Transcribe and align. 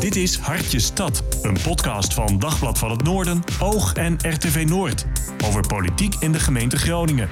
Dit 0.00 0.16
is 0.16 0.36
Hartje 0.38 0.78
Stad, 0.78 1.22
een 1.42 1.56
podcast 1.62 2.14
van 2.14 2.38
Dagblad 2.38 2.78
van 2.78 2.90
het 2.90 3.02
Noorden, 3.02 3.42
Oog 3.60 3.92
en 3.92 4.16
RTV 4.20 4.64
Noord. 4.68 5.06
Over 5.44 5.66
politiek 5.66 6.14
in 6.14 6.32
de 6.32 6.40
gemeente 6.40 6.76
Groningen. 6.76 7.28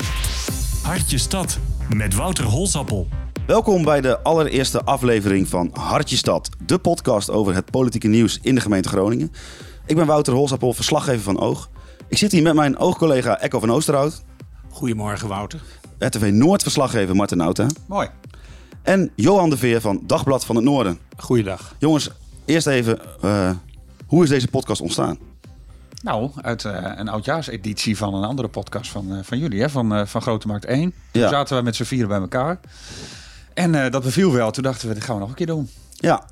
Hartje 0.83 1.19
Stad, 1.19 1.59
met 1.95 2.15
Wouter 2.15 2.45
Holsappel. 2.45 3.09
Welkom 3.47 3.85
bij 3.85 4.01
de 4.01 4.23
allereerste 4.23 4.85
aflevering 4.85 5.49
van 5.49 5.71
Hartje 5.73 6.17
Stad, 6.17 6.51
de 6.67 6.79
podcast 6.79 7.31
over 7.31 7.55
het 7.55 7.71
politieke 7.71 8.09
nieuws 8.09 8.39
in 8.43 8.55
de 8.55 8.61
gemeente 8.61 8.89
Groningen. 8.89 9.33
Ik 9.87 9.97
ben 9.97 10.07
Wouter 10.07 10.35
Holsappel, 10.35 10.73
verslaggever 10.73 11.23
van 11.23 11.41
Oog. 11.41 11.71
Ik 12.09 12.19
zit 12.19 12.33
hier 12.33 12.43
met 12.43 12.55
mijn 12.55 12.79
oogcollega 12.79 13.41
Echo 13.41 13.61
van 13.61 13.71
Oosterhout. 13.71 14.25
Goedemorgen 14.71 15.29
Wouter. 15.29 15.61
RTV 15.99 16.31
Noord 16.33 16.63
verslaggever 16.63 17.17
Martin 17.17 17.39
Nauta. 17.39 17.67
Mooi. 17.87 18.09
En 18.83 19.13
Johan 19.17 19.51
de 19.51 19.57
Veer 19.57 19.81
van 19.81 20.01
Dagblad 20.07 20.45
van 20.45 20.57
het 20.57 20.65
Noorden. 20.65 20.99
Goeiedag. 21.17 21.75
Jongens, 21.79 22.11
eerst 22.45 22.67
even, 22.67 22.99
uh, 23.25 23.51
hoe 24.07 24.23
is 24.23 24.29
deze 24.29 24.49
podcast 24.49 24.81
ontstaan? 24.81 25.19
Nou, 26.03 26.31
uit 26.43 26.65
uh, 26.65 26.93
een 26.95 27.09
oudjaarseditie 27.09 27.97
van 27.97 28.15
een 28.15 28.25
andere 28.25 28.49
podcast 28.49 28.91
van, 28.91 29.13
uh, 29.13 29.19
van 29.23 29.39
jullie, 29.39 29.61
hè? 29.61 29.71
Van, 29.71 30.09
van 30.09 30.23
Grote 30.23 30.47
Markt 30.47 30.65
1. 30.65 30.81
Toen 31.11 31.23
ja. 31.23 31.29
zaten 31.29 31.57
we 31.57 31.63
met 31.63 31.77
z'n 31.77 31.85
vieren 31.85 32.09
bij 32.09 32.19
elkaar. 32.19 32.61
En 33.55 33.91
dat 33.91 34.03
beviel 34.03 34.33
wel. 34.33 34.51
Toen 34.51 34.63
dachten 34.63 34.89
we, 34.89 34.95
dat 34.95 35.05
gaan 35.05 35.15
we 35.15 35.21
nog 35.21 35.31
een 35.31 35.37
keer 35.37 35.47
doen. 35.47 35.71
Ja. 35.91 36.25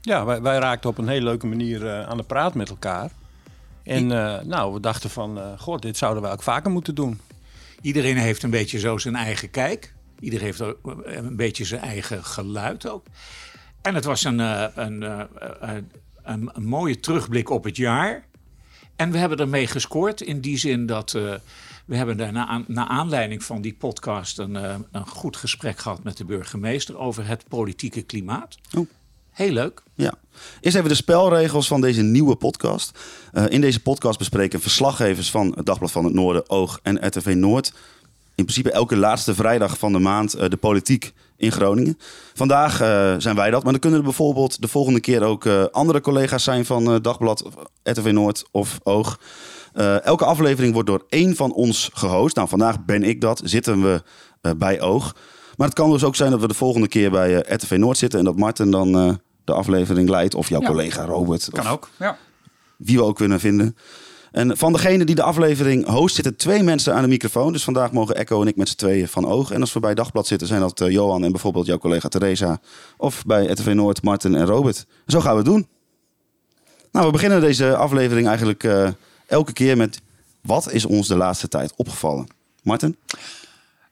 Ja, 0.00 0.24
wij, 0.24 0.42
wij 0.42 0.58
raakten 0.58 0.90
op 0.90 0.98
een 0.98 1.08
hele 1.08 1.24
leuke 1.24 1.46
manier 1.46 2.04
aan 2.04 2.16
de 2.16 2.22
praat 2.22 2.54
met 2.54 2.68
elkaar. 2.68 3.10
En 3.82 4.06
nou, 4.48 4.74
we 4.74 4.80
dachten 4.80 5.10
van, 5.10 5.40
god, 5.58 5.82
dit 5.82 5.96
zouden 5.96 6.22
we 6.22 6.28
ook 6.28 6.42
vaker 6.42 6.70
moeten 6.70 6.94
doen. 6.94 7.20
Iedereen 7.80 8.16
heeft 8.16 8.42
een 8.42 8.50
beetje 8.50 8.78
zo 8.78 8.98
zijn 8.98 9.16
eigen 9.16 9.50
kijk. 9.50 9.94
Iedereen 10.20 10.44
heeft 10.44 10.60
een 11.04 11.36
beetje 11.36 11.64
zijn 11.64 11.80
eigen 11.80 12.24
geluid 12.24 12.88
ook. 12.88 13.04
En 13.82 13.94
het 13.94 14.04
was 14.04 14.24
een, 14.24 14.38
een, 14.38 15.02
een, 15.02 15.90
een, 16.22 16.50
een 16.52 16.66
mooie 16.66 17.00
terugblik 17.00 17.50
op 17.50 17.64
het 17.64 17.76
jaar. 17.76 18.26
En 18.96 19.10
we 19.10 19.18
hebben 19.18 19.38
ermee 19.38 19.66
gescoord 19.66 20.20
in 20.20 20.40
die 20.40 20.58
zin 20.58 20.86
dat 20.86 21.14
uh, 21.14 21.34
we 21.86 21.96
hebben 21.96 22.16
daar 22.16 22.32
na, 22.32 22.64
na, 22.66 22.88
aanleiding 22.88 23.44
van 23.44 23.60
die 23.60 23.74
podcast 23.74 24.38
een, 24.38 24.54
uh, 24.54 24.74
een 24.92 25.06
goed 25.06 25.36
gesprek 25.36 25.78
gehad 25.78 26.02
met 26.02 26.16
de 26.16 26.24
burgemeester 26.24 26.98
over 26.98 27.26
het 27.26 27.44
politieke 27.48 28.02
klimaat. 28.02 28.58
Oh. 28.76 28.88
Heel 29.30 29.52
leuk. 29.52 29.82
Ja. 29.94 30.14
Eerst 30.60 30.76
even 30.76 30.88
de 30.88 30.94
spelregels 30.94 31.66
van 31.66 31.80
deze 31.80 32.02
nieuwe 32.02 32.36
podcast. 32.36 32.98
Uh, 33.32 33.44
in 33.48 33.60
deze 33.60 33.80
podcast 33.80 34.18
bespreken 34.18 34.60
verslaggevers 34.60 35.30
van 35.30 35.52
het 35.56 35.66
Dagblad 35.66 35.90
van 35.90 36.04
het 36.04 36.14
Noorden, 36.14 36.50
Oog 36.50 36.80
en 36.82 37.06
RTV 37.06 37.34
Noord 37.36 37.72
in 38.34 38.44
principe 38.44 38.70
elke 38.70 38.96
laatste 38.96 39.34
vrijdag 39.34 39.78
van 39.78 39.92
de 39.92 39.98
maand 39.98 40.50
de 40.50 40.56
politiek 40.56 41.12
in 41.38 41.52
Groningen. 41.52 41.98
Vandaag 42.34 42.82
uh, 42.82 43.14
zijn 43.18 43.36
wij 43.36 43.50
dat, 43.50 43.62
maar 43.62 43.72
dan 43.72 43.80
kunnen 43.80 43.98
er 43.98 44.04
bijvoorbeeld 44.04 44.62
de 44.62 44.68
volgende 44.68 45.00
keer 45.00 45.22
ook 45.22 45.44
uh, 45.44 45.64
andere 45.64 46.00
collega's 46.00 46.44
zijn 46.44 46.64
van 46.64 47.02
Dagblad, 47.02 47.48
RTV 47.82 48.10
Noord 48.12 48.44
of 48.50 48.78
Oog. 48.82 49.20
elke 50.02 50.24
aflevering 50.24 50.72
wordt 50.72 50.88
door 50.88 51.04
één 51.08 51.36
van 51.36 51.52
ons 51.52 51.90
gehost. 51.92 52.36
Nou, 52.36 52.48
vandaag 52.48 52.84
ben 52.84 53.02
ik 53.02 53.20
dat, 53.20 53.40
zitten 53.44 53.82
we 53.82 54.02
bij 54.56 54.80
Oog. 54.80 55.16
Maar 55.56 55.66
het 55.66 55.76
kan 55.76 55.90
dus 55.90 56.04
ook 56.04 56.16
zijn 56.16 56.30
dat 56.30 56.40
we 56.40 56.48
de 56.48 56.54
volgende 56.54 56.88
keer 56.88 57.10
bij 57.10 57.34
RTV 57.34 57.76
Noord 57.76 57.98
zitten 57.98 58.18
en 58.18 58.24
dat 58.24 58.36
Martin 58.36 58.70
dan 58.70 59.18
de 59.44 59.52
aflevering 59.52 60.08
leidt. 60.08 60.34
Of 60.34 60.48
jouw 60.48 60.60
ja. 60.60 60.66
collega 60.66 61.04
Robert. 61.04 61.48
Kan 61.52 61.66
ook, 61.66 61.88
ja. 61.98 62.18
Wie 62.76 62.96
we 62.96 63.04
ook 63.04 63.16
kunnen 63.16 63.40
vinden. 63.40 63.76
En 64.32 64.56
van 64.56 64.72
degene 64.72 65.04
die 65.04 65.14
de 65.14 65.22
aflevering 65.22 65.86
host 65.86 66.14
zitten 66.14 66.36
twee 66.36 66.62
mensen 66.62 66.94
aan 66.94 67.02
de 67.02 67.08
microfoon. 67.08 67.52
Dus 67.52 67.64
vandaag 67.64 67.92
mogen 67.92 68.14
Echo 68.14 68.40
en 68.42 68.46
ik 68.46 68.56
met 68.56 68.68
z'n 68.68 68.76
tweeën 68.76 69.08
van 69.08 69.26
oog. 69.26 69.50
En 69.50 69.60
als 69.60 69.72
we 69.72 69.80
bij 69.80 69.94
Dagblad 69.94 70.26
zitten 70.26 70.46
zijn 70.46 70.60
dat 70.60 70.80
uh, 70.80 70.90
Johan 70.90 71.24
en 71.24 71.32
bijvoorbeeld 71.32 71.66
jouw 71.66 71.78
collega 71.78 72.08
Theresa. 72.08 72.60
Of 72.96 73.24
bij 73.26 73.46
RTV 73.46 73.72
Noord 73.74 74.02
Martin 74.02 74.34
en 74.34 74.46
Robert. 74.46 74.86
Zo 75.06 75.20
gaan 75.20 75.30
we 75.30 75.36
het 75.36 75.46
doen. 75.46 75.66
Nou, 76.92 77.06
we 77.06 77.12
beginnen 77.12 77.40
deze 77.40 77.76
aflevering 77.76 78.26
eigenlijk 78.26 78.64
uh, 78.64 78.88
elke 79.26 79.52
keer 79.52 79.76
met... 79.76 80.00
Wat 80.42 80.72
is 80.72 80.84
ons 80.84 81.08
de 81.08 81.16
laatste 81.16 81.48
tijd 81.48 81.72
opgevallen? 81.76 82.26
Martin? 82.62 82.96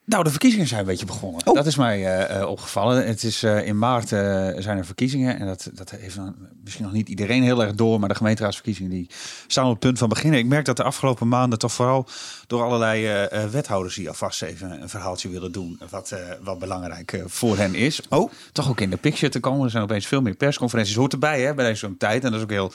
Nou, 0.06 0.24
de 0.24 0.30
verkiezingen 0.30 0.66
zijn 0.66 0.80
een 0.80 0.86
beetje 0.86 1.06
begonnen. 1.06 1.46
Oh. 1.46 1.54
Dat 1.54 1.66
is 1.66 1.76
mij 1.76 2.28
uh, 2.38 2.48
opgevallen. 2.48 3.06
Het 3.06 3.22
is 3.22 3.42
uh, 3.42 3.66
in 3.66 3.78
maart 3.78 4.12
uh, 4.12 4.18
zijn 4.56 4.78
er 4.78 4.84
verkiezingen. 4.84 5.38
En 5.38 5.46
dat, 5.46 5.70
dat 5.72 5.90
heeft 5.90 6.16
dan 6.16 6.34
misschien 6.64 6.84
nog 6.84 6.94
niet 6.94 7.08
iedereen 7.08 7.42
heel 7.42 7.62
erg 7.62 7.74
door. 7.74 8.00
Maar 8.00 8.08
de 8.08 8.14
gemeenteraadsverkiezingen 8.14 8.90
die 8.90 9.10
staan 9.46 9.64
op 9.64 9.70
het 9.70 9.78
punt 9.78 9.98
van 9.98 10.08
beginnen. 10.08 10.38
Ik 10.38 10.46
merk 10.46 10.64
dat 10.64 10.76
de 10.76 10.82
afgelopen 10.82 11.28
maanden 11.28 11.58
toch 11.58 11.72
vooral 11.72 12.06
door 12.46 12.62
allerlei 12.62 13.28
wethouders 13.50 13.94
die 13.94 14.08
alvast 14.08 14.42
even 14.42 14.82
een 14.82 14.88
verhaaltje 14.88 15.28
willen 15.28 15.52
doen. 15.52 15.80
Wat, 15.90 16.14
wat 16.42 16.58
belangrijk 16.58 17.22
voor 17.26 17.56
hen 17.56 17.74
is. 17.74 18.00
Oh, 18.08 18.32
toch 18.52 18.68
ook 18.68 18.80
in 18.80 18.90
de 18.90 18.96
picture 18.96 19.32
te 19.32 19.40
komen. 19.40 19.64
Er 19.64 19.70
zijn 19.70 19.82
opeens 19.82 20.06
veel 20.06 20.20
meer 20.20 20.34
persconferenties. 20.34 20.94
Hoort 20.94 21.12
erbij 21.12 21.42
hè, 21.42 21.54
bij 21.54 21.74
zo'n 21.74 21.96
tijd. 21.96 22.24
En 22.24 22.30
dat 22.30 22.38
is 22.38 22.44
ook 22.44 22.50
heel, 22.50 22.72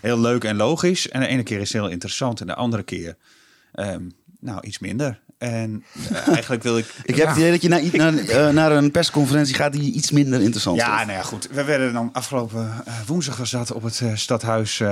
heel 0.00 0.20
leuk 0.20 0.44
en 0.44 0.56
logisch. 0.56 1.08
En 1.08 1.20
de 1.20 1.26
ene 1.26 1.42
keer 1.42 1.60
is 1.60 1.72
het 1.72 1.82
heel 1.82 1.90
interessant. 1.90 2.40
En 2.40 2.46
de 2.46 2.54
andere 2.54 2.82
keer 2.82 3.16
um, 3.74 4.12
nou, 4.42 4.60
iets 4.60 4.78
minder. 4.78 5.20
En 5.42 5.84
uh, 6.10 6.28
eigenlijk 6.28 6.62
wil 6.62 6.78
ik. 6.78 6.94
ik 7.04 7.16
heb 7.16 7.28
het 7.28 7.36
idee 7.36 7.50
dat 7.50 7.62
je 7.62 7.68
naar, 7.68 7.82
naar, 7.92 8.14
uh, 8.14 8.48
naar, 8.48 8.72
een 8.72 8.90
persconferentie 8.90 9.54
gaat 9.54 9.72
die 9.72 9.92
iets 9.92 10.10
minder 10.10 10.40
interessant 10.40 10.76
ja, 10.76 10.84
is. 10.94 11.00
Ja, 11.00 11.04
nou 11.04 11.18
ja, 11.18 11.22
goed. 11.22 11.48
We 11.50 11.64
werden 11.64 11.92
dan 11.92 12.10
afgelopen 12.12 12.82
uh, 12.88 12.94
woensdag 13.06 13.50
dat 13.50 13.72
op 13.72 13.82
het 13.82 14.02
stadhuis 14.14 14.82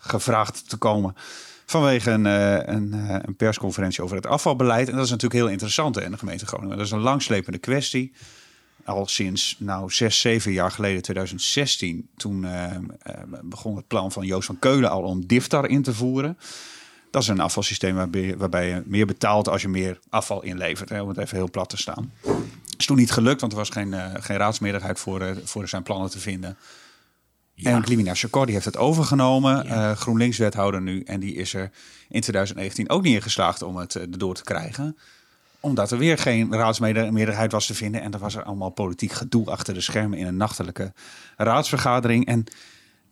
gevraagd 0.00 0.68
te 0.68 0.76
komen. 0.76 1.16
Vanwege 1.66 2.10
een, 2.10 2.24
een, 2.24 2.92
een, 3.26 3.36
persconferentie 3.36 4.02
over 4.02 4.16
het 4.16 4.26
afvalbeleid. 4.26 4.88
En 4.88 4.94
dat 4.94 5.04
is 5.04 5.10
natuurlijk 5.10 5.40
heel 5.40 5.50
interessant 5.50 6.00
in 6.00 6.10
de 6.10 6.18
gemeente 6.18 6.46
Groningen. 6.46 6.76
Dat 6.76 6.86
is 6.86 6.92
een 6.92 7.00
langslepende 7.00 7.58
kwestie. 7.58 8.12
Al 8.84 9.06
sinds 9.06 9.56
nou 9.58 9.90
zes, 9.90 10.20
zeven 10.20 10.52
jaar 10.52 10.70
geleden, 10.70 11.02
2016, 11.02 12.08
toen 12.16 12.46
begon 13.42 13.76
het 13.76 13.86
plan 13.86 14.12
van 14.12 14.26
Joost 14.26 14.46
van 14.46 14.58
Keulen 14.58 14.90
al 14.90 15.02
om 15.02 15.26
DIFTAR 15.26 15.68
in 15.68 15.82
te 15.82 15.94
voeren. 15.94 16.38
Dat 17.12 17.22
is 17.22 17.28
een 17.28 17.40
afvalsysteem 17.40 17.94
waarbij, 17.94 18.36
waarbij 18.36 18.68
je 18.68 18.82
meer 18.84 19.06
betaalt 19.06 19.48
als 19.48 19.62
je 19.62 19.68
meer 19.68 19.98
afval 20.08 20.42
inlevert. 20.42 20.88
Hè, 20.88 21.00
om 21.00 21.08
het 21.08 21.18
even 21.18 21.36
heel 21.36 21.50
plat 21.50 21.68
te 21.68 21.76
staan. 21.76 22.12
Is 22.78 22.86
toen 22.86 22.96
niet 22.96 23.10
gelukt, 23.10 23.40
want 23.40 23.52
er 23.52 23.58
was 23.58 23.68
geen, 23.68 23.88
uh, 23.88 24.06
geen 24.14 24.36
raadsmeerderheid 24.36 25.00
voor, 25.00 25.22
uh, 25.22 25.30
voor 25.44 25.68
zijn 25.68 25.82
plannen 25.82 26.10
te 26.10 26.18
vinden. 26.18 26.56
Ja. 27.54 27.70
En 27.70 27.82
Klimina 27.82 28.14
Chakor 28.14 28.44
die 28.44 28.54
heeft 28.54 28.66
het 28.66 28.76
overgenomen, 28.76 29.66
ja. 29.66 29.90
uh, 29.90 29.96
GroenLinks-wethouder 29.96 30.82
nu. 30.82 31.02
En 31.02 31.20
die 31.20 31.34
is 31.34 31.54
er 31.54 31.70
in 32.08 32.20
2019 32.20 32.90
ook 32.90 33.02
niet 33.02 33.14
in 33.14 33.22
geslaagd 33.22 33.62
om 33.62 33.76
het 33.76 33.94
erdoor 33.94 34.34
te 34.34 34.44
krijgen 34.44 34.96
omdat 35.60 35.90
er 35.90 35.98
weer 35.98 36.18
geen 36.18 36.52
raadsmeerderheid 36.52 37.52
was 37.52 37.66
te 37.66 37.74
vinden. 37.74 38.02
En 38.02 38.12
er 38.12 38.18
was 38.18 38.34
er 38.34 38.42
allemaal 38.42 38.70
politiek 38.70 39.12
gedoe 39.12 39.46
achter 39.46 39.74
de 39.74 39.80
schermen 39.80 40.18
in 40.18 40.26
een 40.26 40.36
nachtelijke 40.36 40.92
raadsvergadering. 41.36 42.26
En 42.26 42.44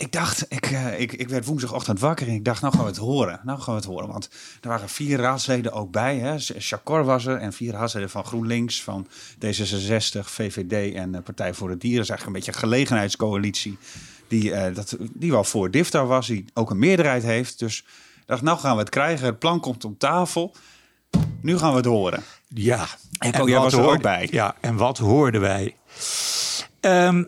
ik 0.00 0.12
dacht, 0.12 0.46
ik, 0.48 0.70
uh, 0.70 1.00
ik, 1.00 1.12
ik 1.12 1.28
werd 1.28 1.44
woensdagochtend 1.44 2.00
wakker 2.00 2.28
en 2.28 2.34
ik 2.34 2.44
dacht, 2.44 2.62
nou 2.62 2.74
gaan 2.74 2.82
we 2.82 2.90
het 2.90 2.98
horen. 2.98 3.40
Nou 3.44 3.60
gaan 3.60 3.74
we 3.74 3.80
het 3.80 3.88
horen, 3.88 4.08
want 4.08 4.30
er 4.60 4.68
waren 4.68 4.88
vier 4.88 5.18
raadsleden 5.18 5.72
ook 5.72 5.90
bij. 5.90 6.18
Hè. 6.18 6.34
Chacor 6.38 7.04
was 7.04 7.26
er 7.26 7.36
en 7.36 7.52
vier 7.52 7.72
raadsleden 7.72 8.10
van 8.10 8.24
GroenLinks, 8.24 8.82
van 8.82 9.06
D66, 9.44 10.20
VVD 10.20 10.94
en 10.94 11.14
uh, 11.14 11.20
Partij 11.24 11.54
voor 11.54 11.68
de 11.68 11.76
Dieren. 11.76 11.96
Dat 11.96 12.04
is 12.04 12.10
eigenlijk 12.10 12.26
een 12.26 12.32
beetje 12.32 12.52
een 12.52 12.68
gelegenheidscoalitie 12.68 13.78
die, 14.28 14.50
uh, 14.50 14.74
dat, 14.74 14.96
die 15.12 15.30
wel 15.30 15.44
voor 15.44 15.70
DIFTA 15.70 16.04
was, 16.04 16.26
die 16.26 16.44
ook 16.54 16.70
een 16.70 16.78
meerderheid 16.78 17.22
heeft. 17.22 17.58
Dus 17.58 17.78
ik 18.16 18.26
dacht, 18.26 18.42
nou 18.42 18.58
gaan 18.58 18.74
we 18.74 18.80
het 18.80 18.90
krijgen. 18.90 19.26
Het 19.26 19.38
plan 19.38 19.60
komt 19.60 19.84
op 19.84 19.98
tafel. 19.98 20.54
Nu 21.42 21.58
gaan 21.58 21.70
we 21.70 21.76
het 21.76 21.86
horen. 21.86 22.22
Ja. 22.48 22.86
En, 23.18 23.32
en 23.32 23.46
jij 23.46 23.58
was 23.58 23.72
er 23.72 23.88
ook 23.88 24.02
bij. 24.02 24.28
Ja, 24.30 24.56
en 24.60 24.76
wat 24.76 24.98
hoorden 24.98 25.40
wij? 25.40 25.76
Um, 26.80 27.26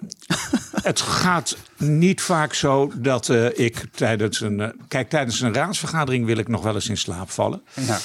het 0.83 1.01
gaat 1.01 1.57
niet 1.77 2.21
vaak 2.21 2.55
zo 2.55 2.93
dat 2.97 3.29
uh, 3.29 3.59
ik 3.59 3.85
tijdens 3.95 4.41
een. 4.41 4.59
Uh, 4.59 4.69
kijk, 4.89 5.09
tijdens 5.09 5.41
een 5.41 5.55
raadsvergadering 5.55 6.27
wil 6.27 6.37
ik 6.37 6.49
nog 6.49 6.63
wel 6.63 6.75
eens 6.75 6.89
in 6.89 6.97
slaap 6.97 7.31
vallen. 7.31 7.63
Ja. 7.75 7.99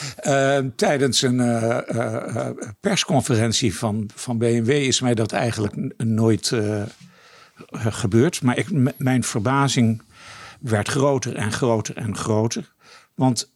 Uh, 0.60 0.70
tijdens 0.76 1.22
een 1.22 1.40
eh, 1.40 2.50
persconferentie 2.80 3.76
van, 3.76 4.10
van 4.16 4.38
BMW 4.38 4.70
is 4.70 5.02
mij 5.02 5.14
dat 5.14 5.32
eigenlijk 5.32 5.94
nooit 5.98 6.54
gebeurd. 7.72 8.42
Maar 8.42 8.58
ik, 8.58 8.98
mijn 8.98 9.24
verbazing 9.24 10.02
werd 10.60 10.88
groter 10.88 11.36
en 11.36 11.52
groter 11.52 11.98
en 11.98 12.16
groter. 12.16 12.74
Want 13.16 13.52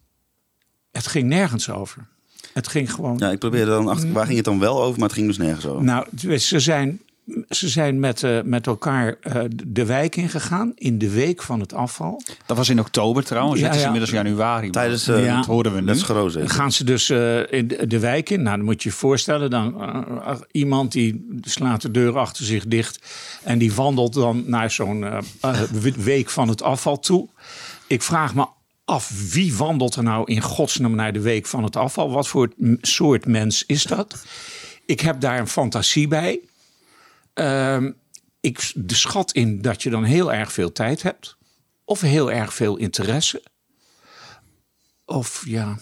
het 0.92 1.08
ging 1.08 1.28
nergens 1.28 1.70
over. 1.70 2.08
Het 2.54 2.68
ging 2.68 2.94
gewoon. 2.94 3.18
Ja, 3.18 3.32
ik 3.32 3.40
probeerde 3.40 3.72
dan 3.72 3.88
achter. 3.88 4.12
Waar 4.12 4.26
ging 4.26 4.36
het 4.36 4.46
dan 4.46 4.60
wel 4.60 4.84
over, 4.84 5.00
maar 5.00 5.08
het 5.08 5.18
ging 5.18 5.28
dus 5.28 5.38
nergens 5.38 5.66
over? 5.66 5.84
Nou, 5.84 6.38
ze 6.38 6.60
zijn 6.60 7.02
ze 7.50 7.70
zijn 7.70 8.00
met, 8.00 8.22
uh, 8.22 8.42
met 8.44 8.68
elkaar 8.68 9.18
uh, 9.24 9.44
de 9.66 9.86
wijk 9.86 10.16
ingegaan 10.16 10.72
in 10.76 10.98
de 10.98 11.10
week 11.10 11.42
van 11.42 11.60
het 11.60 11.74
afval. 11.74 12.22
Dat 12.46 12.58
was 12.58 12.70
in 12.70 12.80
oktober 12.80 13.24
trouwens. 13.24 13.60
Ja, 13.60 13.66
het 13.66 13.76
is 13.76 13.82
ja. 13.82 13.86
inmiddels 13.86 14.14
januari. 14.14 14.70
Tijdens, 14.70 15.08
uh, 15.08 15.26
ja. 15.26 15.36
dat 15.36 15.46
hoorden 15.46 15.74
we 15.74 15.80
nu. 15.80 15.86
Dat 15.86 15.96
is 15.96 16.04
groot. 16.04 16.34
Dan 16.34 16.50
gaan 16.50 16.72
ze 16.72 16.84
dus 16.84 17.10
in 17.10 17.68
de, 17.68 17.88
de, 17.88 18.00
wijk 18.00 18.30
in. 18.30 18.42
Nou, 18.42 18.56
dan 18.56 18.66
moet 18.66 18.84
je 18.84 18.90
je 18.90 18.96
voorstellen. 18.96 19.50
Dan, 19.50 19.76
iemand 20.52 20.92
die 20.92 21.40
slaat 21.42 21.82
de 21.82 21.92
deur 21.92 22.18
achter 22.18 22.46
zich 22.46 22.66
dicht. 22.66 23.00
En 23.44 23.58
die 23.58 23.74
wandelt 23.74 24.14
dan 24.14 24.44
naar 24.46 24.72
zo'n 24.72 25.06
week 25.98 26.30
van 26.30 26.48
het 26.48 26.62
afval 26.64 27.00
toe. 27.00 27.28
Ik 27.88 28.02
vraag 28.02 28.36
me 28.36 28.46
af, 28.86 29.32
wie 29.32 29.56
wandelt 29.56 29.96
er 29.96 30.04
nou 30.04 30.32
in 30.32 30.42
godsnaam 30.42 30.96
naar 30.96 31.14
de 31.14 31.22
week 31.22 31.46
van 31.46 31.64
het 31.64 31.76
afval? 31.76 32.12
Wat 32.12 32.28
voor 32.28 32.50
soort 32.82 33.26
mens 33.26 33.64
is 33.66 33.84
dat? 33.84 34.26
Ik 34.86 35.00
heb 35.00 35.20
daar 35.20 35.40
een 35.40 35.48
fantasie 35.48 36.08
bij. 36.08 36.40
Um, 37.34 37.96
ik 38.42 38.72
de 38.76 38.96
schat 38.96 39.32
in 39.32 39.62
dat 39.62 39.84
je 39.84 39.90
dan 39.90 40.04
heel 40.04 40.34
erg 40.34 40.52
veel 40.52 40.72
tijd 40.72 41.02
hebt. 41.02 41.38
Of 41.86 42.02
heel 42.02 42.32
erg 42.32 42.54
veel 42.54 42.78
interesse. 42.78 43.44
Of 45.06 45.44
ja, 45.46 45.78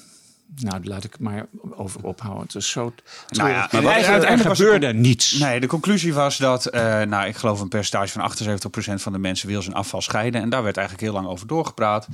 nou, 0.56 0.84
laat 0.84 1.04
ik 1.04 1.12
het 1.12 1.22
maar 1.22 1.46
over 1.75 2.04
ophouden. 2.04 2.44
Het 2.44 2.56
is 2.56 2.69
zo. 2.69 2.94
Nou 3.28 3.50
ja, 3.50 3.69
maar 3.72 3.81
wat- 3.81 4.24
er 4.24 4.44
was 4.44 4.57
gebeurde 4.57 4.94
niets. 4.94 5.31
Nee, 5.31 5.60
de 5.60 5.68
conclusie 5.68 6.13
was 6.13 6.38
dat, 6.38 6.66
eh, 6.66 7.01
nou, 7.01 7.28
ik 7.28 7.36
geloof 7.36 7.60
een 7.60 7.68
percentage 7.68 8.12
van 8.12 8.22
78% 8.22 9.02
van 9.02 9.12
de 9.12 9.19
mensen 9.19 9.48
wil 9.48 9.62
zijn 9.62 9.75
afval 9.75 10.02
scheiden. 10.02 10.42
En 10.42 10.50
daar 10.50 10.63
werd 10.63 10.78
eigenlijk 10.78 11.07
heel 11.07 11.16
lang 11.22 11.28
over 11.28 11.48
doorgepraat. 11.48 12.07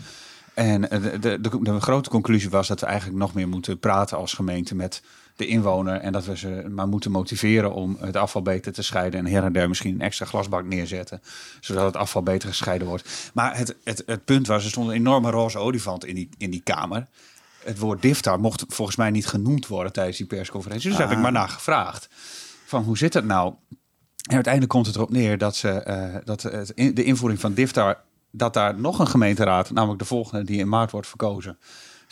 En 0.53 0.89
eh, 0.89 1.01
de, 1.01 1.19
de, 1.19 1.41
de, 1.41 1.59
de 1.61 1.79
grote 1.81 2.09
conclusie 2.09 2.49
was 2.49 2.67
dat 2.67 2.79
we 2.79 2.85
eigenlijk 2.85 3.17
nog 3.19 3.33
meer 3.33 3.47
moeten 3.47 3.79
praten 3.79 4.17
als 4.17 4.33
gemeente 4.33 4.75
met 4.75 5.01
de 5.35 5.47
inwoner. 5.47 5.99
En 5.99 6.11
dat 6.11 6.25
we 6.25 6.37
ze 6.37 6.65
maar 6.69 6.87
moeten 6.87 7.11
motiveren 7.11 7.73
om 7.73 7.97
het 7.99 8.15
afval 8.15 8.41
beter 8.41 8.73
te 8.73 8.81
scheiden. 8.81 9.19
En 9.19 9.31
her 9.31 9.43
en 9.43 9.53
der 9.53 9.67
misschien 9.67 9.93
een 9.93 10.01
extra 10.01 10.25
glasbak 10.25 10.63
neerzetten. 10.65 11.21
Zodat 11.59 11.85
het 11.85 11.95
afval 11.95 12.23
beter 12.23 12.49
gescheiden 12.49 12.87
wordt. 12.87 13.31
Maar 13.33 13.57
het, 13.57 13.75
het, 13.83 14.03
het 14.05 14.25
punt 14.25 14.47
was, 14.47 14.63
er 14.63 14.69
stond 14.69 14.87
een 14.89 14.95
enorme 14.95 15.29
roze 15.29 15.57
olifant 15.57 16.05
in 16.05 16.15
die, 16.15 16.29
in 16.37 16.51
die 16.51 16.61
kamer. 16.63 17.07
Het 17.63 17.79
woord 17.79 18.01
DIFTA 18.01 18.37
mocht 18.37 18.63
volgens 18.67 18.97
mij 18.97 19.09
niet 19.11 19.27
genoemd 19.27 19.67
worden 19.67 19.93
tijdens 19.93 20.17
die 20.17 20.25
persconferentie. 20.25 20.89
Dus 20.89 20.97
heb 20.99 21.11
ik 21.11 21.17
maar 21.17 21.31
naar 21.31 21.49
gevraagd. 21.49 22.07
Van 22.65 22.83
hoe 22.83 22.97
zit 22.97 23.13
het 23.13 23.25
nou? 23.25 23.53
En 24.27 24.33
uiteindelijk 24.33 24.73
komt 24.73 24.85
het 24.85 24.95
erop 24.95 25.09
neer 25.09 25.37
dat, 25.37 25.55
ze, 25.55 25.69
eh, 25.69 26.15
dat 26.23 26.41
het, 26.41 26.69
in- 26.69 26.93
de 26.93 27.03
invoering 27.03 27.39
van 27.39 27.53
DIFTA... 27.53 28.01
dat 28.31 28.53
daar 28.53 28.79
nog 28.79 28.99
een 28.99 29.07
gemeenteraad, 29.07 29.71
namelijk 29.71 29.99
de 29.99 30.05
volgende 30.05 30.43
die 30.45 30.59
in 30.59 30.69
maart 30.69 30.91
wordt 30.91 31.07
verkozen... 31.07 31.57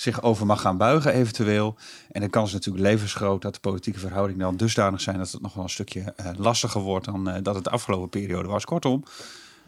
zich 0.04 0.22
over 0.22 0.46
mag 0.46 0.62
gaan 0.62 0.78
buigen 0.78 1.14
eventueel. 1.14 1.76
En 2.12 2.22
de 2.22 2.30
kans 2.30 2.48
is 2.48 2.54
natuurlijk 2.54 2.84
levensgroot 2.84 3.42
dat 3.42 3.54
de 3.54 3.60
politieke 3.60 4.00
verhoudingen 4.00 4.42
dan 4.42 4.58
dusdanig 4.58 5.02
zijn... 5.02 5.18
dat 5.18 5.32
het 5.32 5.42
nog 5.42 5.54
wel 5.54 5.64
een 5.64 5.70
stukje 5.70 6.14
eh, 6.16 6.30
lastiger 6.38 6.82
wordt 6.82 7.06
dan 7.06 7.30
eh, 7.30 7.44
dat 7.44 7.56
het 7.56 7.64
de 7.64 7.70
afgelopen 7.70 8.10
periode 8.10 8.48
was. 8.48 8.66
Kortom, 8.66 9.04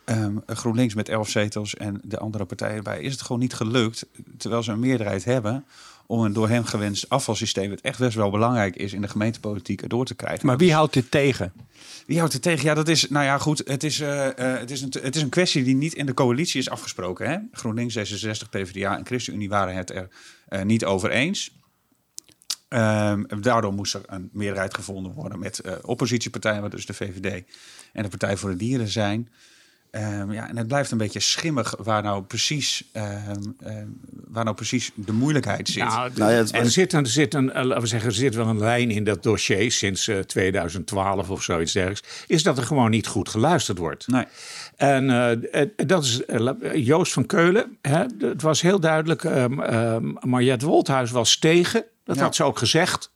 ehm, 0.03 0.37
GroenLinks 0.45 0.93
met 0.93 1.09
elf 1.09 1.29
zetels 1.29 1.75
en 1.75 2.01
de 2.03 2.19
andere 2.19 2.45
partijen 2.45 2.75
erbij... 2.75 3.01
is 3.01 3.11
het 3.11 3.21
gewoon 3.21 3.41
niet 3.41 3.53
gelukt, 3.53 4.05
terwijl 4.37 4.63
ze 4.63 4.71
een 4.71 4.79
meerderheid 4.79 5.23
hebben... 5.25 5.65
om 6.07 6.23
een 6.23 6.33
door 6.33 6.49
hem 6.49 6.65
gewenst 6.65 7.09
afvalsysteem... 7.09 7.69
wat 7.69 7.81
echt 7.81 7.99
best 7.99 8.15
wel 8.15 8.29
belangrijk 8.29 8.75
is 8.75 8.93
in 8.93 9.01
de 9.01 9.07
gemeentepolitiek 9.07 9.81
erdoor 9.81 10.05
te 10.05 10.15
krijgen. 10.15 10.45
Maar 10.45 10.57
wie 10.57 10.73
houdt 10.73 10.93
dit 10.93 11.11
tegen? 11.11 11.53
Wie 12.05 12.17
houdt 12.17 12.33
het 12.33 12.41
tegen? 12.41 12.65
Ja, 12.65 12.73
dat 12.73 12.87
is, 12.87 13.09
nou 13.09 13.25
ja, 13.25 13.37
goed. 13.37 13.61
Het 13.65 13.83
is, 13.83 13.99
eh, 13.99 14.27
eh, 14.27 14.59
het, 14.59 14.71
is 14.71 14.81
een, 14.81 14.93
het 15.01 15.15
is 15.15 15.21
een 15.21 15.29
kwestie 15.29 15.63
die 15.63 15.75
niet 15.75 15.93
in 15.93 16.05
de 16.05 16.13
coalitie 16.13 16.59
is 16.59 16.69
afgesproken. 16.69 17.29
Hè? 17.29 17.37
GroenLinks, 17.51 17.97
D66, 17.97 18.49
PvdA 18.49 18.97
en 18.97 19.05
ChristenUnie 19.05 19.49
waren 19.49 19.75
het 19.75 19.89
er 19.89 20.09
eh, 20.47 20.61
niet 20.61 20.85
over 20.85 21.09
eens. 21.09 21.51
Ehm, 22.67 23.23
daardoor 23.41 23.73
moest 23.73 23.93
er 23.93 24.01
een 24.05 24.29
meerderheid 24.33 24.73
gevonden 24.73 25.13
worden 25.13 25.39
met 25.39 25.81
oppositiepartijen, 25.81 26.61
wat 26.61 26.71
dus 26.71 26.85
de 26.85 26.93
VVD 26.93 27.43
en 27.93 28.03
de 28.03 28.09
Partij 28.09 28.37
voor 28.37 28.49
de 28.49 28.55
Dieren 28.55 28.87
zijn. 28.87 29.29
Ehm, 29.95 30.31
ja, 30.31 30.49
en 30.49 30.57
het 30.57 30.67
blijft 30.67 30.91
een 30.91 30.97
beetje 30.97 31.19
schimmig 31.19 31.75
waar 31.83 32.03
nou 32.03 32.23
precies, 32.23 32.83
ehm, 32.91 33.41
ehm, 33.63 33.87
waar 34.27 34.43
nou 34.43 34.55
precies 34.55 34.91
de 34.95 35.11
moeilijkheid 35.11 35.67
zit. 35.67 35.83
Nou, 35.83 36.11
Nou 36.15 36.31
ja, 36.31 36.37
het- 36.37 36.53
er, 36.55 36.69
zit 36.69 36.93
een, 36.93 36.99
er, 37.03 37.09
zit 37.09 37.33
een, 37.33 37.51
eh, 37.51 37.63
laten 37.63 37.81
we 37.81 37.87
zeggen, 37.87 38.09
er 38.09 38.15
zit 38.15 38.35
wel 38.35 38.47
een 38.47 38.59
lijn 38.59 38.91
in 38.91 39.03
dat 39.03 39.23
dossier 39.23 39.71
sinds 39.71 40.07
eh, 40.07 40.19
2012 40.19 41.29
of 41.29 41.43
zoiets 41.43 41.71
dergelijks. 41.73 42.23
Is 42.27 42.43
dat 42.43 42.57
er 42.57 42.63
gewoon 42.63 42.89
niet 42.89 43.07
goed 43.07 43.29
geluisterd 43.29 43.77
wordt. 43.77 44.07
nee. 44.07 44.25
En 44.75 45.09
eh, 45.09 45.61
eh, 45.61 45.69
dat 45.75 46.03
is 46.03 46.25
eh, 46.25 46.49
Joost 46.73 47.13
van 47.13 47.25
Keulen. 47.25 47.77
Hè, 47.81 48.03
het 48.19 48.41
was 48.41 48.61
heel 48.61 48.79
duidelijk. 48.79 49.23
ehm 49.23 49.59
ehm, 49.61 50.11
Mariette 50.19 50.65
Wolthuis 50.65 51.11
was 51.11 51.37
tegen. 51.37 51.83
Dat 52.03 52.15
Ja. 52.15 52.21
had 52.21 52.35
ze 52.35 52.43
ook 52.43 52.57
gezegd. 52.57 53.11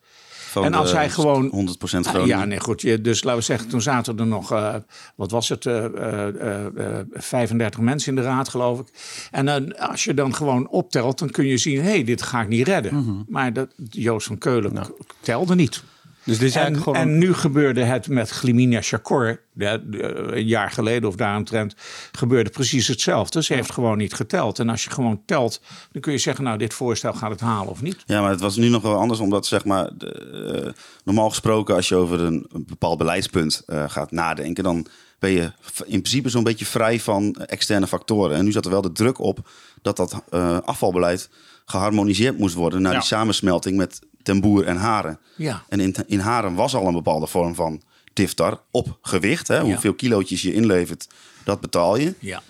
Van 0.49 0.63
En 0.63 0.73
als 0.73 0.91
hij 0.91 1.09
gewoon- 1.09 1.47
100% 1.51 2.05
Ah, 2.05 2.11
Groningen. 2.11 2.37
Ja, 2.39 2.45
nee, 2.45 2.59
goed. 2.59 2.81
je- 2.81 3.01
Dus 3.01 3.23
laten 3.23 3.39
we 3.39 3.45
zeggen, 3.45 3.67
toen 3.69 3.81
zaten 3.81 4.19
er 4.19 4.27
nog, 4.27 4.51
eh, 4.51 4.75
wat 5.15 5.31
was 5.31 5.49
het, 5.49 5.65
eh, 5.65 5.85
eh, 5.85 6.65
eh, 6.65 7.05
35 7.13 7.79
mensen 7.79 8.09
in 8.09 8.15
de 8.15 8.27
raad, 8.27 8.49
geloof 8.49 8.79
ik. 8.79 8.87
En 9.31 9.45
dan, 9.45 9.77
als 9.77 10.03
je 10.03 10.13
dan 10.13 10.35
gewoon 10.35 10.69
optelt, 10.69 11.19
dan 11.19 11.29
kun 11.29 11.45
je 11.45 11.57
zien, 11.57 11.81
hé, 11.81 11.89
hey, 11.89 12.03
dit 12.03 12.21
ga 12.21 12.41
ik 12.41 12.47
niet 12.47 12.67
redden. 12.67 12.95
Mhm. 12.95 13.11
Maar 13.27 13.53
dat, 13.53 13.67
Joost 13.89 14.27
van 14.27 14.37
Keulen 14.37 14.73
k- 14.73 14.91
telde 15.19 15.55
niet. 15.55 15.83
Dus 16.29 16.37
dit 16.39 16.47
is 16.49 16.55
En, 16.55 16.61
eigenlijk 16.61 16.97
gewoon... 16.97 17.09
en 17.11 17.17
nu 17.17 17.33
gebeurde 17.33 17.83
het 17.83 18.07
met 18.07 18.29
Glimina 18.29 18.81
Chakor, 18.81 19.39
de- 19.53 19.83
de- 19.89 20.03
een 20.35 20.45
jaar 20.47 20.71
geleden 20.71 21.09
of 21.09 21.15
daaromtrent, 21.15 21.75
gebeurde 22.11 22.49
precies 22.49 22.87
hetzelfde. 22.87 23.43
Ze 23.43 23.53
heeft 23.53 23.71
gewoon 23.71 23.97
niet 23.97 24.13
geteld. 24.13 24.59
En 24.59 24.69
als 24.69 24.83
je 24.83 24.89
gewoon 24.89 25.21
telt, 25.25 25.61
dan 25.91 26.01
kun 26.01 26.11
je 26.11 26.17
zeggen, 26.17 26.43
nou, 26.43 26.57
dit 26.57 26.73
voorstel 26.73 27.13
gaat 27.13 27.29
het 27.31 27.39
halen 27.39 27.69
of 27.71 27.81
niet. 27.81 27.97
Ja, 28.05 28.21
maar 28.21 28.29
het 28.29 28.39
was 28.41 28.55
nu 28.55 28.69
nog 28.69 28.81
wel 28.81 28.95
anders, 28.97 29.19
omdat 29.19 29.45
zeg 29.45 29.65
maar, 29.65 29.89
de, 29.97 30.63
eh, 30.65 30.81
normaal 31.03 31.29
gesproken, 31.29 31.75
als 31.75 31.87
je 31.89 31.95
over 31.95 32.19
een, 32.19 32.45
een 32.51 32.65
bepaald 32.67 32.97
beleidspunt 32.97 33.63
eh, 33.65 33.83
gaat 33.87 34.11
nadenken, 34.11 34.63
dan 34.63 34.85
ben 35.19 35.31
je 35.31 35.41
in 35.85 36.01
principe 36.01 36.29
zo'n 36.29 36.43
beetje 36.43 36.65
vrij 36.65 36.99
van 36.99 37.33
externe 37.35 37.87
factoren. 37.87 38.37
En 38.37 38.45
nu 38.45 38.51
zat 38.51 38.65
er 38.65 38.71
wel 38.71 38.81
de 38.81 38.91
druk 38.91 39.19
op 39.19 39.49
dat 39.81 39.97
dat 39.97 40.23
eh, 40.29 40.57
afvalbeleid 40.65 41.29
geharmoniseerd 41.65 42.37
moest 42.37 42.55
worden 42.55 42.81
naar 42.81 42.91
Ja. 42.93 42.97
die 42.97 43.07
samensmelting 43.07 43.77
met 43.77 43.99
Ten 44.29 44.41
Boer 44.41 44.65
en 44.65 44.77
Haren. 44.77 45.19
Ja. 45.35 45.63
En 45.69 45.79
in, 45.79 45.95
in 46.07 46.19
Haren 46.19 46.55
was 46.55 46.75
al 46.75 46.87
een 46.87 46.93
bepaalde 46.93 47.27
vorm 47.27 47.55
van 47.55 47.81
diftar 48.13 48.61
op 48.71 48.97
gewicht. 49.01 49.47
Hè? 49.47 49.61
Hoeveel 49.61 49.93
kilootjes 49.93 50.41
je 50.41 50.53
inlevert, 50.53 51.07
dat 51.43 51.61
betaal 51.61 51.97
je. 51.97 52.13
Ja. 52.19 52.41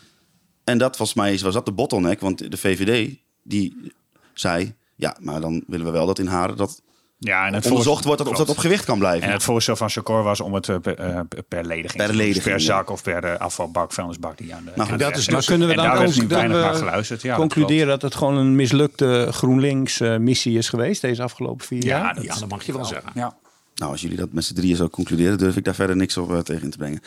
En 0.63 0.77
dat 0.77 0.97
volgens 0.97 1.17
mij 1.17 1.39
was 1.39 1.53
dat 1.53 1.65
de 1.65 1.71
bottleneck, 1.71 2.19
want 2.19 2.51
de 2.51 2.57
VVD 2.57 3.15
die 3.43 3.91
zei, 4.33 4.73
ja, 4.95 5.17
maar 5.19 5.41
dan 5.41 5.63
willen 5.67 5.85
we 5.85 5.91
wel 5.91 6.05
dat 6.05 6.19
in 6.19 6.27
Haren 6.27 6.57
dat 6.57 6.81
Ja, 7.19 7.47
en 7.47 7.53
het 7.53 7.65
onderzocht 7.65 8.03
wordt 8.03 8.19
dat, 8.19 8.31
of 8.31 8.37
dat 8.37 8.49
op 8.49 8.57
gewicht 8.57 8.85
kan 8.85 8.99
blijven. 8.99 9.27
En 9.27 9.33
het 9.33 9.43
voorstel 9.43 9.75
van 9.75 9.89
Chakor 9.89 10.23
was 10.23 10.41
om 10.41 10.53
het 10.53 10.69
eh, 10.69 10.75
per, 10.77 10.95
eh, 10.95 11.19
per 11.47 11.65
lediging. 11.65 11.97
Per. 11.97 12.07
Dus 12.07 12.15
lediging, 12.15 12.43
per 12.43 12.53
ja. 12.53 12.59
zak 12.59 12.89
of 12.89 13.03
per 13.03 13.23
eh, 13.23 13.39
afvalbak, 13.39 13.93
vuilnisbak 13.93 14.37
die 14.37 14.55
aan 14.55 14.63
de. 14.65 14.71
Nou, 14.75 14.97
dat 14.97 15.17
is 15.17 15.25
dus- 15.25 15.33
Maar 15.33 15.43
kunnen 15.43 15.67
we 15.67 15.75
dan, 15.75 16.27
weinig 16.27 16.61
naar 16.61 16.75
geluisterd. 16.75 17.21
Ja, 17.21 17.29
dat 17.29 17.39
concluderen 17.39 17.87
dat, 17.87 18.01
het 18.01 18.15
gewoon 18.15 18.37
een 18.37 18.55
mislukte 18.55 19.27
GroenLinks-missie 19.31 20.57
is 20.57 20.69
geweest 20.69 21.01
deze 21.01 21.23
afgelopen 21.23 21.65
vier 21.65 21.83
Ja, 21.83 21.99
jaar? 21.99 22.15
dat- 22.15 22.23
ja, 22.23 22.35
dat 22.39 22.49
mag 22.49 22.63
je 22.63 22.73
wel 22.73 22.85
zeggen. 22.85 23.11
Ja. 23.13 23.37
Nou, 23.75 23.91
als 23.91 24.01
jullie 24.01 24.17
dat 24.17 24.31
met 24.31 24.45
z'n 24.45 24.53
drieën 24.53 24.75
zo 24.75 24.89
concluderen, 24.89 25.37
durf 25.37 25.55
ik 25.57 25.63
daar 25.63 25.75
verder 25.75 25.95
niks 25.95 26.17
op 26.17 26.43
tegen 26.43 26.63
in 26.63 26.69
te 26.69 26.77
brengen. 26.77 27.01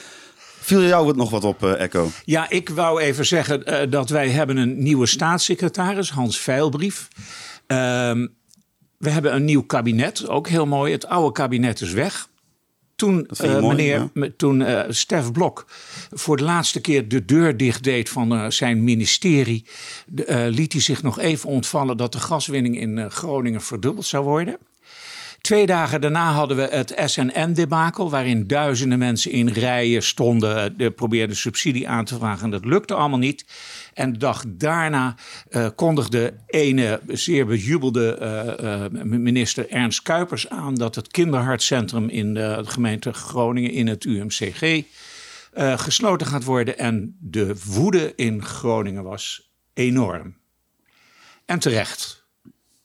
Viel 0.61 0.82
jou 0.82 1.06
wat 1.06 1.17
nog 1.17 1.31
wat 1.31 1.44
op, 1.44 1.64
eh, 1.64 1.81
Echo? 1.81 2.11
Ja, 2.25 2.50
ik 2.50 2.69
wou 2.69 3.00
even 3.00 3.26
zeggen 3.26 3.64
eh, 3.64 3.91
dat 3.91 4.11
wij 4.11 4.29
hebben 4.29 4.56
een 4.56 4.82
nieuwe 4.82 5.06
staatssecretaris, 5.06 6.11
Hans 6.11 6.38
Veilbrief. 6.38 7.09
Ehm, 7.67 8.26
we 9.02 9.10
hebben 9.10 9.34
een 9.34 9.44
nieuw 9.44 9.62
kabinet, 9.62 10.28
ook 10.28 10.49
heel 10.49 10.66
mooi. 10.66 10.93
Het 10.93 11.06
oude 11.06 11.32
kabinet 11.32 11.81
is 11.81 11.93
weg. 11.93 12.28
Toen, 12.94 13.26
eh, 13.26 13.50
mooi, 13.50 13.66
meneer, 13.66 14.10
ja. 14.14 14.28
toen 14.37 14.62
eh, 14.62 14.84
Stef 14.88 15.32
Blok 15.32 15.66
voor 16.10 16.37
de 16.37 16.43
laatste 16.43 16.81
keer 16.81 17.08
de 17.08 17.25
deur 17.25 17.56
dicht 17.56 17.84
deed 17.84 18.08
van 18.08 18.32
eh, 18.32 18.50
zijn 18.50 18.84
ministerie, 18.84 19.66
liet 20.49 20.73
hij 20.73 20.82
zich 20.82 21.02
nog 21.02 21.18
even 21.18 21.49
ontvallen 21.49 21.97
dat 21.97 22.12
de 22.12 22.21
gaswinning 22.21 22.80
in 22.80 23.11
Groningen 23.11 23.61
verdubbeld 23.61 24.06
zou 24.06 24.25
worden. 24.25 24.56
Twee 25.42 25.66
dagen 25.66 26.00
daarna 26.00 26.32
hadden 26.32 26.56
we 26.56 26.68
het 26.70 26.92
SNN-debakel, 27.04 28.11
waarin 28.11 28.46
duizenden 28.46 28.99
mensen 28.99 29.30
in 29.30 29.49
rijen 29.49 30.02
stonden, 30.02 30.76
de, 30.76 30.90
probeerden 30.90 31.37
subsidie 31.37 31.88
aan 31.88 32.04
te 32.04 32.18
vragen. 32.18 32.44
En 32.44 32.50
dat 32.50 32.64
lukte 32.64 32.94
allemaal 32.94 33.18
niet. 33.18 33.44
En 33.94 34.12
de 34.12 34.18
dag 34.18 34.44
daarna 34.49 35.14
eh, 35.49 35.68
kondigde 35.75 36.34
ene 36.46 37.00
zeer 37.06 37.46
bejubelde 37.46 38.16
eh, 38.16 38.84
eh, 38.84 38.92
minister 39.02 39.70
Ernst 39.70 40.02
Kuipers 40.02 40.49
aan 40.49 40.75
dat 40.75 40.94
het 40.94 41.08
kinderhartcentrum 41.08 42.08
in 42.08 42.34
de 42.34 42.62
gemeente 42.64 43.12
Groningen 43.12 43.70
in 43.70 43.87
het 43.87 44.04
UMCG 44.04 44.84
eh, 45.52 45.78
gesloten 45.78 46.26
gaat 46.26 46.44
worden. 46.44 46.78
En 46.78 47.16
de 47.20 47.54
woede 47.64 48.12
in 48.16 48.44
Groningen 48.44 49.02
was 49.02 49.50
enorm. 49.75 50.37
En 51.44 51.58
terecht. 51.58 52.26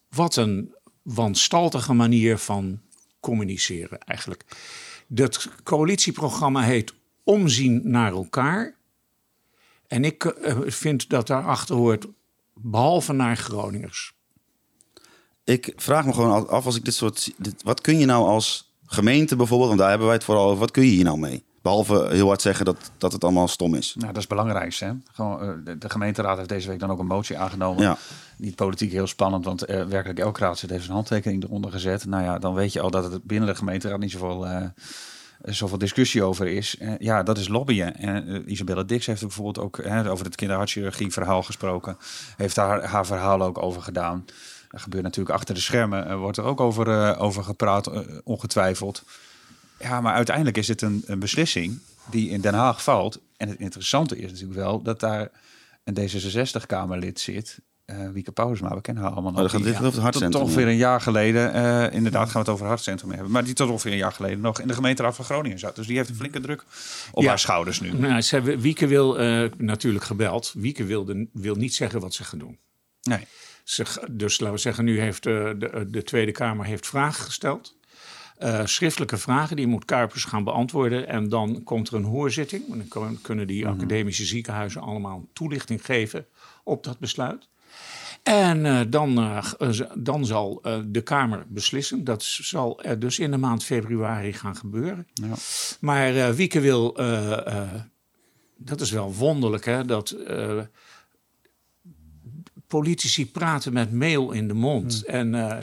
Wat 0.09 0.35
een 0.35 0.75
wanstaltige 1.13 1.93
manier 1.93 2.37
van 2.37 2.81
communiceren 3.19 3.99
eigenlijk. 3.99 4.43
Dat 5.07 5.49
coalitieprogramma 5.63 6.61
heet 6.61 6.93
Omzien 7.23 7.81
naar 7.83 8.11
elkaar. 8.11 8.75
En 9.87 10.03
ik 10.03 10.25
eh, 10.25 10.57
vind 10.65 11.09
dat 11.09 11.27
daarachter 11.27 11.75
hoort, 11.75 12.07
behalve 12.53 13.13
naar 13.13 13.37
Groningers. 13.37 14.13
Ik 15.43 15.73
vraag 15.75 16.05
me 16.05 16.13
gewoon 16.13 16.47
af, 16.47 16.65
als 16.65 16.75
ik 16.75 16.85
dit 16.85 16.93
soort... 16.93 17.33
Dit, 17.37 17.63
wat 17.63 17.81
kun 17.81 17.97
je 17.97 18.05
nou 18.05 18.25
als 18.27 18.73
gemeente 18.85 19.35
bijvoorbeeld, 19.35 19.67
want 19.67 19.79
daar 19.79 19.89
hebben 19.89 20.07
wij 20.07 20.15
het 20.15 20.25
vooral 20.25 20.45
over, 20.45 20.59
wat 20.59 20.71
kun 20.71 20.83
je 20.83 20.89
hier 20.89 21.03
nou 21.03 21.19
mee? 21.19 21.43
Behalve 21.67 22.07
heel 22.09 22.27
hard 22.27 22.41
zeggen 22.41 22.65
dat, 22.65 22.91
dat 22.97 23.11
het 23.11 23.23
allemaal 23.23 23.47
stom 23.47 23.75
is. 23.75 23.93
Nou, 23.95 24.07
dat 24.07 24.15
is 24.15 24.21
het 24.21 24.29
belangrijkste. 24.29 24.85
Hè? 24.85 24.91
Gewoon, 25.11 25.41
eh, 25.41 25.73
de, 25.79 25.89
gemeenteraad 25.89 26.37
heeft 26.37 26.49
deze 26.49 26.67
week 26.67 26.79
dan 26.79 26.91
ook 26.91 26.99
een 26.99 27.05
motie 27.05 27.37
aangenomen. 27.37 27.83
Ja. 27.83 27.97
Niet 28.37 28.55
politiek 28.55 28.91
heel 28.91 29.07
spannend, 29.07 29.45
want 29.45 29.65
eh, 29.65 29.85
werkelijk 29.85 30.19
elke 30.19 30.39
raadslid 30.39 30.71
heeft 30.71 30.83
zijn 30.83 30.95
handtekening 30.95 31.43
eronder 31.43 31.71
gezet. 31.71 32.05
Nou 32.05 32.23
ja, 32.23 32.39
dan 32.39 32.53
weet 32.53 32.73
je 32.73 32.81
al 32.81 32.91
dat 32.91 33.11
het 33.11 33.23
binnen 33.23 33.49
de 33.49 33.55
gemeenteraad 33.55 33.99
niet 33.99 34.11
zoveel, 34.11 34.47
eh, 34.47 34.63
zoveel 35.41 35.77
discussie 35.77 36.23
over 36.23 36.47
is. 36.47 36.77
Ja, 36.99 37.23
dat 37.23 37.37
is 37.37 37.47
lobbyen. 37.47 37.95
En 37.95 38.27
eh, 38.27 38.51
Isabella 38.51 38.83
Dix 38.83 39.05
heeft 39.05 39.23
ook 39.23 39.27
bijvoorbeeld 39.27 39.65
ook 39.65 39.83
hè, 39.83 40.11
over 40.11 40.25
het 40.25 40.35
kinderhartchirurgie 40.35 41.11
verhaal 41.11 41.43
gesproken. 41.43 41.97
Heeft 42.37 42.55
daar 42.55 42.83
haar 42.83 43.05
verhaal 43.05 43.41
ook 43.41 43.57
over 43.57 43.81
gedaan. 43.81 44.25
Dat 44.69 44.81
gebeurt 44.81 45.03
natuurlijk 45.03 45.35
achter 45.35 45.55
de 45.55 45.61
schermen. 45.61 46.07
Er 46.07 46.17
wordt 46.17 46.37
er 46.37 46.43
ook 46.43 46.59
over, 46.59 47.17
over 47.17 47.43
gepraat, 47.43 47.91
ongetwijfeld. 48.23 49.03
Ja, 49.79 50.01
maar 50.01 50.13
uiteindelijk 50.13 50.57
is 50.57 50.67
het 50.67 50.81
een, 50.81 51.03
een 51.05 51.19
beslissing 51.19 51.79
die 52.09 52.29
in 52.29 52.41
Den 52.41 52.53
Haag 52.53 52.83
valt. 52.83 53.19
En 53.37 53.49
het 53.49 53.59
interessante 53.59 54.17
is 54.17 54.31
natuurlijk 54.31 54.59
wel 54.59 54.81
dat 54.81 54.99
daar 54.99 55.29
een 55.83 55.97
D66-Kamerlid 55.99 57.19
zit. 57.19 57.59
eh 57.85 58.09
Wieke 58.09 58.31
Paulusma, 58.31 58.75
we 58.75 58.81
kennen 58.81 59.03
haar 59.03 59.11
allemaal 59.11 59.31
nog. 59.31 59.41
Oh, 59.41 59.51
dan 59.51 59.61
gaat 59.61 59.63
Die- 59.63 59.71
dit 59.71 59.75
over 59.81 59.85
het 59.85 59.93
tot 59.93 60.03
hartcentrum, 60.03 60.41
ongeveer 60.43 60.65
ja. 60.65 60.71
een 60.71 60.77
jaar 60.77 61.01
geleden, 61.01 61.53
eh, 61.53 61.93
inderdaad 61.95 62.23
gaan 62.25 62.33
we 62.33 62.39
het 62.39 62.47
over 62.49 62.61
het 62.61 62.73
hartcentrum 62.73 63.11
hebben. 63.11 63.31
Maar 63.31 63.43
die 63.43 63.53
tot 63.53 63.69
ongeveer 63.69 63.91
een 63.91 63.97
jaar 63.97 64.11
geleden 64.11 64.39
nog 64.39 64.59
in 64.61 64.67
de 64.67 64.73
gemeenteraad 64.73 65.15
van 65.15 65.25
Groningen 65.25 65.59
zat. 65.59 65.75
Dus 65.75 65.87
die 65.87 65.97
heeft 65.97 66.09
een 66.09 66.15
flinke 66.15 66.39
druk 66.39 66.63
op 67.11 67.23
Ja. 67.23 67.29
haar 67.29 67.39
schouders 67.39 67.79
nu. 67.79 67.93
Nou, 67.93 68.21
ze 68.21 68.35
hebben, 68.35 68.59
Wieke 68.59 68.87
wil 68.87 69.19
eh, 69.19 69.49
natuurlijk 69.57 70.03
gebeld. 70.05 70.53
Wieke 70.57 70.83
wilde, 70.83 71.27
wil 71.33 71.55
niet 71.55 71.75
zeggen 71.75 71.99
wat 71.99 72.13
ze 72.13 72.23
gaan 72.23 72.39
doen. 72.39 72.57
Nee. 73.01 73.27
Ze, 73.63 73.85
dus 74.11 74.39
laten 74.39 74.55
we 74.55 74.61
zeggen, 74.61 74.85
nu 74.85 74.99
heeft 74.99 75.25
eh, 75.25 75.33
de, 75.33 75.85
de 75.89 76.03
Tweede 76.03 76.31
Kamer 76.31 76.65
heeft 76.65 76.87
vragen 76.87 77.23
gesteld. 77.25 77.75
Eh, 78.37 78.65
schriftelijke 78.65 79.17
vragen, 79.17 79.55
die 79.55 79.67
moet 79.67 79.85
Kuipers 79.85 80.23
gaan 80.23 80.43
beantwoorden. 80.43 81.07
En 81.07 81.29
dan 81.29 81.63
komt 81.63 81.87
er 81.87 81.93
een 81.95 82.03
hoorzitting. 82.03 82.71
En 82.71 82.77
dan 82.77 82.87
kun- 82.87 83.21
kunnen 83.21 83.47
die 83.47 83.67
academische 83.67 84.25
ziekenhuizen 84.25 84.81
allemaal 84.81 85.27
toelichting 85.33 85.85
geven 85.85 86.25
op 86.63 86.83
dat 86.83 86.99
besluit. 86.99 87.47
En 88.23 88.65
eh, 88.65 88.79
dan, 88.89 89.17
eh, 89.17 89.43
dan 89.97 90.25
zal 90.25 90.61
de 90.85 91.01
Kamer 91.01 91.45
beslissen. 91.47 92.03
Dat 92.03 92.23
zal 92.23 92.81
dus 92.99 93.19
in 93.19 93.31
de 93.31 93.37
maand 93.37 93.63
februari 93.63 94.33
gaan 94.33 94.55
gebeuren. 94.55 95.07
Ja. 95.13 95.33
Maar 95.79 96.35
Wieke 96.35 96.59
wil, 96.59 96.93
dat 98.57 98.81
is 98.81 98.91
wel 98.91 99.13
wonderlijk, 99.13 99.65
hè, 99.65 99.85
dat 99.85 100.15
politici 102.67 103.31
praten 103.31 103.73
met 103.73 103.91
mail 103.93 104.31
in 104.31 104.47
de 104.47 104.53
mond. 104.53 105.05
En 105.05 105.35
eh, 105.35 105.57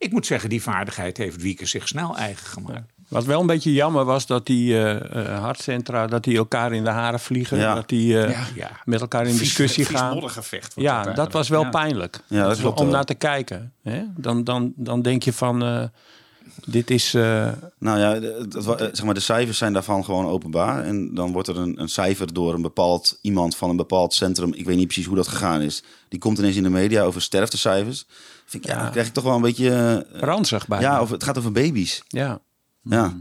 ik 0.00 0.12
moet 0.12 0.26
zeggen, 0.26 0.48
die 0.48 0.62
vaardigheid 0.62 1.16
heeft 1.16 1.42
Wieke 1.42 1.66
zich 1.66 1.88
snel 1.88 2.16
eigen 2.16 2.46
gemaakt. 2.46 2.92
Wat 3.08 3.24
wel 3.24 3.40
een 3.40 3.46
beetje 3.46 3.72
jammer 3.72 4.04
was 4.04 4.26
dat 4.26 4.46
die 4.46 4.74
eh, 4.78 5.16
eh, 5.34 5.40
hartcentra, 5.42 6.06
dat 6.06 6.24
die 6.24 6.36
elkaar 6.36 6.72
in 6.72 6.84
de 6.84 6.90
haren 6.90 7.20
vliegen. 7.20 7.58
Ja. 7.58 7.74
Dat 7.74 7.88
die 7.88 8.22
eh, 8.22 8.30
Ja. 8.30 8.44
Ja. 8.54 8.70
met 8.84 9.00
elkaar 9.00 9.26
in 9.26 9.36
discussie 9.36 9.86
Vies 9.86 9.96
gaan. 9.96 10.12
moddergevecht 10.12 10.72
Ja, 10.76 11.02
dat 11.12 11.32
was 11.32 11.48
wel 11.48 11.62
Ja. 11.62 11.68
pijnlijk. 11.70 12.20
Ja, 12.26 12.46
dat 12.48 12.58
klopt 12.58 12.78
om 12.78 12.84
wel. 12.86 12.94
naar 12.94 13.04
te 13.04 13.14
kijken. 13.14 13.72
Hè? 13.82 14.02
Dan, 14.16 14.44
dan, 14.44 14.72
dan 14.76 15.02
denk 15.02 15.22
je 15.22 15.32
van, 15.32 15.62
eh, 15.62 15.82
dit 16.66 16.90
is... 16.90 17.14
eh, 17.14 17.48
Nou 17.78 17.98
ja, 17.98 18.14
eh, 18.14 18.30
zeg 18.92 19.02
maar, 19.04 19.14
de 19.14 19.20
cijfers 19.20 19.58
zijn 19.58 19.72
daarvan 19.72 20.04
gewoon 20.04 20.26
openbaar. 20.26 20.84
En 20.84 21.14
dan 21.14 21.32
wordt 21.32 21.48
er 21.48 21.56
een, 21.56 21.80
een 21.80 21.88
cijfer 21.88 22.32
door 22.34 22.54
een 22.54 22.62
bepaald 22.62 23.18
iemand 23.22 23.56
van 23.56 23.70
een 23.70 23.76
bepaald 23.76 24.14
centrum. 24.14 24.52
Ik 24.54 24.64
weet 24.66 24.76
niet 24.76 24.86
precies 24.86 25.06
hoe 25.06 25.16
dat 25.16 25.28
gegaan 25.28 25.60
is. 25.60 25.82
Die 26.08 26.18
komt 26.18 26.38
ineens 26.38 26.56
in 26.56 26.62
de 26.62 26.68
media 26.70 27.02
over 27.02 27.22
sterftecijfers. 27.22 28.06
Vind 28.50 28.64
ik, 28.64 28.70
ja, 28.70 28.76
Ja. 28.76 28.82
dan 28.82 28.90
krijg 28.92 29.06
ik 29.06 29.12
toch 29.12 29.24
wel 29.24 29.34
een 29.34 29.40
beetje. 29.42 29.70
eh, 30.12 30.20
ranzig 30.20 30.66
bij. 30.68 30.80
ja, 30.80 31.00
of 31.00 31.10
het 31.10 31.24
gaat 31.24 31.38
over 31.38 31.52
baby's. 31.52 32.02
ja. 32.08 32.38
Ja. 32.82 33.12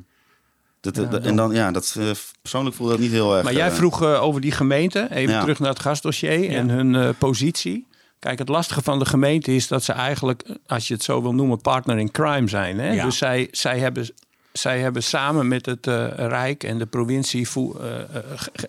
Dat, 0.82 0.96
dat- 0.96 1.14
en 1.26 1.36
dan, 1.36 1.52
ja, 1.54 1.72
dat 1.72 1.96
eh, 2.00 2.10
persoonlijk 2.42 2.76
voelde 2.76 2.92
dat 2.92 3.02
niet 3.02 3.12
heel 3.12 3.34
erg. 3.36 3.44
Maar 3.44 3.54
jij 3.54 3.68
eh, 3.68 3.74
vroeg 3.74 4.02
eh, 4.04 4.22
over 4.24 4.42
die 4.42 4.52
gemeente, 4.52 5.08
even 5.12 5.34
Ja. 5.34 5.42
terug 5.42 5.60
naar 5.60 5.70
het 5.70 5.80
gastdossier 5.80 6.50
en 6.50 6.70
hun 6.70 6.96
eh, 6.96 7.10
positie. 7.18 7.88
Kijk, 8.20 8.40
het 8.40 8.50
lastige 8.50 8.82
van 8.82 9.00
de 9.00 9.06
gemeente 9.06 9.56
is 9.56 9.68
dat 9.68 9.84
ze 9.84 9.94
eigenlijk, 9.94 10.42
eh, 10.42 10.56
als 10.68 10.88
je 10.88 10.94
het 10.94 11.04
zo 11.04 11.22
wil 11.22 11.34
noemen, 11.34 11.62
partner 11.62 11.98
in 11.98 12.12
crime 12.12 12.48
zijn. 12.48 12.80
Hè? 12.80 12.92
Ja. 12.92 13.06
Dus 13.06 13.18
zij, 13.18 13.48
zij, 13.52 13.80
hebben, 13.80 14.10
zij 14.52 14.80
hebben 14.80 15.04
samen 15.04 15.48
met 15.48 15.66
het 15.66 15.88
eh, 15.88 16.08
Rijk 16.16 16.64
en 16.64 16.78
de 16.78 16.86
provincie 16.86 17.48
eh, 17.56 18.00
eh, 18.00 18.06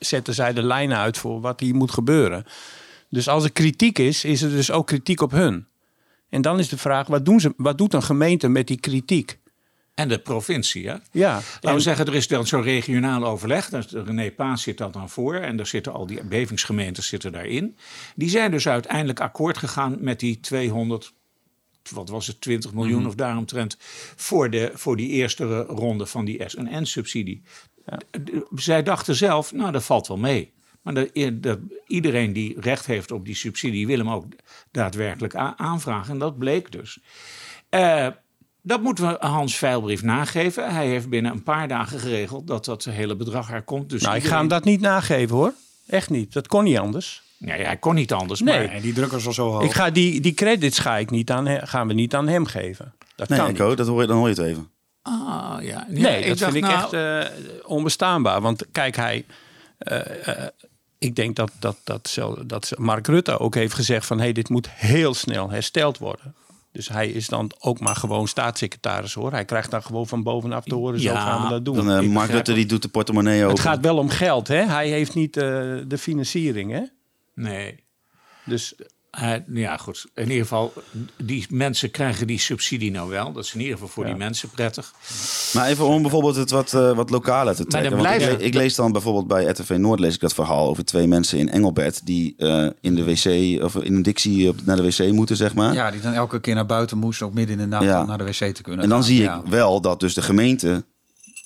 zetten 0.01 0.35
zij 0.35 0.53
de 0.53 0.63
lijnen 0.63 0.97
uit 0.97 1.19
voor 1.19 1.41
wat 1.41 1.61
hier 1.61 1.75
moet 1.75 1.91
gebeuren. 1.93 2.45
Dus 3.09 3.29
als 3.29 3.45
er 3.45 3.53
kritiek 3.53 3.99
is, 3.99 4.25
is 4.25 4.43
er 4.43 4.51
dus 4.51 4.71
ook 4.71 4.87
kritiek 4.87 5.21
op 5.21 5.31
hun. 5.31 5.67
En 6.31 6.43
dan 6.43 6.59
is 6.59 6.69
de 6.69 6.79
vraag, 6.79 7.07
wat, 7.07 7.25
doen 7.25 7.41
ze, 7.41 7.55
wat 7.57 7.79
doet 7.79 7.95
een 7.95 8.03
gemeente 8.03 8.49
met 8.49 8.67
die 8.67 8.81
kritiek? 8.81 9.39
En 9.95 10.09
de 10.09 10.19
provincie, 10.19 10.89
hè? 10.89 10.97
Ja, 11.13 11.33
Laten 11.35 11.69
en- 11.69 11.75
we 11.75 11.81
zeggen, 11.81 12.07
er 12.07 12.15
is 12.15 12.29
dan 12.29 12.47
zo'n 12.47 12.63
regionaal 12.63 13.25
overleg. 13.25 13.71
René 13.91 14.31
Paas 14.31 14.63
zit 14.63 14.79
dat 14.79 14.93
dan 14.93 15.09
voor. 15.09 15.35
En 15.35 15.57
daar 15.57 15.67
zitten 15.67 15.93
al 15.93 16.07
die 16.07 16.25
bevingsgemeentes 16.25 17.07
zitten 17.09 17.33
daarin. 17.33 17.77
Die 18.15 18.29
zijn 18.29 18.51
dus 18.51 18.69
uiteindelijk 18.69 19.21
akkoord 19.21 19.59
gegaan 19.59 19.97
met 20.01 20.21
die 20.21 20.41
200, 20.41 21.13
wat 21.91 22.09
was 22.09 22.27
het, 22.27 22.41
20 22.41 22.73
miljoen 22.75 23.07
of 23.07 23.15
daaromtrent. 23.15 23.77
Voor, 24.17 24.51
de, 24.51 24.71
voor 24.75 24.97
die 24.97 25.09
eerste 25.09 25.61
ronde 25.63 26.07
van 26.07 26.25
die 26.25 26.43
SNN-subsidie. 26.47 27.43
Zij 28.55 28.83
dachten 28.83 29.15
zelf, 29.15 29.53
nou 29.53 29.73
dat 29.73 29.85
valt 29.85 30.07
wel 30.09 30.17
mee. 30.17 30.53
Maar 30.83 30.95
de, 30.95 31.11
de- 31.41 31.81
iedereen 31.87 32.33
die 32.33 32.61
recht 32.61 32.87
heeft 32.87 33.11
op 33.11 33.25
die 33.25 33.35
subsidie 33.35 33.87
wil 33.87 33.99
hem 33.99 34.11
ook 34.11 34.25
daadwerkelijk 34.71 35.35
aanvragen. 35.57 36.13
En 36.13 36.19
dat 36.19 36.39
bleek 36.39 36.73
dus. 36.73 36.99
Eh, 37.69 38.07
dat 38.63 38.83
moeten 38.83 39.09
we 39.09 39.17
Hans 39.27 39.57
Veilbrief 39.57 40.03
nageven. 40.03 40.75
Hij 40.75 40.87
heeft 40.87 41.09
binnen 41.09 41.33
een 41.33 41.43
paar 41.43 41.69
dagen 41.69 41.99
geregeld 42.01 42.47
dat 42.47 42.65
dat 42.65 42.85
hele 42.85 43.17
bedrag 43.17 43.51
er 43.53 43.63
komt. 43.63 43.91
Dus 43.91 44.03
nou, 44.03 44.17
ik 44.17 44.25
ga 44.25 44.39
hem 44.39 44.49
dat 44.49 44.65
niet 44.65 44.81
nageven 44.81 45.37
hoor. 45.37 45.53
Echt 45.87 46.11
niet. 46.11 46.33
Dat 46.33 46.47
kon 46.47 46.65
niet 46.65 46.79
anders. 46.79 47.23
Nee, 47.39 47.63
hij 47.65 47.77
kon 47.77 47.95
niet 47.95 48.13
anders. 48.13 48.41
Nee. 48.41 48.67
Maar 48.67 48.75
En 48.75 48.81
die 48.83 48.93
druk 48.93 49.11
was 49.11 49.27
al 49.27 49.33
zo 49.33 49.51
hoog. 49.51 49.63
Ik 49.63 49.73
ga 49.73 49.91
die, 49.91 50.21
die 50.21 50.35
credits 50.35 50.79
ga 50.79 50.97
ik 50.97 51.11
niet 51.11 51.31
aan, 51.31 51.69
gaan 51.69 51.87
we 51.87 51.93
niet 51.93 52.15
aan 52.15 52.29
hem 52.29 52.47
geven. 52.47 52.95
Dat 53.17 53.29
Nee, 53.29 53.39
kan 53.39 53.49
niet. 53.49 53.77
dat 53.77 53.87
hoor 53.87 54.01
je, 54.01 54.07
dan 54.07 54.17
hoor 54.17 54.29
je 54.29 54.35
het 54.35 54.45
even. 54.45 54.69
Ah, 55.03 55.57
ja. 55.61 55.87
Nee, 55.89 56.29
dat 56.29 56.39
dacht, 56.39 56.53
vind 56.53 56.65
ik 56.65 56.71
nou, 56.71 56.75
echt 56.75 56.93
eh, 56.93 57.35
onbestaanbaar. 57.71 58.41
Want 58.41 58.67
kijk, 58.73 58.97
hij. 58.97 59.25
eh, 59.79 60.29
eh, 60.29 60.47
ik 61.01 61.17
denk 61.17 61.37
dat, 61.37 61.53
dat, 61.59 61.77
dat, 61.85 62.19
dat 62.47 62.73
Mark 62.77 63.07
Rutte 63.07 63.39
ook 63.39 63.55
heeft 63.55 63.75
gezegd 63.75 64.07
van... 64.07 64.19
Hey, 64.19 64.33
dit 64.33 64.49
moet 64.49 64.71
heel 64.71 65.15
snel 65.15 65.51
hersteld 65.51 65.99
worden. 65.99 66.35
Dus 66.73 66.89
hij 66.89 67.09
is 67.09 67.29
dan 67.29 67.51
ook 67.59 67.81
maar 67.81 67.97
gewoon 67.97 68.29
staatssecretaris 68.29 69.15
hoor. 69.15 69.33
Hij 69.33 69.45
krijgt 69.45 69.71
dan 69.71 69.83
gewoon 69.83 70.07
van 70.07 70.23
bovenaf 70.23 70.65
te 70.65 70.75
horen, 70.75 71.01
zo 71.01 71.13
Ja, 71.13 71.21
gaan 71.21 71.43
we 71.43 71.49
dat 71.49 71.65
doen. 71.65 71.77
Dan, 71.77 71.91
eh, 71.91 72.09
Mark 72.09 72.31
Rutte 72.31 72.53
die 72.53 72.67
doet 72.67 72.83
de 72.83 72.89
portemonnee 72.89 73.41
open. 73.43 73.51
het 73.51 73.61
gaat 73.61 73.81
wel 73.81 73.99
om 73.99 74.09
geld, 74.09 74.49
hè? 74.49 74.63
Hij 74.63 74.89
heeft 74.89 75.15
niet 75.15 75.37
eh, 75.37 75.45
de 75.87 75.99
financiering, 75.99 76.71
hè? 76.73 76.83
Nee. 77.35 77.85
Dus 78.45 78.75
Hij- 79.11 79.45
ja, 79.53 79.77
goed. 79.77 80.07
In 80.15 80.23
ieder 80.23 80.43
geval, 80.43 80.73
die 81.23 81.47
mensen 81.49 81.91
krijgen 81.91 82.27
die 82.27 82.39
subsidie 82.39 82.91
nou 82.91 83.11
wel. 83.11 83.33
Dat 83.33 83.45
is 83.45 83.55
in 83.55 83.59
ieder 83.61 83.73
geval 83.75 83.89
voor 83.89 84.05
die 84.05 84.15
mensen 84.15 84.49
prettig. 84.51 84.93
Maar 85.53 85.67
even 85.69 85.87
om 85.87 86.03
bijvoorbeeld 86.03 86.37
het 86.37 86.51
wat, 86.51 86.75
eh, 86.75 86.93
wat 86.93 87.11
lokaler 87.11 87.55
te 87.57 87.65
trekken. 87.67 87.93
ik, 87.93 87.99
blijven- 87.99 88.33
le- 88.39 88.45
ik 88.45 88.55
lees 88.55 88.75
dan 88.75 88.93
bijvoorbeeld 88.93 89.27
bij 89.27 89.45
RTV 89.45 89.71
Noord 89.79 90.01
lees 90.01 90.15
ik 90.15 90.21
dat 90.21 90.35
verhaal 90.35 90.69
over 90.69 90.85
twee 90.85 91.07
mensen 91.07 91.39
in 91.39 91.51
Engelbert 91.51 92.07
die 92.07 92.35
eh, 92.37 92.67
in 92.81 92.95
de 92.95 93.05
wc 93.05 93.63
of 93.63 93.75
in 93.77 93.95
een 93.95 94.03
dictie 94.03 94.49
op, 94.49 94.57
naar 94.65 94.77
de 94.77 94.83
wc 94.83 95.13
moeten, 95.13 95.37
zeg 95.37 95.55
maar. 95.55 95.73
Ja, 95.75 95.91
die 95.91 96.01
dan 96.01 96.13
elke 96.13 96.41
keer 96.41 96.55
naar 96.55 96.67
buiten 96.67 96.99
moesten, 96.99 97.27
ook 97.27 97.35
midden 97.35 97.55
in 97.59 97.63
de 97.63 97.69
nacht 97.69 97.85
Ja. 97.85 98.01
om 98.01 98.07
naar 98.07 98.19
de 98.19 98.25
wc 98.25 98.55
te 98.55 98.63
kunnen 98.63 98.83
En 98.83 98.89
dan 98.89 98.99
gaan. 98.99 99.09
zie 99.09 99.23
Ja. 99.23 99.37
ik 99.45 99.51
wel 99.51 99.81
dat 99.81 100.01
dus 100.01 100.15
de 100.15 100.23
gemeente 100.23 100.85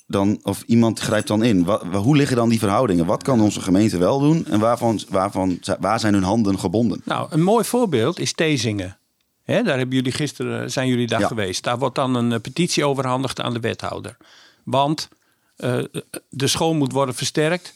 dan, 0.07 0.39
of 0.43 0.63
iemand 0.65 0.99
grijpt 0.99 1.27
dan 1.27 1.43
in. 1.43 1.63
Wa- 1.63 1.87
wa- 1.87 1.97
hoe 1.99 2.15
liggen 2.15 2.35
dan 2.35 2.49
die 2.49 2.59
verhoudingen? 2.59 3.05
Wat 3.05 3.23
kan 3.23 3.41
onze 3.41 3.61
gemeente 3.61 3.97
wel 3.97 4.19
doen 4.19 4.45
en 4.45 4.59
waarvan, 4.59 4.99
waarvan, 5.09 5.59
waar 5.79 5.99
zijn 5.99 6.13
hun 6.13 6.23
handen 6.23 6.59
gebonden? 6.59 7.01
Nou, 7.05 7.27
een 7.29 7.43
mooi 7.43 7.63
voorbeeld 7.65 8.19
is 8.19 8.33
Tezingen. 8.33 8.97
Daar 9.45 9.65
hebben 9.77 9.95
jullie 9.95 10.11
gisteren, 10.11 10.71
zijn 10.71 10.87
jullie 10.87 11.07
daar 11.07 11.19
Ja. 11.19 11.27
geweest. 11.27 11.63
Daar 11.63 11.77
wordt 11.79 11.95
dan 11.95 12.15
een 12.15 12.31
eh, 12.31 12.39
petitie 12.39 12.85
overhandigd 12.85 13.41
aan 13.41 13.53
de 13.53 13.59
wethouder. 13.59 14.17
Want 14.63 15.07
eh, 15.55 15.77
de 16.29 16.47
school 16.47 16.73
moet 16.73 16.91
worden 16.91 17.15
versterkt. 17.15 17.73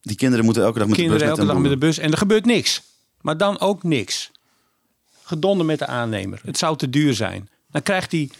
Die 0.00 0.16
kinderen 0.16 0.44
moeten 0.44 0.62
elke 0.62 0.78
dag 0.78 0.88
met 0.88 0.96
Kinderen 0.96 1.20
de 1.20 1.26
bus 1.28 1.38
elke 1.38 1.52
dag 1.52 1.62
met 1.62 1.70
de 1.70 1.78
bus. 1.86 1.98
En 1.98 2.10
er 2.10 2.18
gebeurt 2.18 2.44
niks. 2.44 2.82
Maar 3.20 3.36
dan 3.36 3.60
ook 3.60 3.82
niks. 3.82 4.30
Gedonder 5.22 5.66
met 5.66 5.78
de 5.78 5.86
aannemer. 5.86 6.40
Het 6.44 6.58
zou 6.58 6.76
te 6.76 6.90
duur 6.90 7.14
zijn. 7.14 7.48
Dan 7.70 7.82
krijgt 7.82 8.10
die, 8.10 8.30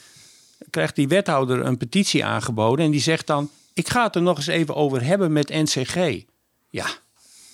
krijgt 0.73 0.97
die 0.97 1.09
wethouder 1.09 1.65
een 1.65 1.77
petitie 1.77 2.25
aangeboden. 2.25 2.85
En 2.85 2.91
die 2.91 3.01
zegt 3.01 3.27
dan... 3.27 3.51
Ik 3.75 3.89
ga 3.89 4.05
het 4.05 4.15
er 4.15 4.23
nog 4.23 4.37
eens 4.37 4.47
even 4.47 4.75
over 4.75 5.05
hebben 5.05 5.33
met 5.33 5.49
NCG. 5.49 6.25
Ja, 6.71 6.87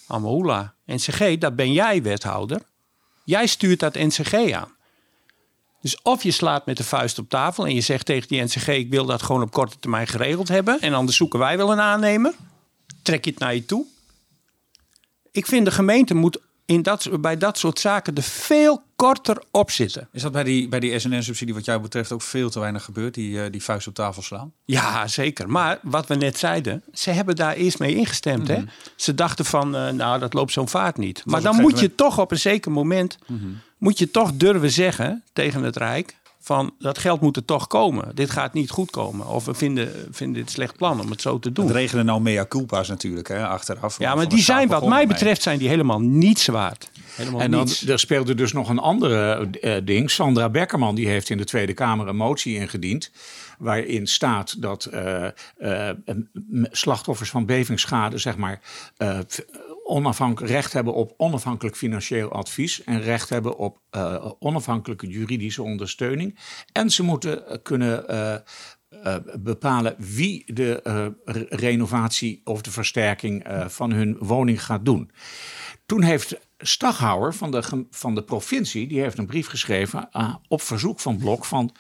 Amahula. 0.07 0.75
NCG, 0.87 1.39
dat 1.39 1.57
ben 1.57 1.73
jij 1.73 2.03
wethouder. 2.03 2.63
Jij 3.25 3.47
stuurt 3.47 3.81
dat 3.81 3.95
NCG 3.95 4.53
aan. 4.53 4.77
Dus 5.81 6.03
of 6.03 6.23
je 6.23 6.31
slaat 6.31 6.67
met 6.67 6.77
de 6.77 6.85
vuist 6.85 7.19
op 7.19 7.29
tafel 7.29 7.67
en 7.67 7.75
je 7.75 7.81
zegt 7.81 8.07
tegen 8.07 8.29
die 8.29 8.43
NCG: 8.43 8.69
Ik 8.69 8.91
wil 8.91 9.07
dat 9.07 9.23
gewoon 9.23 9.43
op 9.43 9.51
korte 9.51 9.79
termijn 9.79 10.07
geregeld 10.07 10.49
hebben. 10.49 10.81
En 10.81 10.95
anders 10.95 11.17
zoeken 11.17 11.39
wij 11.39 11.57
wel 11.57 11.73
een 11.73 11.81
aannemer. 11.81 12.35
Trek 13.03 13.25
je 13.25 13.31
het 13.31 13.39
naar 13.39 13.55
je 13.55 13.65
toe. 13.65 13.85
Ik 15.31 15.47
vind 15.47 15.65
de 15.65 15.71
gemeente 15.71 16.15
moet 16.15 16.41
in 16.69 16.83
dat, 16.83 17.09
bij 17.21 17.37
dat 17.37 17.59
soort 17.59 17.79
zaken 17.79 18.15
er 18.15 18.23
veel 18.23 18.83
korter 18.97 19.43
op 19.51 19.71
zitten. 19.71 20.09
Is 20.13 20.23
dat 20.23 20.33
bij 20.33 20.45
die, 20.45 20.69
bij 20.69 20.81
die 20.81 20.99
SNN-subsidie 20.99 21.55
wat 21.55 21.65
jou 21.65 21.81
betreft 21.81 22.13
ook 22.13 22.23
veel 22.23 22.51
te 22.51 22.61
weinig 22.61 22.85
gebeurd? 22.85 23.15
Die, 23.15 23.43
eh, 23.43 23.51
die 23.53 23.63
vuist 23.63 23.87
op 23.87 23.95
tafel 23.95 24.23
slaan? 24.23 24.53
Ja, 24.65 25.07
zeker. 25.07 25.51
Maar 25.51 25.79
wat 25.83 26.07
we 26.07 26.15
net 26.15 26.39
zeiden, 26.39 26.83
ze 26.93 27.11
hebben 27.11 27.37
daar 27.37 27.55
eerst 27.55 27.79
mee 27.79 27.95
ingestemd. 27.95 28.49
hè? 28.49 28.63
Ze 28.97 29.15
dachten 29.15 29.45
van, 29.45 29.77
eh, 29.77 29.89
nou, 29.89 30.19
dat 30.19 30.35
loopt 30.35 30.53
zo'n 30.53 30.69
vaart 30.69 30.97
niet. 30.97 31.23
Maar 31.25 31.43
dan 31.43 31.57
moet 31.61 31.81
je 31.81 31.95
toch 31.95 32.19
op 32.19 32.31
een 32.31 32.39
zeker 32.39 32.71
moment, 32.71 33.19
moet 33.79 33.99
je 33.99 34.11
toch 34.11 34.33
durven 34.35 34.71
zeggen 34.71 35.23
tegen 35.33 35.63
het 35.63 35.77
Rijk, 35.77 36.17
van 36.49 36.75
dat 36.79 36.99
geld 36.99 37.21
moet 37.21 37.37
er 37.37 37.45
toch 37.45 37.67
komen. 37.67 38.15
Dit 38.15 38.31
gaat 38.31 38.53
niet 38.53 38.71
goed 38.71 38.91
komen. 38.91 39.27
Of 39.27 39.45
we 39.45 39.55
vinden, 39.55 40.07
vinden 40.11 40.35
dit 40.37 40.45
een 40.45 40.53
slecht 40.53 40.77
plan 40.77 41.01
om 41.01 41.11
het 41.11 41.21
zo 41.21 41.39
te 41.39 41.53
doen. 41.53 41.67
Het 41.67 41.75
regenen 41.75 42.05
nou 42.05 42.21
mea 42.21 42.47
culpa's 42.47 42.89
natuurlijk, 42.89 43.29
hè, 43.29 43.47
achteraf. 43.47 43.99
Ja, 43.99 44.15
maar 44.15 44.29
die 44.29 44.43
zijn 44.43 44.69
wat 44.69 44.87
mij 44.87 45.07
betreft 45.07 45.43
zijn 45.43 45.59
die 45.59 45.69
helemaal 45.69 46.01
niets 46.01 46.47
waard. 46.47 46.91
Helemaal 47.15 47.41
en 47.41 47.51
dan, 47.51 47.65
niets. 47.65 47.87
er 47.87 47.99
speelde 47.99 48.35
dus 48.35 48.53
nog 48.53 48.69
een 48.69 48.79
andere 48.79 49.49
eh, 49.61 49.75
ding. 49.85 50.11
Sandra 50.11 50.49
Beckerman 50.49 50.95
die 50.95 51.09
heeft 51.09 51.31
in 51.31 51.37
de 51.39 51.45
Tweede 51.45 51.75
Kamer 51.75 52.09
een 52.09 52.17
motie 52.17 52.55
ingediend. 52.55 53.11
Waarin 53.59 54.07
staat 54.07 54.63
dat 54.63 54.85
eh, 54.85 55.27
eh, 55.59 55.97
slachtoffers 56.71 57.31
van 57.31 57.47
bevingsschade, 57.47 58.19
zeg 58.19 58.37
maar. 58.37 58.61
eh, 58.97 59.19
onafhankelijk 59.89 60.53
recht 60.53 60.73
hebben 60.73 60.95
op 60.95 61.15
onafhankelijk 61.17 61.77
financieel 61.77 62.33
advies. 62.33 62.85
En 62.85 63.01
recht 63.01 63.29
hebben 63.29 63.57
op 63.57 63.81
eh, 63.91 64.31
onafhankelijke 64.39 65.07
juridische 65.07 65.63
ondersteuning. 65.63 66.39
En 66.73 66.91
ze 66.91 67.03
moeten 67.03 67.47
eh, 67.49 67.57
kunnen. 67.63 68.09
eh, 68.09 68.37
bepalen 69.41 69.95
wie 69.99 70.55
de 70.55 70.81
re- 71.25 71.47
renovatie 71.49 72.41
of 72.45 72.63
de 72.63 72.71
versterking 72.71 73.45
van 73.67 73.93
hun 73.93 74.17
woning 74.21 74.65
gaat 74.65 74.85
doen. 74.85 75.11
Toen 75.87 76.03
heeft 76.03 76.39
Staghouwer 76.59 77.35
van 77.35 77.51
de, 77.51 77.87
van 77.91 78.15
de 78.15 78.23
provincie, 78.23 78.87
die 78.89 79.01
heeft 79.01 79.19
een 79.19 79.27
brief 79.27 79.47
geschreven 79.47 80.09
op 80.49 80.63
verzoek 80.63 81.01
van 81.01 81.17
Blok 81.19 81.45
van, 81.45 81.71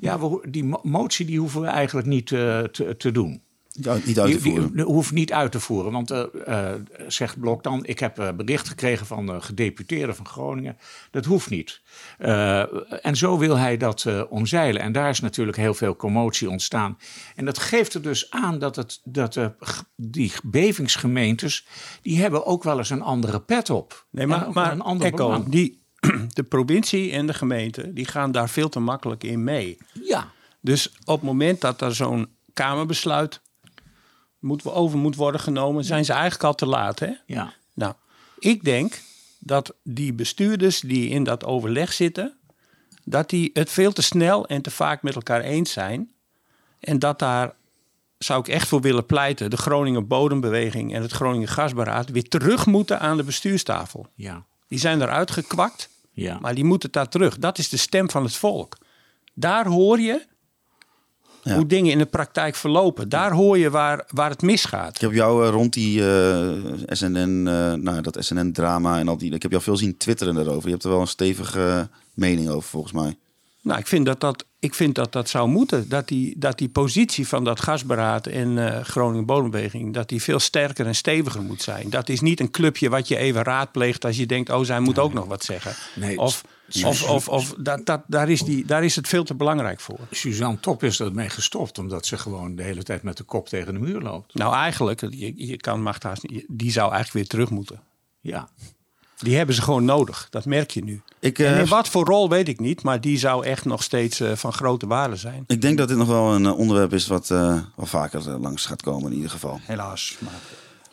ja, 0.00 0.18
die 0.48 0.64
mo- 0.64 0.80
motie 0.82 1.26
die 1.26 1.38
hoeven 1.38 1.60
we 1.60 1.66
eigenlijk 1.66 2.06
niet 2.06 2.26
te, 2.26 2.94
te 2.98 3.12
doen. 3.12 3.42
Niet 3.78 3.88
uit- 3.88 4.04
te 4.04 4.24
Die, 4.26 4.38
voeren. 4.40 4.72
die 4.76 4.84
hoeft 4.84 5.12
niet 5.12 5.32
uit 5.32 5.52
te 5.52 5.60
voeren, 5.60 5.92
want 5.92 6.10
eh, 6.10 6.24
eh, 6.46 6.80
zegt 7.08 7.40
Blok 7.40 7.62
dan, 7.62 7.86
ik 7.86 7.98
heb 7.98 8.18
eh, 8.18 8.28
bericht 8.32 8.68
gekregen 8.68 9.06
van 9.06 9.26
de 9.26 9.40
gedeputeerde 9.40 10.14
van 10.14 10.26
Groningen, 10.26 10.76
dat 11.10 11.24
hoeft 11.24 11.50
niet. 11.50 11.80
Eh, 12.18 12.58
en 13.06 13.16
zo 13.16 13.38
wil 13.38 13.56
hij 13.56 13.76
dat 13.76 14.04
eh, 14.04 14.22
omzeilen. 14.28 14.82
En 14.82 14.92
daar 14.92 15.08
is 15.08 15.20
natuurlijk 15.20 15.56
heel 15.56 15.74
veel 15.74 15.96
commotie 15.96 16.50
ontstaan. 16.50 16.98
En 17.36 17.44
dat 17.44 17.58
geeft 17.58 17.94
er 17.94 18.02
dus 18.02 18.30
aan 18.30 18.58
dat, 18.58 18.76
het, 18.76 19.00
dat 19.04 19.38
die 19.96 20.32
bevingsgemeentes, 20.44 21.66
die 22.02 22.20
hebben 22.20 22.46
ook 22.46 22.62
wel 22.62 22.78
eens 22.78 22.90
een 22.90 23.02
andere 23.02 23.40
pet 23.40 23.70
op. 23.70 24.06
Nee, 24.10 24.26
maar, 24.26 24.50
maar 24.52 24.72
een 24.72 24.80
ander 24.80 25.12
Echo, 25.12 25.44
die, 25.48 25.82
de 26.34 26.42
provincie 26.42 27.12
en 27.12 27.26
de 27.26 27.34
gemeente 27.34 27.92
die 27.92 28.06
gaan 28.06 28.32
daar 28.32 28.48
veel 28.48 28.68
te 28.68 28.80
makkelijk 28.80 29.24
in 29.24 29.44
mee. 29.44 29.78
Ja, 30.04 30.28
Dus 30.60 30.88
op 31.04 31.14
het 31.14 31.22
moment 31.22 31.60
dat 31.60 31.80
er 31.80 31.94
zo'n 31.94 32.28
Kamerbesluit 32.52 33.40
moet, 34.48 34.66
over 34.66 34.98
moet 34.98 35.16
worden 35.16 35.40
genomen, 35.40 35.84
zijn 35.84 36.04
ze 36.04 36.12
eigenlijk 36.12 36.44
al 36.44 36.54
te 36.54 36.66
laat. 36.66 36.98
Hè? 36.98 37.10
ja. 37.26 37.52
Nou, 37.74 37.94
ik 38.38 38.64
denk 38.64 39.00
dat 39.38 39.74
die 39.82 40.12
bestuurders 40.12 40.80
die 40.80 41.08
in 41.08 41.24
dat 41.24 41.44
overleg 41.44 41.92
zitten, 41.92 42.36
dat 43.04 43.30
die 43.30 43.50
het 43.52 43.70
veel 43.70 43.92
te 43.92 44.02
snel 44.02 44.46
en 44.46 44.62
te 44.62 44.70
vaak 44.70 45.02
met 45.02 45.14
elkaar 45.14 45.40
eens 45.40 45.72
zijn. 45.72 46.10
En 46.80 46.98
dat 46.98 47.18
daar 47.18 47.54
zou 48.18 48.40
ik 48.40 48.48
echt 48.48 48.68
voor 48.68 48.80
willen 48.80 49.06
pleiten, 49.06 49.50
de 49.50 49.56
Groningen 49.56 50.06
Bodembeweging 50.06 50.94
en 50.94 51.02
het 51.02 51.12
Groningen 51.12 51.48
Gasberaad 51.48 52.10
weer 52.10 52.28
terug 52.28 52.66
moeten 52.66 53.00
aan 53.00 53.16
de 53.16 53.22
bestuurstafel. 53.24 54.06
ja. 54.14 54.44
Die 54.68 54.78
zijn 54.78 55.02
eruit 55.02 55.30
gekwakt, 55.30 55.88
Ja. 56.12 56.38
maar 56.40 56.54
die 56.54 56.64
moeten 56.64 56.92
daar 56.92 57.08
terug. 57.08 57.38
Dat 57.38 57.58
is 57.58 57.68
de 57.68 57.76
stem 57.76 58.10
van 58.10 58.24
het 58.24 58.34
volk. 58.36 58.76
Daar 59.34 59.66
hoor 59.66 60.00
je 60.00 60.26
Ja. 61.48 61.54
hoe 61.54 61.66
dingen 61.66 61.92
in 61.92 61.98
de 61.98 62.06
praktijk 62.06 62.54
verlopen. 62.54 63.08
Daar 63.08 63.32
hoor 63.32 63.58
je 63.58 63.70
waar, 63.70 64.04
waar 64.10 64.30
het 64.30 64.42
misgaat. 64.42 64.94
Ik 64.94 65.00
heb 65.00 65.12
jou 65.12 65.44
eh, 65.44 65.50
rond 65.50 65.72
die 65.72 66.10
eh, 66.10 66.48
SNN, 66.86 67.46
eh, 67.46 67.72
nou, 67.72 68.00
dat 68.00 68.16
SNN-drama 68.20 68.98
en 68.98 69.08
al 69.08 69.18
die. 69.18 69.32
Ik 69.32 69.42
heb 69.42 69.50
jou 69.50 69.62
veel 69.62 69.76
zien 69.76 69.96
twitteren 69.96 70.34
daarover. 70.34 70.64
Je 70.64 70.70
hebt 70.70 70.84
er 70.84 70.90
wel 70.90 71.00
een 71.00 71.06
stevige 71.06 71.88
mening 72.14 72.48
over, 72.48 72.68
volgens 72.68 72.92
mij. 72.92 73.16
Nou, 73.68 73.80
ik 73.80 73.86
vind 73.86 74.06
dat 74.06 74.20
dat, 74.20 74.44
ik 74.58 74.74
vind 74.74 74.94
dat, 74.94 75.12
dat 75.12 75.28
zou 75.28 75.48
moeten. 75.48 75.88
Dat 75.88 76.08
die, 76.08 76.34
dat 76.38 76.58
die 76.58 76.68
positie 76.68 77.28
van 77.28 77.44
dat 77.44 77.60
gasberaad 77.60 78.26
en 78.26 78.74
eh, 78.74 78.84
Groningen 78.84 79.26
Bodembeweging... 79.26 79.94
dat 79.94 80.08
die 80.08 80.22
veel 80.22 80.38
sterker 80.38 80.86
en 80.86 80.94
steviger 80.94 81.42
moet 81.42 81.62
zijn. 81.62 81.90
Dat 81.90 82.08
is 82.08 82.20
niet 82.20 82.40
een 82.40 82.50
clubje 82.50 82.88
wat 82.88 83.08
je 83.08 83.16
even 83.16 83.42
raadpleegt... 83.42 84.04
als 84.04 84.16
je 84.16 84.26
denkt, 84.26 84.50
oh, 84.50 84.64
zij 84.64 84.80
moet 84.80 84.98
ook 84.98 85.12
nog 85.12 85.26
wat 85.26 85.44
zeggen. 85.44 85.74
Nee, 85.94 86.18
of 86.18 86.44
of, 86.84 87.08
of, 87.10 87.28
of 87.28 87.54
dat, 87.58 87.86
dat, 87.86 88.00
daar, 88.06 88.28
is 88.28 88.40
die, 88.40 88.64
daar 88.64 88.84
is 88.84 88.96
het 88.96 89.08
veel 89.08 89.24
te 89.24 89.34
belangrijk 89.34 89.80
voor. 89.80 89.98
Suzanne 90.10 90.60
Top 90.60 90.82
is 90.82 91.00
ermee 91.00 91.28
gestopt, 91.28 91.78
omdat 91.78 92.06
ze 92.06 92.18
gewoon 92.18 92.56
de 92.56 92.62
hele 92.62 92.82
tijd 92.82 93.02
met 93.02 93.16
de 93.16 93.24
kop 93.24 93.48
tegen 93.48 93.72
de 93.72 93.80
muur 93.80 94.00
loopt. 94.00 94.34
Nou, 94.34 94.54
eigenlijk, 94.54 95.00
je, 95.00 95.46
je 95.46 95.56
kan 95.56 95.82
Macht 95.82 96.02
haast 96.02 96.28
niet... 96.28 96.44
Die 96.48 96.72
zou 96.72 96.92
eigenlijk 96.92 97.14
weer 97.14 97.26
terug 97.26 97.50
moeten. 97.50 97.80
Ja. 98.20 98.48
Die 99.18 99.36
hebben 99.36 99.54
ze 99.54 99.62
gewoon 99.62 99.84
nodig. 99.84 100.26
Dat 100.30 100.44
merk 100.44 100.70
je 100.70 100.84
nu. 100.84 101.02
Ik, 101.20 101.38
En 101.38 101.54
eh, 101.54 101.58
in 101.60 101.66
wat 101.66 101.88
voor 101.88 102.04
rol 102.04 102.28
weet 102.28 102.48
ik 102.48 102.60
niet, 102.60 102.82
maar 102.82 103.00
die 103.00 103.18
zou 103.18 103.44
echt 103.44 103.64
nog 103.64 103.82
steeds 103.82 104.20
eh, 104.20 104.32
van 104.32 104.52
grote 104.52 104.86
waarde 104.86 105.16
zijn. 105.16 105.44
ik 105.46 105.60
denk 105.60 105.78
dat 105.78 105.88
dit 105.88 105.96
nog 105.96 106.08
wel 106.08 106.34
een 106.34 106.46
eh, 106.46 106.58
onderwerp 106.58 106.92
is 106.92 107.06
wat 107.06 107.30
eh, 107.30 107.58
wel 107.76 107.86
vaker 107.86 108.28
eh, 108.28 108.40
langs 108.40 108.66
gaat 108.66 108.82
komen 108.82 109.10
in 109.10 109.16
ieder 109.16 109.30
geval. 109.30 109.60
Helaas. 109.62 110.16
Maar 110.18 110.32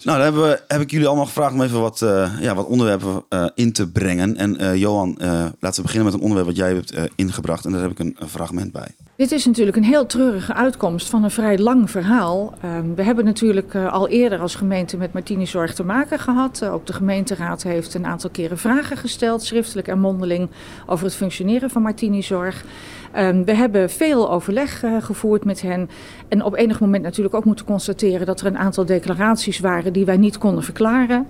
Nou, 0.03 0.17
dan 0.17 0.21
hebben 0.21 0.41
we, 0.41 0.61
heb 0.67 0.81
ik 0.81 0.91
jullie 0.91 1.07
allemaal 1.07 1.25
gevraagd 1.25 1.53
om 1.53 1.61
even 1.61 1.81
wat, 1.81 2.01
eh, 2.01 2.31
ja, 2.39 2.55
wat 2.55 2.65
onderwerpen 2.65 3.23
eh, 3.29 3.45
in 3.55 3.73
te 3.73 3.91
brengen. 3.91 4.37
En 4.37 4.57
eh, 4.57 4.75
Johan, 4.75 5.17
laten 5.59 5.75
we 5.75 5.81
beginnen 5.81 6.05
met 6.05 6.13
een 6.13 6.19
onderwerp 6.19 6.47
wat 6.47 6.55
jij 6.55 6.73
hebt 6.73 6.93
ingebracht. 7.15 7.65
En 7.65 7.71
daar 7.71 7.81
heb 7.81 7.91
ik 7.91 7.99
een, 7.99 8.17
fragment 8.27 8.71
bij. 8.71 8.87
Dit 9.17 9.31
is 9.31 9.45
natuurlijk 9.45 9.77
een 9.77 9.83
heel 9.83 10.05
treurige 10.05 10.53
uitkomst 10.53 11.09
van 11.09 11.23
een 11.23 11.31
vrij 11.31 11.57
lang 11.57 11.91
verhaal. 11.91 12.53
Ehm, 12.61 12.93
we 12.95 13.03
hebben 13.03 13.25
natuurlijk 13.25 13.75
al 13.75 14.07
eerder 14.07 14.39
als 14.39 14.55
gemeente 14.55 14.97
met 14.97 15.13
Martini-zorg 15.13 15.73
te 15.73 15.83
maken 15.83 16.19
gehad. 16.19 16.61
Eh, 16.61 16.73
ook 16.73 16.85
de 16.85 16.93
gemeenteraad 16.93 17.63
heeft 17.63 17.93
een 17.93 18.05
aantal 18.05 18.29
keren 18.29 18.57
vragen 18.57 18.97
gesteld, 18.97 19.43
schriftelijk 19.43 19.87
en 19.87 19.99
mondeling, 19.99 20.49
over 20.85 21.05
het 21.05 21.15
functioneren 21.15 21.69
van 21.69 21.81
Martini-zorg. 21.81 22.65
Ehm, 23.11 23.43
we 23.43 23.53
hebben 23.53 23.89
veel 23.89 24.31
overleg 24.31 24.83
gevoerd 24.99 25.45
met 25.45 25.61
hen. 25.61 25.89
En 26.27 26.43
op 26.43 26.55
enig 26.55 26.79
moment 26.79 27.03
natuurlijk 27.03 27.35
ook 27.35 27.45
moeten 27.45 27.65
constateren 27.65 28.25
dat 28.25 28.39
er 28.39 28.47
een 28.47 28.57
aantal 28.57 28.85
declaraties 28.85 29.59
waren 29.59 29.84
die 29.93 30.05
wij 30.05 30.17
niet 30.17 30.37
konden 30.37 30.63
verklaren. 30.63 31.27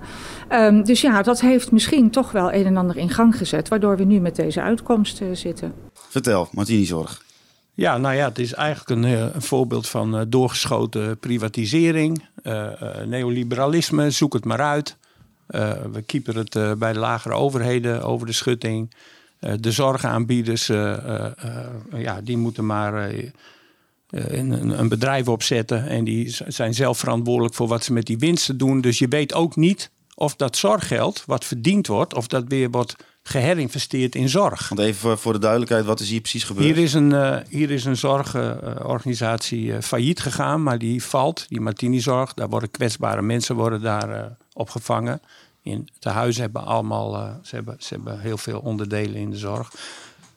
Ehm, 0.47 0.83
dus 0.83 1.01
ja, 1.01 1.21
dat 1.21 1.41
heeft 1.41 1.71
misschien 1.71 2.09
toch 2.09 2.31
wel 2.31 2.53
een 2.53 2.65
en 2.65 2.77
ander 2.77 2.97
in 2.97 3.09
gang 3.09 3.37
gezet, 3.37 3.67
waardoor 3.67 3.97
we 3.97 4.03
nu 4.03 4.19
met 4.19 4.35
deze 4.35 4.61
uitkomst 4.61 5.21
eh, 5.21 5.27
zitten. 5.33 5.73
Vertel, 5.93 6.47
Martini 6.51 6.85
Zorg. 6.85 7.23
Ja, 7.73 7.97
nou 7.97 8.15
ja, 8.15 8.27
het 8.27 8.39
is 8.39 8.53
eigenlijk 8.53 8.89
een, 8.89 9.11
eh, 9.11 9.33
een 9.33 9.41
voorbeeld 9.41 9.87
van 9.87 10.17
eh, 10.17 10.21
doorgeschoten 10.27 11.17
privatisering, 11.17 12.25
eh, 12.43 12.81
eh, 12.81 13.07
neoliberalisme, 13.07 14.11
zoek 14.11 14.33
het 14.33 14.45
maar 14.45 14.61
uit. 14.61 14.97
Eh, 15.47 15.71
we 15.91 16.01
keepen 16.01 16.35
het 16.35 16.55
eh, 16.55 16.71
bij 16.73 16.93
de 16.93 16.99
lagere 16.99 17.33
overheden 17.33 18.03
over 18.03 18.27
de 18.27 18.33
schutting. 18.33 18.93
Eh, 19.39 19.53
de 19.59 19.71
zorgaanbieders, 19.71 20.69
eh, 20.69 20.93
eh, 20.93 21.25
eh, 21.25 22.01
ja, 22.03 22.21
die 22.21 22.37
moeten 22.37 22.65
maar 22.65 23.11
een, 24.15 24.79
een 24.79 24.89
bedrijf 24.89 25.27
opzetten. 25.27 25.87
En 25.87 26.03
die 26.03 26.35
zijn 26.47 26.73
zelf 26.73 26.97
verantwoordelijk 26.97 27.55
voor 27.55 27.67
wat 27.67 27.83
ze 27.83 27.93
met 27.93 28.05
die 28.05 28.17
winsten 28.17 28.57
doen. 28.57 28.81
Dus 28.81 28.99
je 28.99 29.07
weet 29.07 29.33
ook 29.33 29.55
niet 29.55 29.91
of 30.15 30.35
dat 30.35 30.57
zorggeld 30.57 31.23
wat 31.25 31.45
verdiend 31.45 31.87
wordt, 31.87 32.13
of 32.13 32.27
dat 32.27 32.43
weer 32.47 32.69
wordt 32.69 32.95
geherinvesteerd 33.23 34.15
in 34.15 34.29
zorg. 34.29 34.69
Want 34.69 34.81
even 34.81 35.17
voor, 35.17 35.33
de 35.33 35.39
duidelijkheid, 35.39 35.85
wat 35.85 35.99
is 35.99 36.09
hier 36.09 36.21
precies 36.21 36.43
gebeurd? 36.43 36.65
Hier 36.65 36.83
is 36.83 36.93
een, 36.93 37.13
eh, 37.13 37.37
hier 37.49 37.71
is 37.71 37.85
een 37.85 37.97
zorgorganisatie 37.97 39.73
eh, 39.73 39.81
failliet 39.81 40.19
gegaan, 40.19 40.63
maar 40.63 40.77
die 40.77 41.03
valt, 41.03 41.45
die 41.49 41.61
Martini 41.61 41.99
Zorg. 41.99 42.33
Daar 42.33 42.49
worden 42.49 42.71
kwetsbare 42.71 43.21
mensen 43.21 43.55
worden 43.55 43.81
daar 43.81 44.09
eh, 44.09 44.25
opgevangen. 44.53 45.21
In 45.65 45.87
de 45.99 46.09
huizen 46.09 46.41
hebben 46.41 46.65
allemaal, 46.65 47.15
eh, 47.15 47.29
ze, 47.43 47.55
hebben, 47.55 47.75
ze 47.79 47.93
hebben 47.93 48.19
heel 48.19 48.37
veel 48.37 48.59
onderdelen 48.59 49.15
in 49.15 49.29
de 49.29 49.37
zorg. 49.37 49.71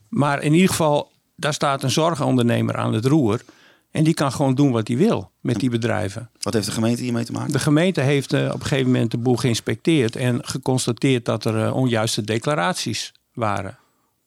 Maar 0.09 0.43
in 0.43 0.53
ieder 0.53 0.69
geval, 0.69 1.11
daar 1.37 1.55
staat 1.55 1.83
een 1.83 1.91
zorgondernemer 1.91 2.77
aan 2.77 2.93
het 2.93 3.05
roer. 3.05 3.41
En 3.91 4.05
die 4.05 4.15
kan 4.15 4.33
gewoon 4.33 4.55
doen 4.55 4.71
wat 4.71 4.89
hij 4.89 4.97
wil 4.97 5.31
met 5.41 5.61
die 5.61 5.71
bedrijven. 5.71 6.31
Wat 6.41 6.55
heeft 6.55 6.67
de 6.67 6.73
gemeente 6.73 7.03
hiermee 7.03 7.25
te 7.25 7.33
maken? 7.33 7.53
De 7.53 7.59
gemeente 7.59 8.01
heeft 8.01 8.33
eh, 8.33 8.45
op 8.47 8.61
een 8.61 8.67
gegeven 8.67 8.91
moment 8.93 9.11
de 9.11 9.19
boel 9.19 9.37
geïnspecteerd 9.37 10.17
en 10.17 10.39
geconstateerd 10.45 11.25
dat 11.25 11.45
er 11.45 11.65
eh, 11.65 11.77
onjuiste 11.77 12.23
declaraties 12.25 13.13
waren. 13.35 13.79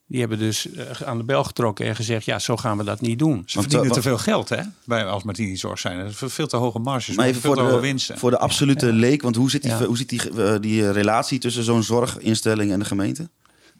Die 0.08 0.20
hebben 0.20 0.38
dus 0.40 0.72
eh, 0.72 1.02
aan 1.06 1.18
de 1.18 1.24
bel 1.24 1.44
getrokken 1.44 1.86
en 1.86 1.96
gezegd: 1.96 2.26
ja, 2.26 2.40
zo 2.40 2.58
gaan 2.58 2.78
we 2.78 2.84
dat 2.84 3.02
niet 3.02 3.20
doen. 3.20 3.44
ze 3.46 3.58
Want, 3.58 3.72
verdienen 3.72 3.92
te 3.92 4.02
veel 4.02 4.18
geld, 4.18 4.50
hè? 4.50 4.62
Bij, 4.86 5.06
als 5.06 5.24
Martini 5.24 5.58
Zorg 5.58 5.80
zijn. 5.80 6.06
Is 6.06 6.16
veel 6.18 6.48
te 6.48 6.58
hoge 6.58 6.80
marges, 6.80 7.16
Maar 7.16 7.26
even 7.26 7.42
veel 7.42 7.50
voor 7.50 7.60
te 7.60 7.66
hoge 7.66 7.82
de, 7.82 7.88
winsten. 7.88 8.18
voor 8.18 8.32
de 8.32 8.38
absolute 8.38 8.94
leek, 8.94 9.22
want 9.22 9.36
hoe 9.36 9.50
zit 9.50 9.62
die, 9.62 9.72
Ja. 9.72 9.86
hoe 9.86 9.98
zit 9.98 10.10
die, 10.10 10.22
die 10.60 10.92
relatie 10.92 11.40
tussen 11.40 11.64
zo'n 11.64 11.84
zorginstelling 11.84 12.72
en 12.72 12.80
de 12.80 12.86
gemeente? 12.86 13.30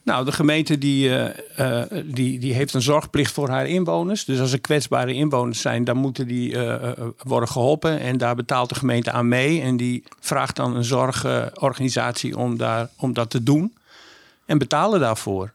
Nou, 0.04 0.26
de 0.26 0.32
gemeente 0.32 0.78
die, 0.78 1.10
eh, 1.10 1.82
eh, 1.82 2.04
die, 2.06 2.40
die 2.40 2.54
heeft 2.54 2.74
een 2.74 2.82
zorgplicht 2.82 3.32
voor 3.32 3.50
haar 3.50 3.68
inwoners. 3.68 4.26
Dus 4.26 4.40
als 4.40 4.52
er 4.52 4.60
kwetsbare 4.60 5.14
inwoners 5.14 5.62
zijn, 5.62 5.84
dan 5.84 5.98
moeten 5.98 6.28
die 6.28 6.58
eh, 6.58 6.92
worden 7.24 7.50
geholpen. 7.50 8.00
En 8.00 8.18
daar 8.18 8.36
betaalt 8.36 8.70
de 8.70 8.76
gemeente 8.76 9.12
aan 9.12 9.28
mee. 9.28 9.62
En 9.62 9.78
die 9.78 10.04
vraagt 10.20 10.56
dan 10.56 10.76
een 10.76 10.84
zorgorganisatie 10.84 12.38
om, 12.38 12.58
daar, 12.58 12.90
om 12.98 13.14
dat 13.14 13.30
te 13.30 13.44
doen. 13.44 13.74
En 14.46 14.58
betalen 14.58 15.00
daarvoor. 15.00 15.54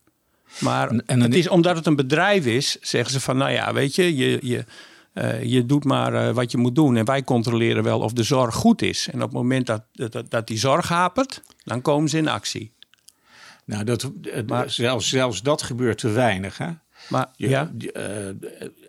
Maar 0.59 0.89
En- 1.07 1.21
het 1.21 1.35
is, 1.35 1.49
omdat 1.49 1.77
het 1.77 1.87
een 1.87 1.97
bedrijf 1.97 2.47
is, 2.47 2.77
zeggen 2.81 3.13
ze 3.13 3.21
van... 3.21 3.37
nou 3.37 3.51
ja, 3.51 3.73
weet 3.73 3.95
je, 3.95 4.17
je, 4.17 4.39
je, 4.43 4.65
je 5.49 5.67
doet 5.67 5.85
maar 5.85 6.35
wat 6.35 6.51
je 6.51 6.59
moet 6.59 6.75
doen. 6.75 6.97
En 6.97 7.05
wij 7.05 7.25
controleren 7.25 7.83
wel 7.83 8.01
of 8.01 8.13
de 8.13 8.23
zorg 8.23 8.55
goed 8.55 8.83
is. 8.83 9.09
En 9.13 9.23
op 9.23 9.29
het 9.29 9.33
moment 9.33 9.67
dat, 9.67 9.83
dat, 9.93 10.31
dat 10.31 10.47
die 10.47 10.59
zorg 10.59 10.89
hapert, 10.89 11.43
dan 11.65 11.83
komen 11.83 12.09
ze 12.09 12.19
in 12.19 12.29
actie. 12.29 12.75
Nou, 13.67 13.85
dat, 13.85 14.11
eh, 14.33 14.43
Maar- 14.47 14.71
zelfs, 14.71 15.09
zelfs 15.09 15.43
dat 15.43 15.63
gebeurt 15.63 15.99
te 15.99 16.09
weinig. 16.09 16.59
Hè? 16.59 16.69
Maar 17.09 17.27
Je- 17.37 17.49
ja, 17.49 17.73
eh, 17.93 18.03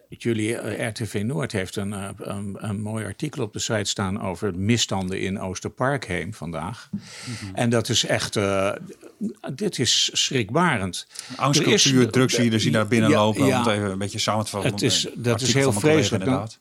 jullie 0.10 0.58
eh, 0.58 0.88
RTV 0.90 1.22
Noord 1.26 1.52
heeft 1.52 1.76
een, 1.76 1.92
een, 2.18 2.56
een 2.60 2.82
mooi 2.82 3.06
artikel 3.06 3.44
op 3.44 3.54
de 3.54 3.60
site 3.60 3.84
staan 3.84 4.22
over 4.22 4.56
misstanden 4.60 5.22
in 5.22 5.40
Oosterparkheem 5.40 6.34
vandaag. 6.34 6.90
En 7.54 7.70
dat 7.70 7.90
is 7.90 8.06
echt, 8.06 8.40
dit 9.54 9.80
is 9.80 10.10
schrikbarend. 10.13 11.08
Angstcultuur, 11.36 12.10
drugsdealers 12.12 12.63
die 12.63 12.72
daar 12.72 12.88
binnen 12.88 13.10
Ja, 13.10 13.18
lopen. 13.18 13.46
ja. 13.46 13.60
Om 13.62 13.68
het 13.68 13.78
even 13.78 13.92
een 13.92 13.98
beetje 13.98 14.20
samen 14.20 14.46
te 14.46 14.52
vatten. 14.52 14.72
Het 14.72 14.82
is, 14.82 15.08
dat 15.16 15.42
is 15.42 15.54
heel 15.54 15.72
vreselijk. 15.72 16.26
Dan- 16.26 16.34
inderdaad. 16.34 16.60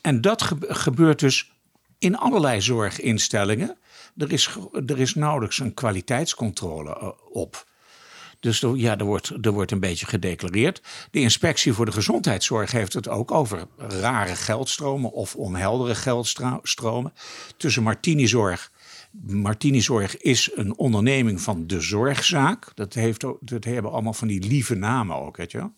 en 0.00 0.20
dat 0.20 0.42
gebe- 0.42 0.74
gebeurt 0.74 1.18
dus 1.18 1.50
in 1.98 2.16
allerlei 2.16 2.60
zorginstellingen. 2.60 3.76
Er 4.18 4.32
is, 4.32 4.56
er 4.86 5.00
is 5.00 5.14
nauwelijks 5.14 5.58
een 5.58 5.74
kwaliteitscontrole 5.74 6.98
eh, 6.98 7.08
op. 7.30 7.66
Dus 8.40 8.62
er, 8.62 8.76
ja, 8.76 8.98
er, 8.98 9.04
wordt, 9.04 9.32
er 9.40 9.52
wordt 9.52 9.70
een 9.70 9.80
beetje 9.80 10.06
gedeclareerd. 10.06 10.82
De 11.10 11.20
inspectie 11.20 11.72
voor 11.72 11.84
de 11.84 11.92
gezondheidszorg 11.92 12.70
heeft 12.70 12.92
het 12.92 13.08
ook 13.08 13.30
over 13.30 13.66
rare 13.76 14.36
geldstromen 14.36 15.12
of 15.12 15.36
onheldere 15.36 15.94
geldstromen. 15.94 17.12
Tussen 17.56 17.82
Martinizorg. 17.82 18.72
Martinizorg 19.26 20.16
is 20.16 20.50
een 20.54 20.76
onderneming 20.76 21.40
van 21.40 21.66
de 21.66 21.80
zorgzaak. 21.80 22.72
Dat, 22.74 22.94
heeft, 22.94 23.24
dat 23.40 23.64
hebben 23.64 23.92
allemaal 23.92 24.12
van 24.12 24.28
die 24.28 24.42
lieve 24.42 24.74
namen 24.74 25.16
ook. 25.16 25.36
Weet 25.36 25.52
je. 25.52 25.70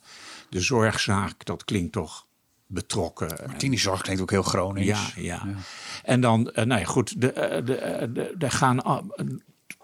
De 0.51 0.61
zorgzaak, 0.61 1.45
dat 1.45 1.65
klinkt 1.65 1.93
toch 1.93 2.27
betrokken. 2.71 3.39
en- 3.51 3.57
Tinizorg 3.57 4.01
klinkt 4.03 4.23
ook 4.23 4.31
heel 4.31 4.43
Gronings. 4.43 5.13
ja, 5.17 5.23
ja. 5.23 5.43
En 6.05 6.21
dan, 6.21 6.51
eh, 6.51 6.65
nou 6.65 6.81
ja, 6.81 6.87
goed, 6.87 7.21
de, 7.21 7.33
eh, 7.33 7.65
de, 7.67 7.75
eh, 7.77 8.09
de, 8.13 8.35
er 8.39 8.51
gaan 8.51 9.11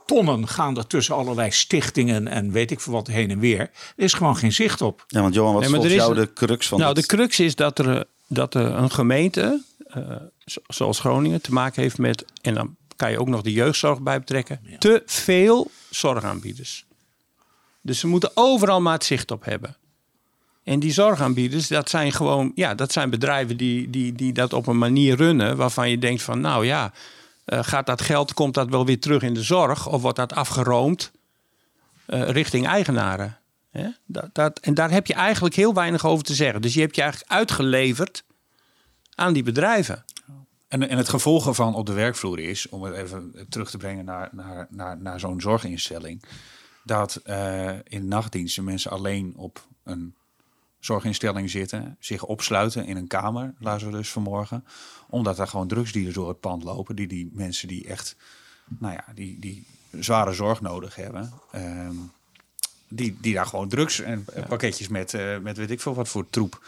tonnen 0.06 0.48
gaan 0.48 0.76
er 0.76 0.86
tussen 0.86 1.14
allerlei 1.14 1.50
stichtingen 1.50 2.28
en 2.28 2.50
weet 2.52 2.70
ik 2.70 2.80
veel 2.80 2.92
wat 2.92 3.06
heen 3.06 3.30
en 3.30 3.38
weer. 3.38 3.60
Er 3.60 3.70
is 3.96 4.12
gewoon 4.12 4.36
geen 4.36 4.52
zicht 4.52 4.80
op. 4.82 5.04
Ja, 5.06 5.20
want 5.20 5.34
Johan, 5.34 5.52
wat 5.54 5.70
Nee, 5.70 5.80
is 5.86 5.92
jou 5.92 6.14
de 6.14 6.32
crux 6.32 6.68
van 6.68 6.78
nou, 6.80 6.94
dit? 6.94 7.08
de 7.08 7.16
crux 7.16 7.40
is 7.40 7.54
dat 7.54 7.78
er, 7.78 8.04
dat 8.28 8.54
er 8.54 8.66
een 8.74 8.90
gemeente, 8.90 9.62
eh, 9.86 10.16
zo- 10.44 10.60
zoals 10.66 10.98
Groningen, 11.00 11.40
te 11.42 11.52
maken 11.52 11.82
heeft 11.82 11.98
met, 11.98 12.24
en 12.42 12.54
dan 12.54 12.76
kan 12.96 13.10
je 13.10 13.20
ook 13.20 13.28
nog 13.28 13.42
de 13.42 13.52
jeugdzorg 13.52 14.00
bij 14.02 14.18
betrekken, 14.18 14.60
te 14.78 15.02
veel 15.06 15.70
zorgaanbieders. 15.90 16.84
Dus 17.82 17.98
ze 17.98 18.06
moeten 18.06 18.30
overal 18.34 18.80
maar 18.80 18.92
het 18.92 19.04
zicht 19.04 19.30
op 19.30 19.44
hebben. 19.44 19.76
En 20.66 20.80
die 20.80 20.92
zorgaanbieders, 20.92 21.68
dat 21.68 21.90
zijn 21.90 22.12
gewoon, 22.12 22.52
ja, 22.54 22.74
dat 22.74 22.92
zijn 22.92 23.10
bedrijven 23.10 23.56
die, 23.56 23.90
die, 23.90 24.12
die 24.12 24.32
dat 24.32 24.52
op 24.52 24.66
een 24.66 24.78
manier 24.78 25.16
runnen 25.16 25.56
waarvan 25.56 25.90
je 25.90 25.98
denkt 25.98 26.22
van, 26.22 26.40
nou 26.40 26.66
ja, 26.66 26.92
eh, 27.44 27.58
gaat 27.62 27.86
dat 27.86 28.00
geld, 28.00 28.34
komt 28.34 28.54
dat 28.54 28.68
wel 28.68 28.86
weer 28.86 29.00
terug 29.00 29.22
in 29.22 29.34
de 29.34 29.42
zorg 29.42 29.88
of 29.88 30.02
wordt 30.02 30.16
dat 30.16 30.32
afgeroomd 30.32 31.10
eh, 32.06 32.28
richting 32.28 32.66
eigenaren? 32.66 33.38
Hè? 33.70 33.88
Dat, 34.06 34.28
dat, 34.32 34.58
en 34.58 34.74
daar 34.74 34.90
heb 34.90 35.06
je 35.06 35.14
eigenlijk 35.14 35.54
heel 35.54 35.74
weinig 35.74 36.06
over 36.06 36.24
te 36.24 36.34
zeggen. 36.34 36.62
Dus 36.62 36.74
je 36.74 36.80
hebt 36.80 36.96
je 36.96 37.02
eigenlijk 37.02 37.32
uitgeleverd 37.32 38.24
aan 39.14 39.32
die 39.32 39.42
bedrijven. 39.42 40.04
En, 40.68 40.88
en 40.88 40.96
het 40.96 41.08
gevolg 41.08 41.46
ervan 41.46 41.74
op 41.74 41.86
de 41.86 41.92
werkvloer 41.92 42.38
is, 42.38 42.68
om 42.68 42.82
het 42.82 42.94
even 42.94 43.46
terug 43.48 43.70
te 43.70 43.78
brengen 43.78 44.04
naar, 44.04 44.28
naar, 44.32 44.66
naar, 44.70 44.96
naar 44.98 45.20
zo'n 45.20 45.40
zorginstelling, 45.40 46.22
dat 46.84 47.16
eh, 47.24 47.72
in 47.84 48.08
nachtdiensten 48.08 48.64
mensen 48.64 48.90
alleen 48.90 49.32
op 49.36 49.66
een 49.84 50.14
zorginstelling 50.86 51.50
zitten, 51.50 51.96
zich 52.00 52.24
opsluiten 52.24 52.86
in 52.86 52.96
een 52.96 53.06
kamer, 53.06 53.54
laten 53.58 53.86
we 53.86 53.96
dus 53.96 54.10
vanmorgen, 54.10 54.64
omdat 55.08 55.38
er 55.38 55.48
gewoon 55.48 55.68
drugsdealers 55.68 56.14
door 56.14 56.28
het 56.28 56.40
pand 56.40 56.62
lopen, 56.62 56.96
die 56.96 57.06
die 57.06 57.30
mensen 57.32 57.68
die 57.68 57.86
echt, 57.86 58.16
nou 58.78 58.92
ja, 58.92 59.04
die, 59.14 59.38
die 59.38 59.66
zware 60.00 60.32
zorg 60.32 60.60
nodig 60.60 60.94
hebben, 60.94 61.32
ehm, 61.52 61.94
die, 62.88 63.16
die 63.20 63.34
daar 63.34 63.46
gewoon 63.46 63.68
drugs 63.68 64.00
en 64.00 64.24
pakketjes 64.48 64.88
met, 64.88 65.14
eh, 65.14 65.38
met 65.38 65.56
weet 65.56 65.70
ik 65.70 65.80
veel 65.80 65.94
wat 65.94 66.08
voor 66.08 66.30
troep 66.30 66.60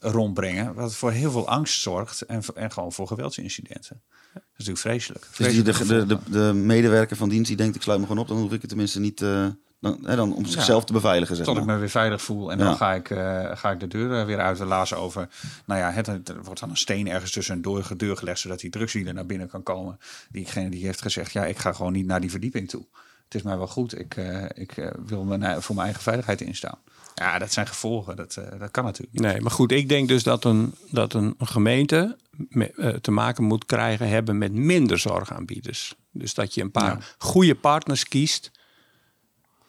rondbrengen. 0.00 0.74
Wat 0.74 0.94
voor 0.94 1.10
heel 1.10 1.30
veel 1.30 1.48
angst 1.48 1.80
zorgt 1.80 2.22
en, 2.22 2.42
en 2.54 2.72
gewoon 2.72 2.92
voor 2.92 3.06
geweldsincidenten. 3.06 4.02
Dat 4.32 4.42
is 4.56 4.66
natuurlijk 4.66 4.78
vreselijk. 4.78 5.26
Dus 5.36 5.52
die, 5.52 5.62
de, 5.62 6.06
de, 6.06 6.18
de, 6.30 6.52
medewerker 6.54 7.16
van 7.16 7.28
dienst 7.28 7.48
die 7.48 7.56
denkt, 7.56 7.76
ik 7.76 7.82
sluit 7.82 8.00
me 8.00 8.06
gewoon 8.06 8.22
op, 8.22 8.28
dan 8.28 8.38
hoef 8.38 8.52
ik 8.52 8.60
het 8.60 8.68
tenminste 8.68 9.00
niet... 9.00 9.22
eh, 9.22 9.46
dan, 9.80 9.98
hè, 10.02 10.16
dan 10.16 10.34
om 10.34 10.46
zichzelf 10.46 10.84
te 10.84 10.92
beveiligen, 10.92 11.36
zeg 11.36 11.44
Tot 11.46 11.56
ik 11.56 11.64
me 11.64 11.76
weer 11.76 11.90
veilig 11.90 12.22
voel 12.22 12.52
en 12.52 12.58
Ja. 12.58 12.64
dan 12.64 12.76
ga 12.76 12.92
ik, 12.94 13.10
eh, 13.10 13.50
ga 13.56 13.70
ik 13.70 13.80
de 13.80 13.86
deur 13.88 14.20
eh, 14.20 14.26
weer 14.26 14.40
uit. 14.40 14.58
We 14.58 14.64
lazen 14.64 14.96
over, 14.98 15.28
nou 15.64 15.80
ja, 15.80 15.90
het, 15.90 16.08
er 16.28 16.42
wordt 16.44 16.60
dan 16.60 16.70
een 16.70 16.76
steen 16.76 17.08
ergens 17.08 17.30
tussen 17.32 17.54
een 17.54 17.62
deur, 17.62 17.88
deur 17.96 18.16
gelegd, 18.16 18.38
zodat 18.38 18.60
die 18.60 18.70
drugsdealer 18.70 19.14
naar 19.14 19.26
binnen 19.26 19.48
kan 19.48 19.62
komen. 19.62 19.98
Diegene 20.30 20.68
die 20.70 20.84
heeft 20.84 21.02
gezegd, 21.02 21.32
ja, 21.32 21.44
ik 21.44 21.58
ga 21.58 21.72
gewoon 21.72 21.92
niet 21.92 22.06
naar 22.06 22.20
die 22.20 22.30
verdieping 22.30 22.68
toe. 22.68 22.86
Het 23.24 23.34
is 23.34 23.42
mij 23.42 23.56
wel 23.56 23.66
goed, 23.66 23.98
ik, 23.98 24.16
eh, 24.16 24.44
ik 24.54 24.92
wil 25.06 25.24
mijn, 25.24 25.62
voor 25.62 25.74
mijn 25.74 25.86
eigen 25.86 26.02
veiligheid 26.04 26.40
instaan. 26.40 26.78
Ja, 27.14 27.38
dat 27.38 27.52
zijn 27.52 27.66
gevolgen, 27.66 28.16
dat, 28.16 28.36
eh, 28.36 28.58
dat 28.58 28.70
kan 28.70 28.84
natuurlijk 28.84 29.12
niet. 29.12 29.22
Nee, 29.22 29.40
maar 29.40 29.50
goed, 29.50 29.72
ik 29.72 29.88
denk 29.88 30.08
dus 30.08 30.22
dat 30.22 30.44
een, 30.44 30.74
dat 30.90 31.14
een 31.14 31.34
gemeente 31.38 32.16
me- 32.48 32.98
te 33.00 33.10
maken 33.10 33.44
moet 33.44 33.64
krijgen 33.66 34.08
hebben 34.08 34.38
met 34.38 34.52
minder 34.52 34.98
zorgaanbieders. 34.98 35.94
Dus 36.10 36.34
dat 36.34 36.54
je 36.54 36.60
een 36.62 36.70
paar 36.70 37.14
goede 37.18 37.54
partners 37.54 38.08
kiest. 38.08 38.50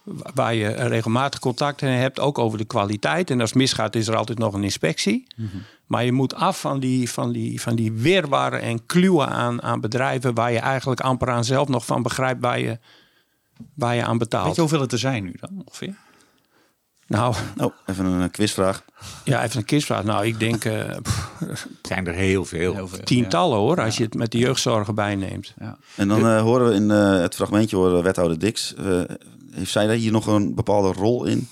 Wa- 0.05 0.31
Waar 0.33 0.53
je 0.53 0.67
regelmatig 0.67 1.39
contact 1.39 1.81
mee 1.81 1.97
hebt, 1.97 2.19
ook 2.19 2.37
over 2.39 2.57
de 2.57 2.65
kwaliteit. 2.65 3.29
En 3.29 3.39
als 3.41 3.49
het 3.49 3.59
misgaat, 3.59 3.95
is 3.95 4.07
er 4.07 4.15
altijd 4.15 4.37
nog 4.39 4.53
een 4.53 4.63
inspectie. 4.63 5.27
Maar 5.85 6.03
je 6.05 6.11
moet 6.11 6.35
af 6.35 6.59
van 6.59 6.79
die, 6.79 7.09
van 7.11 7.31
die, 7.31 7.61
van 7.61 7.75
die 7.75 7.91
wirwarren 7.91 8.61
en 8.61 8.85
kluwen 8.85 9.27
aan, 9.29 9.61
aan 9.61 9.81
bedrijven. 9.81 10.33
waar 10.33 10.51
je 10.51 10.59
eigenlijk 10.59 11.01
amper 11.01 11.29
aan 11.29 11.43
zelf 11.43 11.67
nog 11.67 11.85
van 11.85 12.01
begrijpt 12.03 12.41
waar 12.41 12.59
je, 12.59 12.79
waar 13.73 13.95
je 13.95 14.03
aan 14.03 14.17
betaalt. 14.17 14.45
Weet 14.45 14.55
je 14.55 14.61
hoeveel 14.61 14.81
het 14.81 14.91
er 14.91 14.99
zijn 14.99 15.23
nu 15.23 15.35
dan 15.39 15.63
ongeveer? 15.65 15.93
Nou, 17.07 17.35
Oh, 17.57 17.73
even 17.85 18.05
een 18.05 18.21
eh, 18.21 18.29
quizvraag. 18.31 18.83
ja, 19.23 19.43
even 19.43 19.57
een 19.57 19.65
kistvraag. 19.65 20.03
Nou, 20.03 20.25
ik 20.25 20.39
denk 20.39 20.65
eh, 20.65 20.89
pff, 21.01 21.31
Het 21.39 21.59
zijn 21.81 22.07
er 22.07 22.13
heel 22.13 22.45
veel. 22.45 22.73
Heel 22.73 22.87
veel. 22.87 23.03
tientallen 23.03 23.57
hoor, 23.57 23.81
als 23.81 23.97
je 23.97 24.03
het 24.03 24.13
met 24.13 24.31
de 24.31 24.37
jeugdzorg 24.37 24.87
erbij 24.87 25.15
neemt. 25.15 25.53
Ja. 25.59 25.77
En 25.95 26.07
dan 26.07 26.27
eh, 26.27 26.41
horen 26.41 26.67
we 26.67 26.73
in 26.73 26.91
eh, 26.91 27.11
het 27.19 27.35
fragmentje 27.35 27.75
horen 27.75 27.95
we 27.95 28.01
wethouder 28.03 28.39
Dix. 28.39 28.73
Heeft 29.55 29.71
zij 29.71 29.87
daar 29.87 29.95
hier 29.95 30.11
nog 30.11 30.27
een 30.27 30.55
bepaalde 30.55 30.91
rol 30.91 31.25
in? 31.25 31.47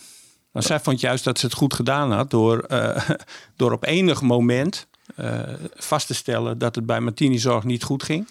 Maar 0.51 0.63
zij 0.63 0.79
vond 0.79 0.99
juist 0.99 1.23
dat 1.23 1.39
ze 1.39 1.45
het 1.45 1.55
goed 1.55 1.73
gedaan 1.73 2.11
had 2.11 2.29
door, 2.29 2.59
eh, 2.59 3.09
door 3.55 3.71
op 3.71 3.85
enig 3.85 4.21
moment 4.21 4.87
eh, 5.15 5.53
vast 5.75 6.07
te 6.07 6.13
stellen 6.13 6.57
dat 6.57 6.75
het 6.75 6.85
bij 6.85 6.99
Martini 6.99 7.39
Zorg 7.39 7.63
niet 7.63 7.83
goed 7.83 8.03
ging. 8.03 8.27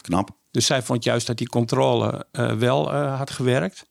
Knap. 0.00 0.30
Dus 0.50 0.66
zij 0.66 0.82
vond 0.82 1.04
juist 1.04 1.26
dat 1.26 1.38
die 1.38 1.48
controle 1.48 2.26
eh, 2.32 2.52
wel 2.52 2.92
eh, 2.92 3.16
had 3.16 3.30
gewerkt. 3.30 3.86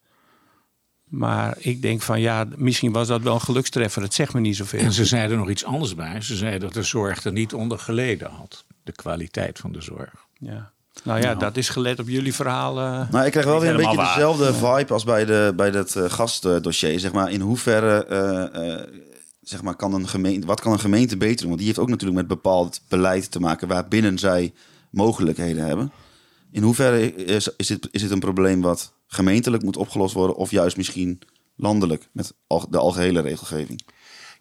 Maar 1.04 1.58
ik 1.60 1.82
denk 1.82 2.02
van 2.02 2.22
ja, 2.22 2.46
misschien 2.56 2.92
was 2.92 3.08
dat 3.08 3.22
wel 3.22 3.34
een 3.34 3.42
gelukstreffer. 3.42 4.02
Het 4.02 4.14
zegt 4.14 4.34
me 4.34 4.40
niet 4.40 4.56
zoveel. 4.56 4.80
En 4.80 4.92
ze 4.92 5.06
zeiden 5.06 5.38
nog 5.38 5.50
iets 5.50 5.66
anders 5.66 5.96
bij. 5.96 6.22
Ze 6.22 6.36
zeiden 6.36 6.60
dat 6.60 6.74
de 6.74 6.84
zorg 6.84 7.24
er 7.24 7.32
niet 7.32 7.54
onder 7.54 7.80
geleden 7.80 8.30
had. 8.30 8.66
De 8.84 8.92
kwaliteit 8.92 9.60
van 9.60 9.72
de 9.72 9.82
zorg. 9.82 10.28
Ja. 10.34 10.72
Nou 11.04 11.22
ja, 11.22 11.36
dat 11.36 11.58
is 11.58 11.70
gelet 11.70 12.00
op 12.00 12.08
jullie 12.08 12.34
verhaal. 12.34 12.80
eh. 12.80 13.10
Nou, 13.12 13.26
ik 13.26 13.32
krijg 13.32 13.46
wel 13.46 13.60
weer 13.60 13.70
een 13.70 13.78
beetje 13.78 13.96
waar. 13.96 14.14
dezelfde 14.16 14.54
vibe 14.54 14.94
als 14.94 15.04
bij, 15.04 15.26
de, 15.26 15.54
bij 15.56 15.72
dat 15.72 15.96
eh, 15.96 16.04
gastdossier. 16.10 17.00
Zeg 17.00 17.12
maar, 17.12 17.32
in 17.32 17.42
hoeverre 17.42 18.06
eh, 18.06 18.74
eh, 18.74 18.88
zeg 19.42 19.62
maar, 19.62 19.76
kan 19.76 19.94
een 19.94 20.08
gemeente, 20.08 20.48
wat 20.48 20.62
kan 20.62 20.72
een 20.72 20.80
gemeente 20.80 21.18
beter 21.18 21.38
doen? 21.38 21.48
Want 21.48 21.58
die 21.58 21.68
heeft 21.68 21.80
ook 21.80 21.90
natuurlijk 21.90 22.18
met 22.18 22.28
bepaald 22.28 22.82
beleid 22.88 23.32
te 23.32 23.40
maken 23.40 23.68
waarbinnen 23.68 24.18
zij 24.18 24.54
mogelijkheden 24.92 25.66
hebben. 25.66 25.92
In 26.52 26.64
hoeverre 26.64 27.16
is, 27.16 27.50
is, 27.58 27.68
dit, 27.68 27.88
is 27.92 28.02
dit 28.02 28.12
een 28.12 28.20
probleem 28.20 28.62
wat 28.62 28.94
gemeentelijk 29.08 29.64
moet 29.64 29.78
opgelost 29.78 30.14
worden 30.14 30.36
of 30.36 30.52
juist 30.52 30.78
misschien 30.78 31.20
landelijk 31.56 32.08
met 32.12 32.34
al, 32.48 32.66
de 32.70 32.78
algehele 32.78 33.22
regelgeving? 33.22 33.82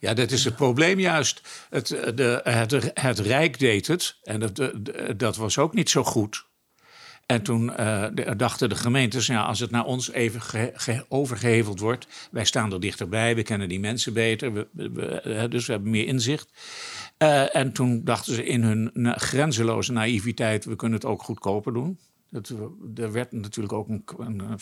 Ja, 0.01 0.15
dat 0.15 0.31
is 0.31 0.45
het 0.45 0.57
probleem 0.57 0.99
juist. 1.01 1.67
Het, 1.71 1.91
eh, 1.91 2.17
de, 2.17 2.41
het, 2.45 2.91
het 2.95 3.19
Rijk 3.19 3.59
deed 3.59 3.87
het 3.87 4.19
en 4.23 4.41
dat, 4.41 4.57
de- 4.57 5.15
dat 5.17 5.37
was 5.37 5.59
ook 5.59 5.75
niet 5.75 5.91
zo 5.91 6.05
goed. 6.05 6.45
En 7.27 7.43
toen 7.43 7.77
eh, 7.77 8.05
dachten 8.37 8.69
de 8.69 8.75
gemeentes, 8.75 9.27
ja, 9.27 9.43
als 9.43 9.61
het 9.61 9.71
naar 9.71 9.85
ons 9.85 10.11
even 10.11 10.41
ge- 10.43 10.73
ge- 10.75 11.05
overgeheveld 11.09 11.81
wordt, 11.81 12.07
wij 12.31 12.45
staan 12.45 12.73
er 12.73 12.81
dichterbij, 12.81 13.35
we 13.35 13.43
kennen 13.43 13.69
die 13.69 13.81
mensen 13.81 14.13
beter, 14.13 14.53
we, 14.53 15.21
eh, 15.21 15.51
dus 15.51 15.67
we 15.67 15.73
hebben 15.73 15.91
meer 15.91 16.07
inzicht. 16.07 16.49
Eh, 17.17 17.57
en 17.57 17.73
toen 17.73 18.05
dachten 18.05 18.35
ze 18.35 18.45
in 18.45 18.63
hun 18.63 18.91
grenzeloze 19.17 19.93
naïviteit, 19.93 20.65
we 20.65 20.77
kunnen 20.77 20.99
het 20.99 21.09
ook 21.09 21.23
goedkoper 21.23 21.73
doen. 21.73 21.99
Dat, 22.31 22.53
er 22.95 23.13
werd 23.13 23.33
natuurlijk 23.33 23.73
ook 23.75 23.89
een, 23.89 24.05
een 24.19 24.59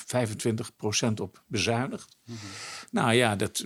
25% 1.09 1.20
op 1.20 1.42
bezuinigd. 1.46 2.16
Nou 2.90 3.12
ja, 3.12 3.37
dat, 3.37 3.59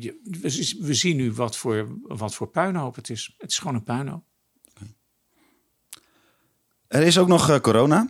je- 0.00 0.20
we, 0.40 0.76
we 0.80 0.94
zien 0.94 1.16
nu 1.16 1.32
wat 1.32 1.56
voor, 1.56 1.86
wat 2.02 2.34
voor 2.34 2.48
puinhoop 2.48 2.94
het 2.94 3.10
is. 3.10 3.34
Het 3.38 3.50
is 3.50 3.58
gewoon 3.58 3.74
een 3.74 3.82
puinhoop. 3.82 4.24
Er 6.88 7.02
is 7.02 7.18
ook 7.18 7.28
nog 7.28 7.50
eh, 7.50 7.58
corona. 7.60 8.08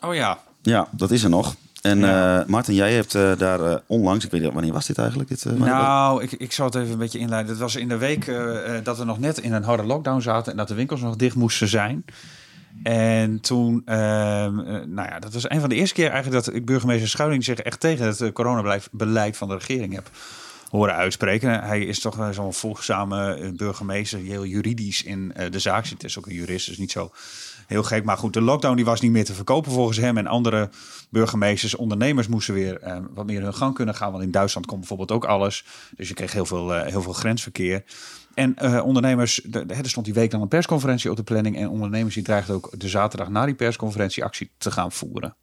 Oh 0.00 0.14
ja, 0.14 0.42
Ja, 0.62 0.88
dat 0.92 1.10
is 1.10 1.22
er 1.22 1.30
nog. 1.30 1.54
En 1.82 2.04
eh 2.04 2.44
Martin, 2.46 2.74
jij 2.74 2.92
hebt 2.94 3.14
eh, 3.14 3.36
daar 3.38 3.82
onlangs, 3.86 4.24
ik 4.24 4.30
weet 4.30 4.40
niet, 4.42 4.52
wanneer 4.52 4.72
was 4.72 4.86
dit 4.86 4.98
eigenlijk? 4.98 5.28
Dit, 5.28 5.44
eh, 5.44 5.52
Nou, 5.52 6.22
ik, 6.22 6.32
ik 6.32 6.52
zal 6.52 6.66
het 6.66 6.74
even 6.74 6.92
een 6.92 6.98
beetje 6.98 7.18
inleiden. 7.18 7.50
Het 7.50 7.60
was 7.60 7.76
in 7.76 7.88
de 7.88 7.96
week 7.98 8.26
dat 8.82 8.98
we 8.98 9.04
nog 9.04 9.18
net 9.18 9.38
in 9.38 9.52
een 9.52 9.62
harde 9.62 9.82
lockdown 9.84 10.20
zaten 10.20 10.52
en 10.52 10.58
dat 10.58 10.68
de 10.68 10.74
winkels 10.74 11.00
nog 11.00 11.16
dicht 11.16 11.36
moesten 11.36 11.68
zijn. 11.68 12.04
En 12.82 13.40
toen, 13.40 13.82
ehm, 13.84 14.58
eh, 14.58 14.84
nou 14.86 15.08
ja, 15.08 15.18
dat 15.18 15.32
was 15.32 15.50
een 15.50 15.60
van 15.60 15.68
de 15.68 15.74
eerste 15.74 15.94
keer 15.94 16.10
eigenlijk 16.10 16.44
dat 16.44 16.54
ik 16.54 16.64
burgemeester 16.64 17.08
Schuiling 17.08 17.44
zich 17.44 17.58
echt 17.58 17.80
tegen 17.80 18.06
het 18.06 18.20
eh, 18.20 18.32
coronabeleid 18.32 19.36
van 19.36 19.48
de 19.48 19.54
regering 19.54 19.94
heb 19.94 20.10
horen 20.68 20.94
uitspreken. 20.94 21.62
Hij 21.62 21.80
is 21.84 22.00
toch 22.00 22.28
zo'n 22.30 22.54
volgzame 22.54 23.34
eh, 23.34 23.50
burgemeester 23.52 24.18
heel 24.18 24.44
juridisch 24.44 25.02
in 25.02 25.34
de 25.50 25.58
zaak 25.58 25.86
zit. 25.86 26.04
Is 26.04 26.18
ook 26.18 26.26
een 26.26 26.34
jurist, 26.34 26.66
dus 26.66 26.78
niet 26.78 26.90
zo 26.90 27.12
heel 27.70 27.82
gek. 27.82 28.04
Maar 28.04 28.16
goed, 28.16 28.32
de 28.32 28.40
lockdown 28.40 28.76
die 28.76 28.84
was 28.84 29.00
niet 29.00 29.10
meer 29.10 29.24
te 29.24 29.34
verkopen 29.34 29.72
volgens 29.72 29.96
hem. 29.96 30.16
En 30.16 30.26
andere 30.26 30.70
burgemeesters, 31.08 31.74
ondernemers 31.74 32.26
moesten 32.28 32.54
weer 32.54 32.80
eh, 32.80 32.98
wat 33.14 33.26
meer 33.26 33.42
hun 33.42 33.54
gang 33.54 33.74
kunnen 33.74 33.94
gaan. 33.94 34.12
Want 34.12 34.24
in 34.24 34.30
Duitsland 34.30 34.66
komt 34.66 34.78
bijvoorbeeld 34.78 35.10
ook 35.10 35.24
alles. 35.24 35.64
Dus 35.96 36.08
je 36.08 36.14
kreeg 36.14 36.32
heel 36.32 36.46
veel, 36.46 36.72
heel 36.72 37.02
veel 37.02 37.12
grensverkeer. 37.12 37.84
En 38.40 38.56
eh, 38.56 38.84
ondernemers, 38.84 39.40
de, 39.44 39.66
de- 39.66 39.74
er 39.74 39.88
stond 39.88 40.06
die 40.06 40.14
week 40.14 40.30
dan 40.30 40.40
een 40.42 40.48
persconferentie 40.48 41.10
op 41.10 41.16
de 41.16 41.22
planning. 41.22 41.56
En 41.56 41.68
ondernemers 41.68 42.14
die 42.14 42.24
dreigden 42.24 42.54
ook 42.54 42.70
de 42.78 42.88
zaterdag 42.88 43.28
na 43.28 43.44
die 43.46 43.54
persconferentie 43.54 44.24
actie 44.24 44.50
te 44.58 44.70
gaan 44.70 44.92
voeren. 44.92 45.34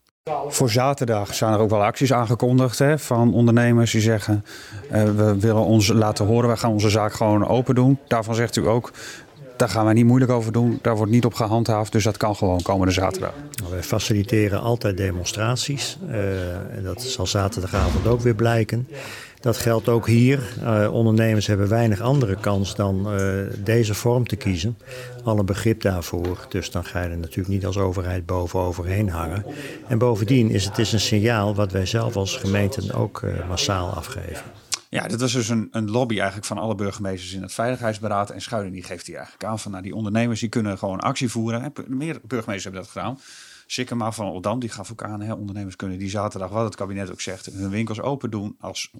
Voor 0.48 0.70
zaterdag 0.70 1.34
zijn 1.34 1.52
er 1.52 1.58
ook 1.58 1.70
wel 1.70 1.82
acties 1.84 2.12
aangekondigd 2.12 2.78
hè, 2.78 2.98
van 2.98 3.34
ondernemers 3.34 3.90
die 3.92 4.00
zeggen: 4.00 4.44
eh, 4.90 5.02
we 5.04 5.38
willen 5.38 5.64
ons 5.64 5.88
laten 5.88 6.26
horen, 6.26 6.48
we 6.50 6.56
gaan 6.56 6.70
onze 6.72 6.90
zaak 6.90 7.12
gewoon 7.12 7.46
open 7.46 7.74
doen. 7.74 7.98
Daarvan 8.08 8.34
zegt 8.34 8.56
u 8.56 8.66
ook: 8.66 8.90
daar 9.56 9.68
gaan 9.68 9.84
wij 9.84 9.94
niet 9.94 10.04
moeilijk 10.04 10.30
over 10.30 10.52
doen, 10.52 10.78
daar 10.82 10.96
wordt 10.96 11.12
niet 11.12 11.24
op 11.24 11.34
gehandhaafd, 11.34 11.92
dus 11.92 12.04
dat 12.04 12.16
kan 12.16 12.36
gewoon 12.36 12.62
komende 12.62 12.92
zaterdag. 12.92 13.32
Nou, 13.60 13.70
Wij 13.72 13.82
faciliteren 13.82 14.60
altijd 14.60 14.96
demonstraties. 14.96 15.98
eh, 16.08 16.76
en 16.76 16.82
dat 16.82 17.02
zal 17.02 17.26
zaterdagavond 17.26 18.06
ook 18.06 18.20
weer 18.20 18.34
blijken. 18.34 18.88
Dat 19.40 19.56
geldt 19.56 19.88
ook 19.88 20.06
hier. 20.06 20.56
Eh, 20.62 20.92
ondernemers 20.92 21.46
hebben 21.46 21.68
weinig 21.68 22.00
andere 22.00 22.36
kans 22.36 22.74
dan 22.74 23.12
eh, 23.12 23.30
deze 23.64 23.94
vorm 23.94 24.26
te 24.26 24.36
kiezen. 24.36 24.78
Alle 25.24 25.44
begrip 25.44 25.80
daarvoor. 25.80 26.46
Dus 26.48 26.70
dan 26.70 26.84
ga 26.84 27.02
je 27.02 27.08
er 27.08 27.18
natuurlijk 27.18 27.48
niet 27.48 27.66
als 27.66 27.78
overheid 27.78 28.26
boven 28.26 28.60
overheen 28.60 29.08
hangen. 29.10 29.44
En 29.88 29.98
bovendien 29.98 30.50
is 30.50 30.64
het 30.64 30.78
is 30.78 30.92
een 30.92 31.00
signaal 31.00 31.54
wat 31.54 31.72
wij 31.72 31.86
zelf 31.86 32.16
als 32.16 32.36
gemeenten 32.36 32.94
ook 32.94 33.22
eh, 33.22 33.48
massaal 33.48 33.88
afgeven. 33.88 34.42
Ja, 34.90 35.08
dit 35.08 35.20
was 35.20 35.32
dus 35.32 35.48
een, 35.48 35.68
een 35.70 35.90
lobby 35.90 36.16
eigenlijk 36.16 36.46
van 36.46 36.58
alle 36.58 36.74
burgemeesters 36.74 37.32
in 37.32 37.42
het 37.42 37.52
Veiligheidsberaad. 37.52 38.30
En 38.30 38.40
Schuiling 38.40 38.74
die 38.74 38.82
geeft 38.82 39.06
hij 39.06 39.16
eigenlijk 39.16 39.44
aan 39.44 39.58
van 39.58 39.70
nou, 39.70 39.82
die 39.82 39.94
ondernemers 39.94 40.40
die 40.40 40.48
kunnen 40.48 40.78
gewoon 40.78 41.00
actie 41.00 41.28
voeren. 41.28 41.72
Meer 41.86 42.20
burgemeesters 42.22 42.64
hebben 42.64 42.82
dat 42.82 42.90
gedaan. 42.90 43.18
Sikkema 43.66 44.12
van 44.12 44.26
Oldam 44.26 44.58
die 44.58 44.68
gaf 44.68 44.92
ook 44.92 45.02
aan, 45.02 45.20
hè, 45.20 45.32
ondernemers 45.32 45.76
kunnen 45.76 45.98
die 45.98 46.10
zaterdag, 46.10 46.50
wat 46.50 46.64
het 46.64 46.74
kabinet 46.74 47.10
ook 47.10 47.20
zegt, 47.20 47.46
hun 47.46 47.70
winkels 47.70 48.00
open 48.00 48.30
doen 48.30 48.56
als 48.60 48.90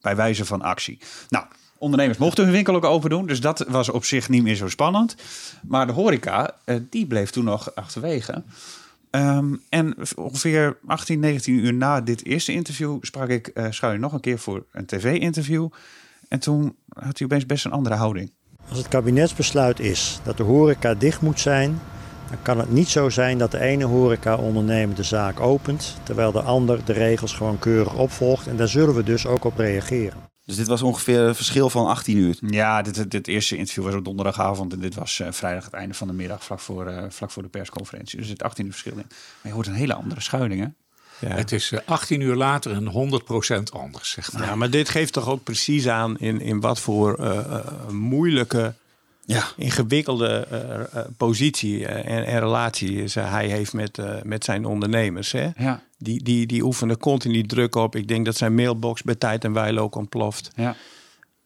bij 0.00 0.16
wijze 0.16 0.44
van 0.44 0.62
actie. 0.62 0.98
Nou, 1.28 1.44
ondernemers 1.78 2.18
mochten 2.18 2.44
hun 2.44 2.52
winkel 2.52 2.74
ook 2.74 2.84
open 2.84 3.10
doen, 3.10 3.26
dus 3.26 3.40
dat 3.40 3.64
was 3.68 3.88
op 3.88 4.04
zich 4.04 4.28
niet 4.28 4.42
meer 4.42 4.54
zo 4.56 4.68
spannend. 4.68 5.16
Maar 5.62 5.86
de 5.86 5.92
horeca, 5.92 6.56
eh, 6.64 6.76
die 6.90 7.06
bleef 7.06 7.30
toen 7.30 7.44
nog 7.44 7.74
achterwege. 7.74 8.42
Ehm, 9.10 9.54
en 9.68 9.94
ongeveer 10.16 10.76
18, 10.86 11.20
19 11.20 11.54
uur 11.54 11.74
na 11.74 12.00
dit 12.00 12.24
eerste 12.24 12.52
interview 12.52 12.98
sprak 13.00 13.28
ik 13.28 13.52
Schuiling 13.70 14.02
nog 14.02 14.12
een 14.12 14.20
keer 14.20 14.38
voor 14.38 14.64
een 14.72 14.86
tv-interview. 14.86 15.68
En 16.28 16.38
toen 16.38 16.76
had 16.88 17.18
hij 17.18 17.26
opeens 17.26 17.46
best 17.46 17.64
een 17.64 17.72
andere 17.72 17.94
houding. 17.94 18.32
Als 18.68 18.78
het 18.78 18.88
kabinetsbesluit 18.88 19.80
is 19.80 20.20
dat 20.22 20.36
de 20.36 20.42
horeca 20.42 20.94
dicht 20.94 21.20
moet 21.20 21.40
zijn, 21.40 21.80
dan 22.30 22.42
kan 22.42 22.58
het 22.58 22.70
niet 22.70 22.88
zo 22.88 23.08
zijn 23.08 23.38
dat 23.38 23.50
de 23.50 23.60
ene 23.60 23.84
horeca-ondernemer 23.84 24.96
de 24.96 25.02
zaak 25.02 25.40
opent, 25.40 25.96
terwijl 26.02 26.32
de 26.32 26.40
ander 26.42 26.84
de 26.84 26.92
regels 26.92 27.32
gewoon 27.32 27.58
keurig 27.58 27.94
opvolgt. 27.94 28.46
En 28.46 28.56
daar 28.56 28.68
zullen 28.68 28.94
we 28.94 29.02
dus 29.02 29.26
ook 29.26 29.44
op 29.44 29.58
reageren. 29.58 30.28
Dus 30.44 30.56
dit 30.56 30.66
was 30.66 30.82
ongeveer 30.82 31.20
een 31.20 31.34
verschil 31.34 31.70
van 31.70 31.86
18 31.86 32.16
uur. 32.16 32.36
Ja, 32.40 32.82
dit, 32.82 33.10
dit 33.10 33.28
eerste 33.28 33.56
interview 33.56 33.84
was 33.84 33.94
op 33.94 34.04
donderdagavond 34.04 34.72
en 34.72 34.80
dit 34.80 34.94
was 34.94 35.20
eh, 35.20 35.32
vrijdag 35.32 35.64
het 35.64 35.72
einde 35.72 35.94
van 35.94 36.06
de 36.06 36.12
middag, 36.12 36.44
vlak 36.44 36.60
voor, 36.60 36.86
eh, 36.86 37.04
vlak 37.08 37.30
voor 37.30 37.42
de 37.42 37.48
persconferentie. 37.48 38.16
Dus 38.16 38.26
er 38.26 38.32
zit 38.32 38.42
18 38.42 38.64
uur 38.64 38.70
verschil 38.70 38.92
in. 38.92 39.06
Maar 39.06 39.06
je 39.42 39.52
hoort 39.52 39.66
een 39.66 39.74
hele 39.74 39.94
andere 39.94 40.20
Schuiling, 40.20 40.60
hè? 40.60 40.66
Ja. 41.20 41.34
Het 41.34 41.52
is 41.52 41.72
eh, 41.72 41.78
18 41.84 42.20
uur 42.20 42.34
later 42.34 42.72
en 42.72 42.86
100% 42.86 43.72
anders, 43.72 44.10
zeg 44.10 44.32
maar. 44.32 44.42
Ja, 44.42 44.54
maar 44.54 44.70
dit 44.70 44.88
geeft 44.88 45.12
toch 45.12 45.28
ook 45.28 45.42
precies 45.42 45.88
aan 45.88 46.18
in, 46.18 46.40
in 46.40 46.60
wat 46.60 46.80
voor 46.80 47.14
eh, 47.14 47.38
eh, 47.38 47.88
moeilijke, 47.88 48.74
Ja. 49.32 49.44
ingewikkelde 49.56 50.46
eh, 50.50 50.80
eh, 50.80 51.04
positie 51.16 51.86
eh, 51.86 52.16
en, 52.16 52.24
en 52.26 52.38
relatie 52.40 53.06
ze- 53.06 53.20
hij 53.20 53.46
heeft 53.48 53.72
met, 53.72 53.98
met 54.24 54.44
zijn 54.44 54.64
ondernemers. 54.64 55.32
Hè? 55.32 55.48
Ja. 55.56 55.82
Die, 55.98 56.22
die, 56.22 56.46
die 56.46 56.62
oefenen 56.64 56.98
continu 56.98 57.42
druk 57.42 57.74
op. 57.74 57.96
Ik 57.96 58.08
denk 58.08 58.24
dat 58.24 58.36
zijn 58.36 58.54
mailbox 58.54 59.02
bij 59.02 59.14
Tijd 59.14 59.44
en 59.44 59.52
Weil 59.52 59.78
ook 59.78 59.94
ontploft. 59.94 60.50
Ja. 60.54 60.76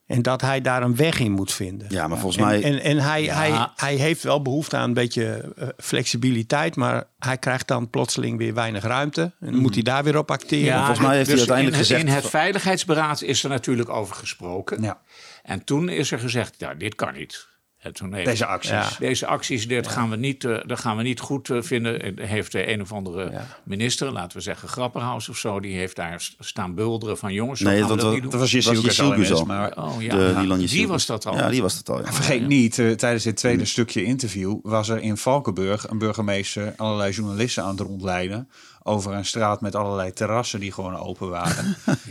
En 0.06 0.22
dat 0.22 0.40
hij 0.40 0.60
daar 0.60 0.82
een 0.82 0.96
weg 0.96 1.18
in 1.20 1.32
moet 1.32 1.52
vinden. 1.52 1.86
Ja, 1.90 2.08
maar 2.08 2.18
volgens 2.18 2.42
En, 2.42 2.48
mij... 2.48 2.62
en, 2.62 2.80
en 2.82 2.98
hij, 2.98 3.22
Ja. 3.22 3.34
hij, 3.36 3.68
hij 3.76 3.94
heeft 3.94 4.22
wel 4.22 4.42
behoefte 4.42 4.76
aan 4.76 4.88
een 4.88 4.94
beetje 4.94 5.52
flexibiliteit, 5.76 6.76
maar 6.76 7.04
hij 7.18 7.38
krijgt 7.38 7.68
dan 7.68 7.90
plotseling 7.90 8.38
weer 8.38 8.54
weinig 8.54 8.82
ruimte. 8.82 9.20
En 9.40 9.50
dan 9.52 9.60
moet 9.60 9.74
hij 9.74 9.82
daar 9.82 10.04
weer 10.04 10.18
op 10.18 10.30
acteren. 10.30 10.76
volgens 10.78 10.98
mij 11.06 11.16
heeft 11.16 11.26
hij 11.28 11.36
dus 11.36 11.48
uiteindelijk 11.50 11.76
in, 11.76 11.82
gezegd- 11.82 12.00
In 12.08 12.14
het 12.22 12.26
Veiligheidsberaad 12.30 13.22
is 13.22 13.42
er 13.44 13.48
natuurlijk 13.50 13.88
over 13.88 14.14
gesproken. 14.16 14.82
Ja. 14.82 15.00
En 15.42 15.64
toen 15.64 15.88
is 15.88 16.10
er 16.12 16.18
gezegd, 16.18 16.54
ja, 16.58 16.74
dit 16.74 16.94
kan 16.94 17.14
niet. 17.14 17.46
En 17.84 17.92
toen 17.92 18.12
heeft- 18.14 18.26
Deze 18.26 18.46
acties. 18.46 18.70
Ja. 18.70 18.88
Deze 18.98 19.26
acties, 19.26 19.68
dit 19.68 19.88
gaan 19.88 20.10
we 20.10 20.16
niet, 20.16 20.44
eh, 20.44 20.56
dat 20.66 20.78
gaan 20.80 20.96
we 20.96 21.02
niet 21.02 21.20
goed 21.20 21.50
eh, 21.50 21.62
vinden. 21.62 22.16
Eh, 22.18 22.26
Heeft 22.28 22.52
de 22.52 22.72
een 22.72 22.80
of 22.80 22.92
andere 22.92 23.30
Ja. 23.30 23.46
minister, 23.64 24.12
laten 24.12 24.36
we 24.36 24.42
zeggen 24.42 24.68
Grapperhaus 24.68 25.28
of 25.28 25.36
zo, 25.36 25.60
die 25.60 25.76
heeft 25.76 25.96
daar 25.96 26.20
st- 26.20 26.36
staan 26.38 26.74
bulderen 26.74 27.18
van 27.18 27.32
jongens. 27.32 27.60
Nee, 27.60 27.80
dat 27.80 27.88
dat 27.88 28.22
Dat 28.22 28.34
was 28.34 28.50
Jesse 28.50 29.32
al 29.34 29.44
maar 29.44 29.76
Oh 29.76 30.02
ja, 30.02 30.16
de, 30.16 30.46
ja. 30.48 30.56
die, 30.56 30.88
was 30.88 31.06
dat 31.06 31.26
al. 31.26 31.36
Ja, 31.36 31.48
die 31.50 31.62
was 31.62 31.82
dat 31.82 31.96
al. 31.96 32.04
ja. 32.04 32.12
Vergeet 32.12 32.46
niet, 32.46 32.78
eh, 32.78 32.90
tijdens 32.90 33.24
dit 33.24 33.36
tweede 33.36 33.64
stukje 33.64 34.04
interview 34.04 34.58
was 34.62 34.88
er 34.88 35.00
in 35.00 35.16
Valkenburg 35.16 35.88
een 35.90 35.98
burgemeester 35.98 36.72
allerlei 36.76 37.12
journalisten 37.12 37.62
aan 37.62 37.70
het 37.70 37.80
rondleiden 37.80 38.48
over 38.86 39.12
een 39.12 39.24
straat 39.24 39.60
met 39.60 39.74
allerlei 39.74 40.12
terrassen 40.12 40.60
die 40.60 40.72
gewoon 40.72 40.96
open 40.96 41.28
waren. 41.28 41.76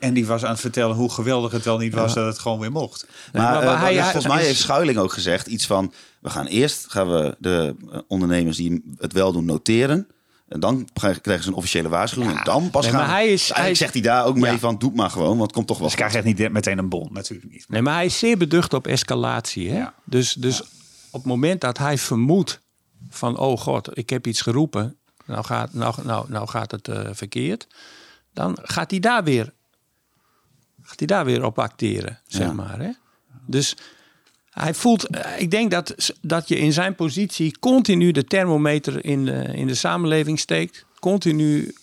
En 0.00 0.14
die 0.14 0.26
was 0.26 0.44
aan 0.44 0.50
het 0.50 0.60
vertellen 0.60 0.96
hoe 0.96 1.10
geweldig 1.10 1.52
het 1.52 1.64
wel 1.64 1.78
niet 1.78 1.94
was 1.94 2.14
dat 2.14 2.26
het 2.26 2.38
gewoon 2.38 2.58
weer 2.58 2.72
mocht. 2.72 3.06
Maar, 3.32 3.42
maar 3.42 3.62
eh, 3.62 3.80
hij- 3.80 3.92
dus 3.92 4.02
hij- 4.02 4.10
volgens 4.12 4.32
mij 4.32 4.40
is- 4.42 4.46
heeft 4.48 4.60
Schuiling 4.60 4.98
ook 4.98 5.12
gezegd 5.12 5.46
iets 5.46 5.66
van... 5.66 5.92
we 6.20 6.30
gaan 6.30 6.46
eerst 6.46 6.90
gaan 6.90 7.10
we 7.12 7.36
de 7.38 7.74
eh, 7.92 7.98
ondernemers 8.08 8.56
die 8.56 8.94
het 8.98 9.12
wel 9.12 9.32
doen 9.32 9.44
noteren... 9.44 10.06
En 10.48 10.60
dan 10.60 10.88
krijgen 10.92 11.42
ze 11.42 11.48
een 11.48 11.54
officiële 11.54 11.88
waarschuwing. 11.88 12.38
en 12.38 12.44
dan 12.44 12.70
pas 12.70 12.82
Nee, 12.82 12.90
gaan 12.90 13.00
maar 13.00 13.08
we- 13.10 13.14
hij 13.14 13.24
is- 13.24 13.30
Eigenlijk 13.50 13.64
hij- 13.66 13.74
zegt 13.74 13.92
hij 13.92 14.02
daar 14.02 14.24
ook 14.26 14.36
mee 14.36 14.52
Ja. 14.52 14.58
van... 14.58 14.78
doe 14.78 14.88
het 14.88 14.98
maar 14.98 15.10
gewoon, 15.10 15.28
want 15.28 15.40
het 15.42 15.52
komt 15.52 15.66
toch 15.66 15.78
wel 15.78 15.86
Dus 15.86 15.96
krijg 15.96 16.10
je 16.12 16.18
echt 16.18 16.26
niet 16.26 16.52
meteen 16.52 16.78
een 16.78 16.88
bon, 16.88 17.08
natuurlijk 17.12 17.52
niet. 17.52 17.64
Nee, 17.68 17.82
maar 17.82 17.94
hij 17.94 18.04
is 18.04 18.18
zeer 18.18 18.36
beducht 18.36 18.74
op 18.74 18.86
escalatie. 18.86 19.70
Hè? 19.70 19.76
Ja. 19.78 19.94
Dus, 20.04 20.32
dus 20.32 20.62
op 21.10 21.20
het 21.20 21.24
moment 21.24 21.60
dat 21.60 21.78
hij 21.78 21.98
vermoedt 21.98 22.60
van... 23.10 23.38
oh 23.38 23.58
god, 23.58 23.98
ik 23.98 24.10
heb 24.10 24.26
iets 24.26 24.40
geroepen, 24.40 24.96
nou 25.26 25.44
gaat, 25.44 25.72
nou, 25.72 25.94
nou, 26.04 26.26
nou 26.30 26.48
gaat 26.48 26.70
het 26.70 26.88
eh, 26.88 27.08
verkeerd... 27.12 27.66
dan 28.32 28.58
gaat 28.62 28.90
hij 28.90 29.00
daar 29.00 29.24
weer, 29.24 29.52
gaat 30.82 30.98
hij 30.98 31.06
daar 31.06 31.24
weer 31.24 31.44
op 31.44 31.58
acteren, 31.58 32.20
zeg 32.26 32.46
Ja. 32.46 32.52
maar. 32.52 32.78
Hè? 32.80 32.90
Dus 33.46 33.76
hij 34.50 34.74
voelt... 34.74 35.04
eh, 35.06 35.40
Ik 35.40 35.50
denk 35.50 35.70
dat, 35.70 35.94
dat 36.20 36.48
je 36.48 36.56
in 36.58 36.72
zijn 36.72 36.94
positie 36.94 37.58
continu 37.58 38.10
de 38.12 38.24
thermometer 38.24 39.04
in 39.04 39.24
de, 39.24 39.42
in 39.42 39.66
de 39.66 39.74
samenleving 39.74 40.38
steekt. 40.38 40.84
Continu 40.98 41.74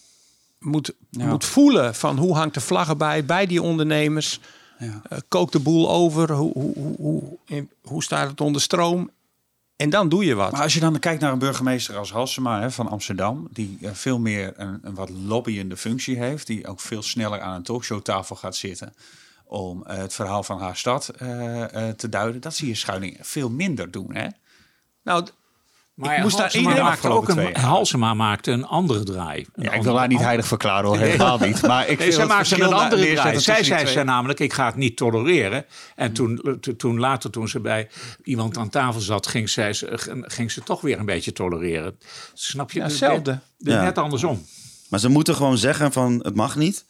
moet, 0.59 0.93
moet 1.09 1.45
voelen 1.45 1.95
van 1.95 2.17
hoe 2.17 2.35
hangt 2.35 2.53
de 2.53 2.61
vlag 2.61 2.89
erbij 2.89 3.25
bij 3.25 3.45
die 3.45 3.61
ondernemers... 3.61 4.39
Ja. 4.79 5.01
Eh, 5.09 5.17
kookt 5.27 5.51
de 5.51 5.59
boel 5.59 5.89
over? 5.89 6.31
Hoe, 6.31 6.53
hoe, 6.53 6.95
hoe, 6.97 7.37
hoe 7.81 8.03
staat 8.03 8.29
het 8.29 8.41
onder 8.41 8.61
stroom? 8.61 9.09
En 9.79 9.89
dan 9.89 10.09
doe 10.09 10.25
je 10.25 10.35
wat. 10.35 10.51
Maar 10.51 10.61
als 10.61 10.73
je 10.73 10.79
dan 10.79 10.99
kijkt 10.99 11.21
naar 11.21 11.31
een 11.31 11.39
burgemeester 11.39 11.97
als 11.97 12.11
Halsema 12.11 12.61
hè, 12.61 12.71
van 12.71 12.87
Amsterdam, 12.87 13.47
die 13.51 13.77
eh, 13.81 13.91
veel 13.93 14.19
meer 14.19 14.53
een, 14.55 14.79
een 14.81 14.95
wat 14.95 15.09
lobbyende 15.09 15.77
functie 15.77 16.17
heeft, 16.17 16.47
die 16.47 16.67
ook 16.67 16.79
veel 16.79 17.01
sneller 17.01 17.41
aan 17.41 17.55
een 17.55 17.63
talkshowtafel 17.63 18.35
gaat 18.35 18.55
zitten 18.55 18.93
om 19.45 19.83
eh, 19.85 19.97
het 19.97 20.13
verhaal 20.13 20.43
van 20.43 20.59
haar 20.59 20.75
stad 20.75 21.09
eh, 21.09 21.89
te 21.89 22.09
duiden, 22.09 22.41
dat 22.41 22.55
zie 22.55 22.67
je 22.67 22.75
Schuiling 22.75 23.17
veel 23.21 23.49
minder 23.49 23.91
doen. 23.91 24.15
Hè? 24.15 24.27
nou, 25.03 25.27
Maar 25.99 26.15
Ik 26.17 26.23
moest 26.23 26.37
daar 26.37 26.83
maakte 26.83 27.09
ook 27.09 27.29
een. 27.29 27.55
Halsema 27.55 28.13
maakte 28.13 28.51
een 28.51 28.65
andere 28.65 29.03
draai. 29.03 29.45
Een 29.55 29.63
Ja, 29.63 29.71
ik 29.71 29.83
wil 29.83 29.97
haar 29.97 30.07
niet 30.07 30.19
heilig 30.19 30.47
verklaren 30.47 30.87
hoor, 30.89 30.97
helemaal 30.97 31.39
niet. 31.39 31.61
Maar 31.61 31.87
ik 31.87 31.99
Nee, 31.99 32.11
zij 32.11 32.25
maakte 32.25 32.61
een 32.61 32.73
andere 32.73 33.13
draai. 33.13 33.39
Zij 33.39 33.63
zei 33.63 33.85
ze 33.85 34.03
namelijk, 34.03 34.39
ik 34.39 34.53
ga 34.53 34.65
het 34.65 34.75
niet 34.75 34.97
tolereren. 34.97 35.65
En 35.95 36.13
toen, 36.13 36.59
toen 36.77 36.99
later, 36.99 37.29
toen 37.29 37.47
ze 37.47 37.59
bij 37.59 37.89
iemand 38.23 38.57
aan 38.57 38.69
tafel 38.69 39.01
zat, 39.01 39.27
ging, 39.27 39.49
zij, 39.49 39.73
ze- 39.73 40.19
ging 40.21 40.51
ze 40.51 40.63
toch 40.63 40.81
weer 40.81 40.99
een 40.99 41.05
beetje 41.05 41.31
tolereren. 41.33 41.97
Snap 42.33 42.71
je? 42.71 42.79
Ja, 42.79 42.85
De- 42.85 42.91
hetzelfde. 42.91 43.39
Net 43.57 43.97
andersom. 43.97 44.45
Maar 44.89 44.99
ze 44.99 45.09
moeten 45.09 45.35
gewoon 45.35 45.57
zeggen 45.57 45.91
van 45.91 46.19
het 46.23 46.35
mag 46.35 46.55
niet. 46.55 46.85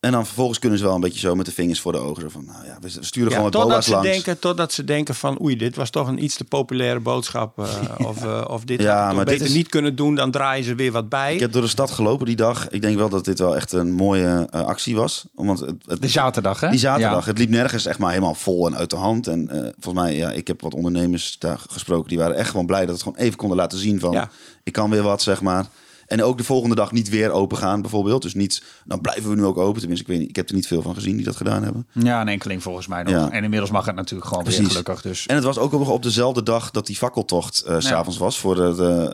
En 0.00 0.12
dan 0.12 0.26
vervolgens 0.26 0.58
kunnen 0.58 0.78
ze 0.78 0.84
wel 0.84 0.94
een 0.94 1.00
beetje 1.00 1.18
zo 1.18 1.34
met 1.34 1.46
de 1.46 1.52
vingers 1.52 1.80
voor 1.80 1.92
de 1.92 1.98
ogen. 1.98 2.22
Zo 2.22 2.28
van, 2.28 2.44
nou 2.44 2.64
ja, 2.66 2.76
we 2.80 2.88
sturen 2.88 3.28
ja, 3.30 3.36
gewoon 3.36 3.42
wat 3.42 3.52
totdat, 3.60 3.68
boa's 3.76 3.84
ze 3.84 3.90
langs. 3.90 4.08
denken, 4.08 4.38
totdat 4.38 4.72
ze 4.72 4.84
denken 4.84 5.14
van 5.14 5.40
oei, 5.42 5.56
dit 5.56 5.76
was 5.76 5.90
toch 5.90 6.08
een 6.08 6.24
iets 6.24 6.36
te 6.36 6.44
populaire 6.44 7.00
boodschap. 7.00 7.58
eh, 7.58 7.66
of, 8.08 8.24
eh, 8.24 8.44
of 8.48 8.64
dit 8.64 8.82
Ja, 8.82 9.06
maar 9.06 9.24
dit 9.24 9.34
beter 9.34 9.46
is- 9.46 9.52
niet 9.52 9.68
kunnen 9.68 9.96
doen, 9.96 10.14
dan 10.14 10.30
draaien 10.30 10.64
ze 10.64 10.74
weer 10.74 10.92
wat 10.92 11.08
bij. 11.08 11.34
Ik 11.34 11.40
heb 11.40 11.52
door 11.52 11.62
de 11.62 11.68
stad 11.68 11.90
gelopen 11.90 12.26
die 12.26 12.36
dag. 12.36 12.68
Ik 12.68 12.82
denk 12.82 12.96
wel 12.96 13.08
dat 13.08 13.24
dit 13.24 13.38
wel 13.38 13.56
echt 13.56 13.72
een 13.72 13.92
mooie 13.92 14.46
eh, 14.50 14.60
actie 14.64 14.96
was. 14.96 15.24
Want 15.34 15.60
het, 15.60 15.74
het, 15.86 16.02
De 16.02 16.08
zaterdag, 16.08 16.60
hè? 16.60 16.70
Die 16.70 16.78
zaterdag. 16.78 17.24
Ja. 17.24 17.30
Het 17.30 17.38
liep 17.38 17.50
nergens 17.50 17.86
echt 17.86 17.98
maar 17.98 18.10
helemaal 18.10 18.34
vol 18.34 18.66
en 18.66 18.76
uit 18.76 18.90
de 18.90 18.96
hand. 18.96 19.26
En 19.26 19.48
eh, 19.50 19.70
volgens 19.78 20.04
mij, 20.04 20.16
ja, 20.16 20.30
ik 20.30 20.46
heb 20.46 20.60
wat 20.60 20.74
ondernemers 20.74 21.36
daar 21.38 21.60
gesproken. 21.70 22.08
Die 22.08 22.18
waren 22.18 22.36
echt 22.36 22.50
gewoon 22.50 22.66
blij 22.66 22.80
dat 22.86 22.94
het 22.94 23.02
gewoon 23.02 23.18
even 23.18 23.36
konden 23.36 23.56
laten 23.56 23.78
zien 23.78 24.00
van... 24.00 24.12
Ja. 24.12 24.30
ik 24.64 24.72
kan 24.72 24.90
weer 24.90 25.02
wat, 25.02 25.22
zeg 25.22 25.40
maar. 25.40 25.66
En 26.10 26.22
ook 26.22 26.38
de 26.38 26.44
volgende 26.44 26.74
dag 26.74 26.92
niet 26.92 27.08
weer 27.08 27.30
open 27.30 27.58
gaan, 27.58 27.80
bijvoorbeeld. 27.80 28.22
Dus 28.22 28.34
niet, 28.34 28.62
nou 28.84 29.00
blijven 29.00 29.30
we 29.30 29.36
nu 29.36 29.44
ook 29.44 29.56
open. 29.58 29.80
Tenminste, 29.80 30.04
ik 30.04 30.10
weet 30.10 30.20
niet, 30.20 30.28
ik 30.28 30.36
heb 30.36 30.48
er 30.48 30.54
niet 30.54 30.66
veel 30.66 30.82
van 30.82 30.94
gezien 30.94 31.16
die 31.16 31.24
dat 31.24 31.36
gedaan 31.36 31.62
hebben. 31.62 31.86
Ja, 31.92 32.20
een 32.20 32.28
enkeling 32.28 32.62
volgens 32.62 32.86
mij 32.86 33.02
nog. 33.02 33.12
Ja. 33.12 33.30
En 33.30 33.44
inmiddels 33.44 33.70
mag 33.70 33.86
het 33.86 33.94
natuurlijk 33.94 34.28
gewoon 34.28 34.44
weer 34.44 34.66
gelukkig. 34.66 35.02
Dus 35.02 35.26
En 35.26 35.34
het 35.34 35.44
was 35.44 35.58
ook 35.58 35.72
nog 35.72 35.88
op 35.88 36.02
dezelfde 36.02 36.42
dag 36.42 36.70
dat 36.70 36.86
die 36.86 36.96
fakkeltocht 36.96 37.56
s 37.56 37.86
s'avonds 37.86 38.18
was 38.18 38.38
voor 38.38 38.54
de, 38.54 38.74
de, 38.74 39.10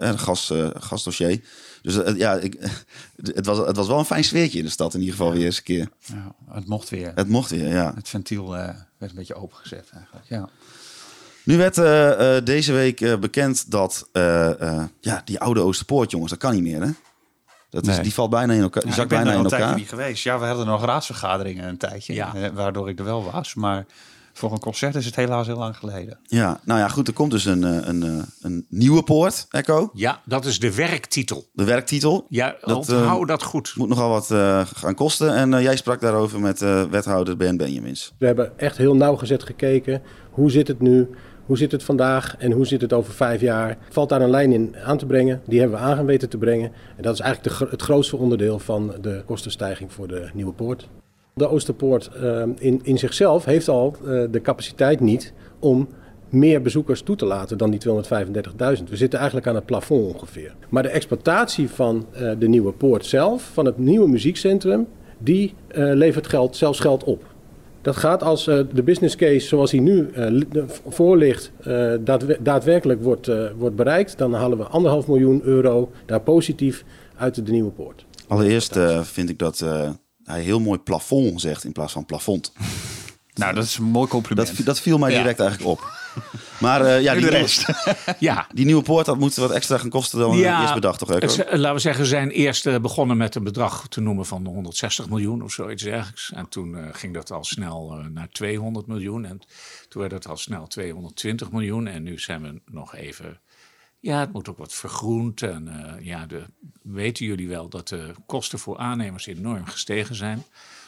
eh, 0.00 0.08
eh, 0.08 0.18
gas, 0.18 0.52
gasdossier. 0.74 1.40
Dus 1.82 2.16
ja, 2.16 2.34
ik, 2.34 2.56
het, 3.34 3.46
was, 3.46 3.58
het 3.58 3.76
was 3.76 3.86
wel 3.86 3.98
een 3.98 4.04
fijn 4.04 4.24
sfeertje 4.24 4.58
in 4.58 4.64
de 4.64 4.70
stad 4.70 4.94
in 4.94 5.00
ieder 5.00 5.14
geval 5.14 5.32
weer 5.32 5.44
eens 5.44 5.56
een 5.56 5.62
keer. 5.62 5.88
ja, 6.00 6.34
het 6.50 6.66
mocht 6.66 6.88
weer. 6.88 7.12
Het 7.14 7.28
mocht 7.28 7.50
weer, 7.50 7.68
ja. 7.68 7.92
Het 7.94 8.08
ventiel 8.08 8.50
werd 8.50 9.10
een 9.10 9.14
beetje 9.14 9.34
opengezet 9.34 9.90
eigenlijk. 9.94 10.28
Ja. 10.28 10.48
Nu 11.50 11.56
werd 11.56 11.78
eh, 11.78 12.36
eh, 12.36 12.44
deze 12.44 12.72
week 12.72 13.00
eh, 13.00 13.16
bekend 13.18 13.70
dat 13.70 14.08
eh, 14.12 14.60
eh, 14.60 14.82
ja, 15.00 15.22
die 15.24 15.40
oude 15.40 15.60
Oosterpoort, 15.60 16.10
jongens, 16.10 16.30
dat 16.30 16.40
kan 16.40 16.52
niet 16.52 16.62
meer, 16.62 16.80
hè? 16.82 16.90
Dat 17.70 17.86
is, 17.86 17.94
Nee. 17.94 18.02
Die 18.02 18.14
valt 18.14 18.30
bijna 18.30 18.52
in 18.52 18.60
elkaar. 18.62 18.82
Die 18.82 18.90
Ja, 18.90 18.96
zakt 18.96 19.10
ik 19.12 19.16
ben 19.16 19.24
bijna 19.26 19.30
er 19.32 19.38
in 19.38 19.44
een 19.44 19.50
tijdje 19.50 19.66
elkaar. 19.66 19.80
niet 19.80 19.88
geweest. 19.88 20.22
Ja, 20.22 20.38
we 20.38 20.46
hadden 20.46 20.66
nog 20.66 20.84
raadsvergaderingen 20.84 21.68
een 21.68 21.76
tijdje. 21.76 22.14
Ja. 22.14 22.34
eh, 22.34 22.48
waardoor 22.54 22.88
ik 22.88 22.98
er 22.98 23.04
wel 23.04 23.30
was. 23.32 23.54
Maar 23.54 23.86
voor 24.32 24.52
een 24.52 24.58
concert 24.58 24.94
is 24.94 25.04
het 25.06 25.16
helaas 25.16 25.46
heel 25.46 25.56
lang 25.56 25.76
geleden. 25.76 26.18
Ja, 26.26 26.60
nou 26.64 26.80
ja, 26.80 26.88
goed. 26.88 27.08
Er 27.08 27.14
komt 27.14 27.30
dus 27.30 27.44
een, 27.44 27.64
eh, 27.64 27.76
een, 27.88 28.02
eh, 28.02 28.22
een 28.40 28.66
nieuwe 28.68 29.02
poort, 29.02 29.46
Echo. 29.50 29.90
Ja, 29.94 30.20
dat 30.24 30.44
is 30.44 30.58
de 30.58 30.74
werktitel. 30.74 31.48
De 31.52 31.64
werktitel. 31.64 32.26
Ja, 32.28 32.56
Dat, 32.60 32.76
onthoud 32.76 33.20
eh, 33.20 33.26
dat 33.26 33.42
goed. 33.42 33.72
Moet 33.76 33.88
nogal 33.88 34.10
wat 34.10 34.30
eh, 34.30 34.60
gaan 34.74 34.94
kosten. 34.94 35.34
En 35.34 35.54
eh, 35.54 35.62
jij 35.62 35.76
sprak 35.76 36.00
daarover 36.00 36.40
met 36.40 36.62
eh, 36.62 36.82
wethouder 36.84 37.36
Ben 37.36 37.56
Benjamins. 37.56 38.12
We 38.18 38.26
hebben 38.26 38.58
echt 38.58 38.76
heel 38.76 38.96
nauwgezet 38.96 39.42
gekeken. 39.42 40.02
Hoe 40.30 40.50
zit 40.50 40.68
het 40.68 40.80
nu? 40.80 41.08
Hoe 41.50 41.58
zit 41.58 41.72
het 41.72 41.82
vandaag? 41.82 42.36
En 42.38 42.52
hoe 42.52 42.66
zit 42.66 42.80
het 42.80 42.92
over 42.92 43.12
vijf 43.12 43.40
jaar? 43.40 43.78
Valt 43.88 44.08
daar 44.08 44.20
een 44.20 44.30
lijn 44.30 44.52
in 44.52 44.74
aan 44.84 44.98
te 44.98 45.06
brengen? 45.06 45.40
Die 45.44 45.60
hebben 45.60 45.78
we 45.78 45.84
aan 45.84 46.06
weten 46.06 46.28
te 46.28 46.38
brengen. 46.38 46.72
En 46.96 47.02
dat 47.02 47.14
is 47.14 47.20
eigenlijk 47.20 47.58
de, 47.58 47.66
het 47.70 47.82
grootste 47.82 48.16
onderdeel 48.16 48.58
van 48.58 48.94
de 49.00 49.22
kostenstijging 49.26 49.92
voor 49.92 50.08
de 50.08 50.28
nieuwe 50.34 50.52
poort. 50.52 50.88
De 51.34 51.48
Oosterpoort 51.48 52.06
eh, 52.06 52.42
in, 52.58 52.80
in 52.82 52.98
zichzelf 52.98 53.44
heeft 53.44 53.68
al 53.68 53.96
eh, 54.00 54.22
de 54.30 54.40
capaciteit 54.42 55.00
niet 55.00 55.32
om 55.58 55.88
meer 56.28 56.62
bezoekers 56.62 57.02
toe 57.02 57.16
te 57.16 57.26
laten 57.26 57.58
dan 57.58 57.70
die 57.70 57.80
235.000. 57.88 58.84
We 58.88 58.96
zitten 58.96 59.18
eigenlijk 59.18 59.48
aan 59.48 59.54
het 59.54 59.66
plafond 59.66 60.14
ongeveer. 60.14 60.54
Maar 60.68 60.82
de 60.82 60.88
exploitatie 60.88 61.70
van 61.70 62.06
eh, 62.12 62.30
de 62.38 62.48
nieuwe 62.48 62.72
poort 62.72 63.06
zelf, 63.06 63.50
van 63.52 63.64
het 63.64 63.78
nieuwe 63.78 64.08
muziekcentrum, 64.08 64.86
die 65.18 65.54
levert 65.74 66.26
geld, 66.26 66.56
zelfs 66.56 66.80
geld 66.80 67.04
op. 67.04 67.24
Dat 67.82 67.96
gaat 67.96 68.22
als 68.22 68.46
eh, 68.46 68.60
de 68.72 68.82
business 68.82 69.16
case 69.16 69.46
zoals 69.46 69.70
die 69.70 69.80
nu 69.80 70.08
eh, 70.14 70.40
de- 70.50 70.64
voor 70.88 71.16
ligt 71.16 71.50
eh, 71.60 71.92
daadwe- 72.00 72.38
daadwerkelijk 72.40 73.02
wordt, 73.02 73.30
wordt 73.56 73.76
bereikt, 73.76 74.18
dan 74.18 74.34
halen 74.34 74.58
we 74.58 74.64
anderhalf 74.64 75.06
miljoen 75.06 75.42
euro 75.44 75.90
daar 76.06 76.20
positief 76.20 76.84
uit 77.16 77.46
de 77.46 77.52
nieuwe 77.52 77.70
poort. 77.70 78.04
Allereerst 78.28 78.76
eh, 78.76 79.00
vind 79.02 79.28
ik 79.30 79.38
dat 79.38 79.60
eh, 79.60 79.90
hij 80.24 80.40
heel 80.40 80.60
mooi 80.60 80.78
plafond 80.78 81.40
zegt 81.40 81.64
in 81.64 81.72
plaats 81.72 81.92
van 81.92 82.06
plafond. 82.06 82.52
Nou, 83.34 83.54
dat 83.54 83.64
is 83.64 83.76
een 83.78 83.84
mooi 83.84 84.08
compliment. 84.08 84.56
Dat, 84.56 84.66
dat 84.66 84.80
viel 84.80 84.98
mij 84.98 85.10
Ja. 85.10 85.18
direct 85.18 85.40
eigenlijk 85.40 85.70
op. 85.70 85.99
Maar 86.60 86.80
eh, 86.86 87.02
ja, 87.02 87.12
die, 87.12 87.22
de 87.22 87.28
nieuwe, 87.30 87.42
rest. 87.42 87.66
Ja, 88.18 88.46
die 88.54 88.64
nieuwe 88.64 88.82
poort 88.82 89.06
dat 89.06 89.18
moet 89.18 89.34
wat 89.34 89.50
extra 89.50 89.78
gaan 89.78 89.88
kosten 89.88 90.18
dan 90.18 90.36
Ja, 90.36 90.60
eerst 90.60 90.74
bedacht, 90.74 90.98
toch? 90.98 91.08
Het, 91.08 91.22
is- 91.24 91.36
laten 91.36 91.72
we 91.74 91.78
zeggen, 91.78 92.02
we 92.02 92.08
zijn 92.08 92.30
eerst 92.30 92.66
eh, 92.66 92.78
begonnen 92.78 93.16
met 93.16 93.34
een 93.34 93.44
bedrag 93.44 93.88
te 93.88 94.00
noemen 94.00 94.26
van 94.26 94.46
160 94.46 95.08
miljoen 95.08 95.42
of 95.42 95.52
zoiets 95.52 95.82
dergelijks. 95.82 96.32
En 96.34 96.48
toen 96.48 96.76
eh, 96.76 96.88
ging 96.92 97.14
dat 97.14 97.30
al 97.30 97.44
snel 97.44 97.96
eh, 97.98 98.06
naar 98.06 98.28
200 98.28 98.86
miljoen. 98.86 99.24
En 99.24 99.40
toen 99.88 100.00
werd 100.00 100.12
het 100.12 100.28
al 100.28 100.36
snel 100.36 100.66
220 100.66 101.50
miljoen. 101.50 101.86
En 101.86 102.02
nu 102.02 102.18
zijn 102.18 102.42
we 102.42 102.60
nog 102.70 102.94
even. 102.94 103.40
Ja, 104.00 104.20
het 104.20 104.32
moet 104.32 104.48
ook 104.48 104.58
wat 104.58 104.74
vergroend. 104.74 105.42
En 105.42 105.68
eh, 105.68 106.04
ja, 106.06 106.26
de, 106.26 106.42
weten 106.82 107.26
jullie 107.26 107.48
wel 107.48 107.68
dat 107.68 107.88
de 107.88 108.12
kosten 108.26 108.58
voor 108.58 108.78
aannemers 108.78 109.26
enorm 109.26 109.66
gestegen 109.66 110.14
zijn. 110.14 110.44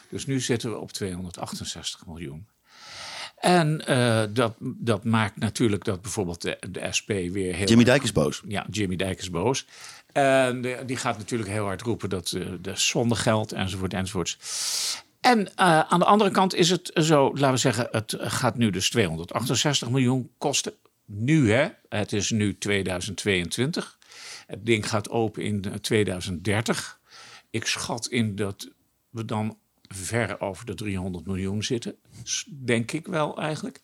Dus 0.09 0.25
nu 0.25 0.39
zitten 0.39 0.69
we 0.69 0.77
op 0.77 0.91
268 0.91 2.05
miljoen. 2.05 2.47
En 3.43 3.85
eh, 3.87 4.23
dat, 4.29 4.53
dat 4.59 5.03
maakt 5.03 5.39
natuurlijk 5.39 5.83
dat 5.83 6.01
bijvoorbeeld 6.01 6.41
de, 6.41 6.57
de 6.71 6.87
SP 6.97 7.07
weer 7.07 7.55
heel 7.55 7.67
Jimmy 7.67 7.83
Dijk 7.83 8.03
is 8.03 8.11
boos. 8.11 8.41
ja, 8.47 8.65
Jimmy 8.69 8.95
Dijk 8.95 9.19
is 9.19 9.29
boos. 9.29 9.65
En 10.11 10.61
de- 10.61 10.83
die 10.85 10.95
gaat 10.97 11.17
natuurlijk 11.17 11.49
heel 11.49 11.63
hard 11.65 11.81
roepen 11.81 12.09
dat 12.09 12.31
eh 12.31 12.47
de 12.61 12.71
zonde 12.75 13.15
geld 13.15 13.51
enzovoort 13.51 13.93
enzovoorts. 13.93 14.37
En 15.21 15.55
eh, 15.55 15.79
aan 15.79 15.99
de 15.99 16.05
andere 16.05 16.31
kant 16.31 16.55
is 16.55 16.69
het 16.69 16.91
zo, 16.93 17.31
laten 17.33 17.51
we 17.51 17.57
zeggen, 17.57 17.87
het 17.91 18.15
gaat 18.19 18.57
nu 18.57 18.69
dus 18.69 18.89
268 18.89 19.89
miljoen 19.89 20.29
kosten. 20.37 20.73
Nu 21.05 21.51
hè, 21.51 21.67
het 21.89 22.13
is 22.13 22.29
nu 22.29 22.57
2022. 22.57 23.97
Het 24.47 24.65
ding 24.65 24.89
gaat 24.89 25.09
open 25.09 25.43
in 25.43 25.63
eh, 25.63 25.73
2030. 25.73 26.99
Ik 27.49 27.65
schat 27.65 28.07
in 28.07 28.35
dat 28.35 28.69
we 29.09 29.25
dan 29.25 29.57
ver 29.95 30.41
over 30.41 30.65
de 30.65 30.73
300 30.73 31.25
miljoen 31.25 31.63
zitten. 31.63 31.95
Denk 32.65 32.91
ik 32.91 33.07
wel 33.07 33.37
eigenlijk. 33.37 33.81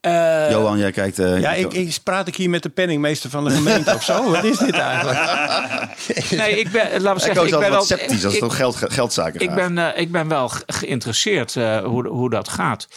Eh, 0.00 0.50
Johan, 0.50 0.78
jij 0.78 0.90
kijkt. 0.90 1.16
Ja, 1.16 1.52
ik, 1.52 1.72
ik, 1.72 1.98
praat 2.02 2.28
ik 2.28 2.36
hier 2.36 2.50
met 2.50 2.62
de 2.62 2.68
penningmeester 2.68 3.30
van 3.30 3.44
de 3.44 3.50
gemeente 3.50 3.94
of 3.94 4.02
zo? 4.02 4.30
Wat 4.30 4.44
is 4.44 4.58
dit 4.58 4.74
eigenlijk? 4.74 5.18
nee, 6.30 6.58
ik 6.58 6.70
ben, 6.70 7.00
zeggen, 7.20 7.36
eh, 7.36 7.44
ik, 7.44 7.58
ben 7.58 7.70
wel 7.70 7.82
sceptisch 7.82 8.24
als 8.24 8.34
het 8.34 8.42
om 8.42 8.50
geld, 8.50 8.76
geldzaken 8.76 9.40
ik. 9.40 9.54
Ben, 9.54 9.98
ik 9.98 10.12
ben 10.12 10.28
wel 10.28 10.50
geïnteresseerd 10.66 11.56
eh, 11.56 11.84
hoe, 11.84 12.08
hoe 12.08 12.30
dat 12.30 12.48
gaat. 12.48 12.88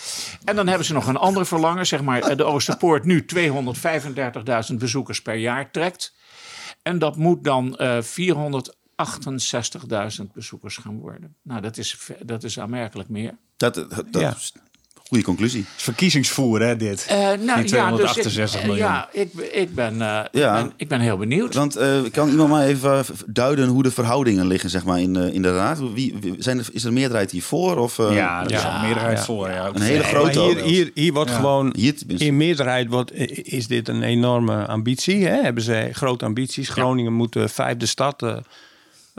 En 0.44 0.56
dan 0.56 0.68
hebben 0.68 0.86
ze 0.86 0.94
nog 0.94 1.08
een 1.08 1.18
andere 1.18 1.46
verlangen, 1.46 1.86
zeg 1.86 2.02
maar. 2.02 2.38
De 2.38 2.44
Oosterpoort 2.44 3.06
nu 3.06 3.26
235.000 4.70 4.76
bezoekers 4.76 5.22
per 5.22 5.36
jaar 5.36 5.72
trekt. 5.72 6.14
En 6.82 7.00
dat 7.00 7.16
moet 7.16 7.44
dan 7.44 7.80
400 8.00 8.78
68.000 9.00 10.26
bezoekers 10.34 10.78
gaan 10.78 11.00
worden. 11.00 11.36
Nou, 11.42 11.62
dat 11.62 11.78
is, 11.78 12.10
dat 12.26 12.44
is 12.44 12.60
aanmerkelijk 12.60 13.10
meer. 13.10 13.38
Dat, 13.58 13.76
dat 14.12 14.36
is 14.36 14.54
een 14.56 14.62
goede 15.08 15.24
conclusie. 15.24 15.66
Het 15.74 15.82
verkiezingsvoer, 15.82 16.62
hè, 16.62 16.76
dit. 16.76 17.06
Eh, 17.06 17.18
nou, 17.18 17.64
268 17.64 18.34
ja, 18.34 18.42
dus 18.42 18.54
ik, 18.54 18.60
eh, 18.60 18.66
miljoen. 18.68 18.86
Ja, 18.86 19.10
ik, 19.12 19.34
ik, 19.34 19.76
ben, 19.76 20.02
eh, 20.02 20.20
ja. 20.32 20.72
Ik 20.78 20.88
ben 20.88 21.00
heel 21.00 21.18
benieuwd. 21.18 21.54
Want 21.54 21.78
kan 22.12 22.30
iemand 22.30 22.50
maar 22.50 22.66
even 22.66 23.06
duiden 23.26 23.68
hoe 23.68 23.84
de 23.84 23.92
verhoudingen 23.92 24.48
liggen 24.48 24.70
zeg 24.70 24.84
maar, 24.84 25.00
in, 25.00 25.16
in 25.16 25.42
de 25.42 25.56
raad? 25.56 25.80
Wie, 25.94 26.36
zijn 26.38 26.58
er, 26.58 26.68
is 26.72 26.84
er 26.84 26.94
meerderheid 26.94 27.32
hiervoor? 27.32 27.78
Of, 27.78 27.98
ja, 27.98 28.44
er 28.44 28.52
is 28.52 28.64
een 28.64 28.82
meerderheid 28.82 29.20
voor. 29.20 29.50
Ja. 29.50 29.68
Een 29.74 29.82
hele 29.82 30.04
grote. 30.04 30.42
Hier, 30.42 30.64
hier, 30.64 30.92
hier, 30.94 31.14
wordt 31.14 31.32
gewoon, 31.32 31.74
hier, 31.78 31.96
in 32.18 32.38
meerderheid 32.38 32.88
wordt, 32.88 33.14
is 33.54 33.68
dit 33.68 33.88
een 33.88 34.04
enorme 34.04 34.66
ambitie. 34.68 35.26
Hè? 35.26 35.42
Hebben 35.42 35.64
ze 35.64 35.90
grote 35.92 36.26
ambities. 36.26 36.70
Groningen 36.70 37.14
moet 37.14 37.38
vijfde 37.46 37.86
stad 37.86 38.42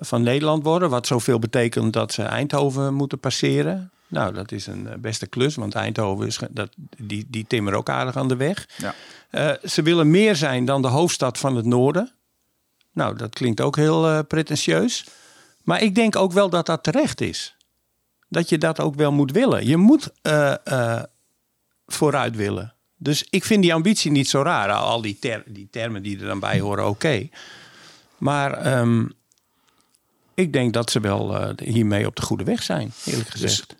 van 0.01 0.23
Nederland 0.23 0.65
worden. 0.65 0.91
Wat 0.91 1.07
zoveel 1.07 1.39
betekent 1.39 1.93
dat 1.93 2.13
ze 2.13 2.23
Eindhoven 2.23 2.95
moeten 2.95 3.19
passeren. 3.19 3.91
Nou, 4.07 4.35
dat 4.35 4.53
is 4.53 4.67
een 4.67 4.89
eh, 4.89 4.95
beste 4.99 5.27
klus, 5.27 5.55
want 5.55 5.75
Eindhoven 5.75 6.27
is, 6.27 6.39
dat, 6.51 6.71
die, 6.99 7.27
die 7.29 7.45
timmeren 7.47 7.79
ook 7.79 7.89
aardig 7.89 8.17
aan 8.17 8.29
de 8.29 8.37
weg. 8.37 8.69
Ja. 8.77 8.95
Eh, 9.31 9.69
ze 9.69 9.83
willen 9.83 10.11
meer 10.11 10.37
zijn 10.37 10.65
dan 10.65 10.83
de 10.83 10.89
hoofdstad 10.89 11.39
van 11.39 11.57
het 11.57 11.65
noorden. 11.65 12.13
Nou, 12.93 13.17
dat 13.17 13.35
klinkt 13.35 13.61
ook 13.61 13.77
heel 13.77 14.07
eh, 14.09 14.19
pretentieus. 14.29 15.07
Maar 15.63 15.83
ik 15.83 15.95
denk 15.95 16.17
ook 16.17 16.33
wel 16.33 16.51
dat 16.51 16.67
dat 16.67 16.83
terecht 16.83 17.21
is. 17.21 17.55
Dat 18.29 18.49
je 18.49 18.59
dat 18.59 18.81
ook 18.81 18.95
wel 18.95 19.13
moet 19.13 19.33
willen. 19.33 19.67
Je 19.67 19.77
moet 19.77 20.13
vooruit 21.87 22.37
willen. 22.37 22.75
Dus 22.97 23.27
ik 23.31 23.45
vind 23.45 23.63
die 23.63 23.75
ambitie 23.75 24.11
niet 24.11 24.29
zo 24.29 24.43
raar. 24.43 24.73
Al 24.73 25.01
die, 25.03 25.19
ter- 25.19 25.43
die 25.47 25.69
termen 25.71 26.03
die 26.03 26.19
er 26.21 26.27
dan 26.27 26.41
bij 26.41 26.61
horen, 26.61 26.89
oké. 26.89 27.29
Maar 28.19 28.53
ehm, 28.53 29.07
ik 30.41 30.53
denk 30.53 30.73
dat 30.73 30.91
ze 30.91 31.01
wel 31.01 31.37
eh, 31.37 31.49
hiermee 31.67 32.07
op 32.07 32.17
de 32.17 32.23
goede 32.23 32.45
weg 32.45 32.63
zijn, 32.63 32.93
eerlijk 33.05 33.31
Dus 33.31 33.41
gezegd. 33.41 33.75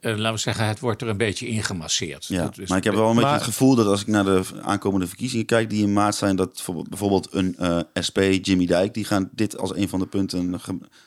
Laten 0.00 0.32
we 0.32 0.36
zeggen, 0.38 0.66
het 0.66 0.80
wordt 0.80 1.02
er 1.02 1.08
een 1.08 1.16
beetje 1.16 1.46
ingemasseerd. 1.46 2.24
Ja, 2.26 2.42
Dat 2.42 2.58
is- 2.58 2.68
maar 2.68 2.78
ik 2.78 2.84
heb 2.84 2.94
wel 2.94 3.08
een 3.10 3.16
beetje 3.16 3.30
het 3.30 3.42
gevoel 3.42 3.74
dat 3.74 3.86
als 3.86 4.00
ik 4.00 4.06
naar 4.06 4.24
de 4.24 4.40
aankomende 4.62 5.06
verkiezingen 5.06 5.46
kijk 5.46 5.70
die 5.70 5.82
in 5.82 5.92
maart 5.92 6.14
zijn, 6.14 6.36
dat 6.36 6.62
bijvoorbeeld- 6.88 7.28
een 7.34 7.56
eh, 7.58 7.78
SP, 8.06 8.18
Jimmy 8.42 8.66
Dijk, 8.66 8.94
die 8.94 9.04
gaan 9.04 9.28
dit 9.32 9.58
als 9.58 9.74
een 9.76 9.88
van 9.88 9.98
de 9.98 10.06
punten 10.06 10.60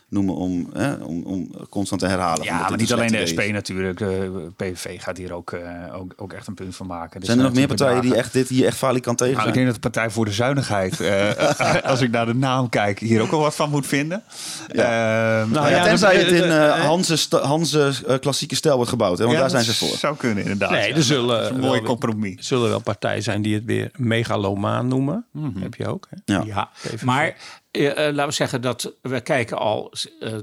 noemen 0.10 0.36
om, 0.36 0.69
hè, 0.74 0.93
om, 0.93 1.24
om 1.24 1.52
constant 1.69 2.02
te 2.02 2.08
herhalen. 2.08 2.43
Ja, 2.43 2.60
maar 2.69 2.78
niet 2.78 2.89
een 2.89 2.97
alleen 2.97 3.12
de 3.12 3.26
SP 3.32 3.39
is. 3.39 3.52
natuurlijk. 3.52 3.97
De 3.97 4.52
PVV 4.56 5.02
gaat 5.02 5.17
hier 5.17 5.34
ook, 5.34 5.52
eh, 5.52 5.95
ook, 5.95 6.13
ook 6.17 6.34
echt 6.34 6.47
een 6.47 6.54
punt 6.54 6.76
van 6.76 6.88
maken. 6.88 7.19
Dus 7.19 7.26
Zijn 7.30 7.39
er 7.39 7.45
nog 7.45 7.54
meer 7.54 7.67
partijen 7.67 8.02
die 8.02 8.15
echt 8.15 8.34
dit 8.34 8.47
hier 8.50 8.65
echt 8.65 8.78
falikant 8.78 9.17
tegen 9.17 9.36
Nou, 9.36 9.47
ik 9.47 9.54
denk 9.54 9.65
dat 9.65 9.76
de 9.76 9.82
Partij 9.82 10.10
voor 10.10 10.26
de 10.26 10.32
Zuinigheid, 10.32 11.00
eh, 11.00 11.84
als 11.91 12.02
ik 12.02 12.12
naar 12.12 12.26
de 12.26 12.34
naam 12.36 12.69
kijk, 12.69 13.00
hier 13.00 13.21
ook 13.21 13.32
wel 13.32 13.39
wat 13.39 13.56
van 13.56 13.69
moet 13.69 13.88
vinden. 13.88 14.24
Ja. 14.67 15.41
Eh, 15.41 15.50
Nou 15.52 15.69
ja, 15.69 15.84
tenzij 15.84 16.15
het 16.15 16.28
in 16.32 16.43
eh, 16.43 16.67
eh, 16.67 16.86
Hanse, 16.86 17.38
Hanse 17.38 17.91
eh, 18.04 18.20
klassieke 18.20 18.56
stijl 18.56 18.76
wordt 18.76 18.90
gebouwd, 18.90 19.18
hè? 19.18 19.24
want 19.24 19.36
ja, 19.36 19.42
daar 19.42 19.50
zijn 19.50 19.64
ze 19.64 19.76
voor. 19.76 19.98
zou 19.98 20.16
kunnen 20.18 20.44
inderdaad. 20.44 20.70
Nee, 20.72 20.90
ja. 20.90 20.96
er 20.96 21.04
zullen 21.04 21.28
Dat 21.28 21.42
is 21.44 21.50
een 21.50 21.56
wel 21.56 21.66
mooi 21.66 21.80
weer- 21.80 21.90
compromis. 21.90 22.48
zullen 22.48 22.70
wel 22.70 22.80
partijen 22.82 23.24
zijn 23.24 23.41
die 23.41 23.54
het 23.56 23.66
weer 23.66 23.91
megalomaan 23.97 24.88
noemen. 24.88 25.26
Heb 25.60 25.76
je 25.76 25.88
ook. 25.88 26.08
Hè? 26.10 26.34
Ja. 26.43 26.70
Maar 27.04 27.36
eh, 27.72 27.93
laten 27.95 28.26
we 28.26 28.32
zeggen 28.32 28.61
dat 28.61 28.93
we 29.01 29.22
kijken 29.22 29.57
al 29.57 29.93
eh, 30.19 30.38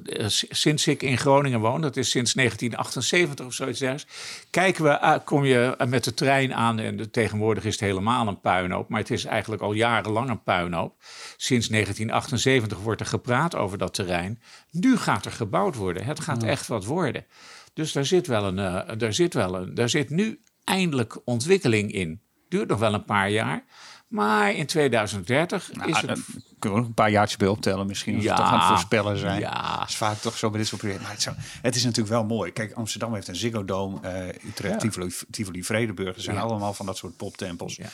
sinds 0.49 0.87
ik 0.87 1.03
in 1.03 1.19
Groningen 1.19 1.61
woon, 1.61 1.81
dat 1.81 1.97
is 1.97 2.11
sinds 2.11 2.33
1978 2.33 3.47
of 3.47 3.53
zoiets 3.53 4.07
kijken 4.51 4.85
we, 4.85 5.01
ah, 5.01 5.25
kom 5.25 5.45
je 5.45 5.77
met 5.89 6.05
de 6.05 6.15
trein 6.15 6.55
aan 6.55 6.79
en 6.79 6.97
de, 6.97 7.11
tegenwoordig 7.11 7.65
is 7.65 7.73
het 7.73 7.81
helemaal 7.81 8.27
een 8.27 8.41
puinhoop, 8.41 8.89
maar 8.89 9.01
het 9.01 9.11
is 9.11 9.25
eigenlijk 9.25 9.63
al 9.63 9.73
jarenlang 9.73 10.31
een 10.31 10.43
puinhoop. 10.43 10.95
Sinds 11.37 11.69
1978 11.69 12.79
wordt 12.79 13.01
er 13.01 13.07
gepraat 13.07 13.55
over 13.55 13.79
dat 13.79 13.95
terrein. 13.95 14.43
Nu 14.71 14.97
gaat 14.97 15.25
er 15.25 15.33
gebouwd 15.33 15.75
worden. 15.75 16.05
Het 16.05 16.21
gaat 16.21 16.43
echt 16.43 16.67
wat 16.67 16.85
worden. 16.85 17.27
Dus 17.75 17.93
daar 17.93 18.05
zit 18.05 18.27
wel 18.27 18.45
een, 18.45 18.59
uh, 18.59 18.99
daar 18.99 19.13
zit 19.13 19.35
wel 19.35 19.55
een, 19.55 19.75
daar 19.75 19.89
zit 19.89 20.11
nu 20.11 20.41
eindelijk 20.65 21.21
ontwikkeling 21.25 21.93
in. 21.93 22.21
Duurt 22.49 22.69
nog 22.69 22.79
wel 22.79 22.95
een 22.95 23.05
paar 23.05 23.31
jaar. 23.31 23.65
Maar 24.09 24.53
in 24.55 24.67
2030 24.67 25.71
Nou, 25.73 25.89
is 25.91 26.01
daar 26.01 26.11
het... 26.11 26.21
kunnen 26.59 26.59
we 26.59 26.69
nog 26.79 26.87
een 26.87 26.95
paar 26.95 27.11
jaartjes 27.11 27.39
bij 27.39 27.49
optellen 27.49 27.87
misschien. 27.87 28.15
Als 28.15 28.25
Ja. 28.25 28.35
we 28.35 28.41
toch 28.41 28.51
aan 28.51 28.59
het 28.59 28.69
voorspellen 28.69 29.19
zijn. 29.19 29.41
Ja. 29.41 29.79
Dat 29.79 29.89
is 29.89 29.97
vaak 29.97 30.17
toch 30.19 30.37
zo 30.39 30.51
bij 30.51 30.59
dit 30.59 30.69
soort 30.69 30.81
projecten. 30.81 31.05
Maar 31.07 31.15
het, 31.15 31.23
zo- 31.23 31.35
het 31.63 31.77
is 31.77 31.83
natuurlijk 31.85 32.09
wel 32.15 32.25
mooi. 32.25 32.53
Kijk, 32.53 32.73
Amsterdam 32.73 33.15
heeft 33.15 33.29
een 33.29 33.37
Ziggo 33.37 33.65
Dome. 33.65 33.99
eh 34.01 34.49
Utrecht, 34.49 34.81
Tivoli, 34.81 35.13
Tivoli 35.31 35.65
Vredenburg. 35.65 36.17
Er 36.17 36.23
zijn 36.23 36.37
Ja. 36.37 36.43
allemaal 36.43 36.75
van 36.75 36.87
dat 36.87 36.97
soort 36.97 37.17
poptempels. 37.17 37.77
Ja. 37.77 37.87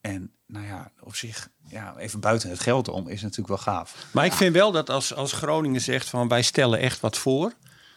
En 0.00 0.30
nou 0.46 0.66
ja, 0.66 0.90
op 1.00 1.14
zich, 1.14 1.48
ja, 1.68 1.94
even 1.98 2.20
buiten 2.20 2.50
het 2.50 2.60
geld 2.60 2.88
om, 2.88 3.08
is 3.08 3.22
natuurlijk 3.22 3.48
wel 3.48 3.58
gaaf. 3.74 3.94
Maar 4.10 4.24
ik 4.24 4.32
vind 4.32 4.54
wel 4.54 4.72
dat 4.72 4.90
als, 4.90 5.14
als 5.14 5.32
Groningen 5.32 5.80
zegt 5.80 6.08
van 6.08 6.28
wij 6.28 6.42
stellen 6.42 6.78
echt 6.78 7.00
wat 7.00 7.16
voor, 7.18 7.52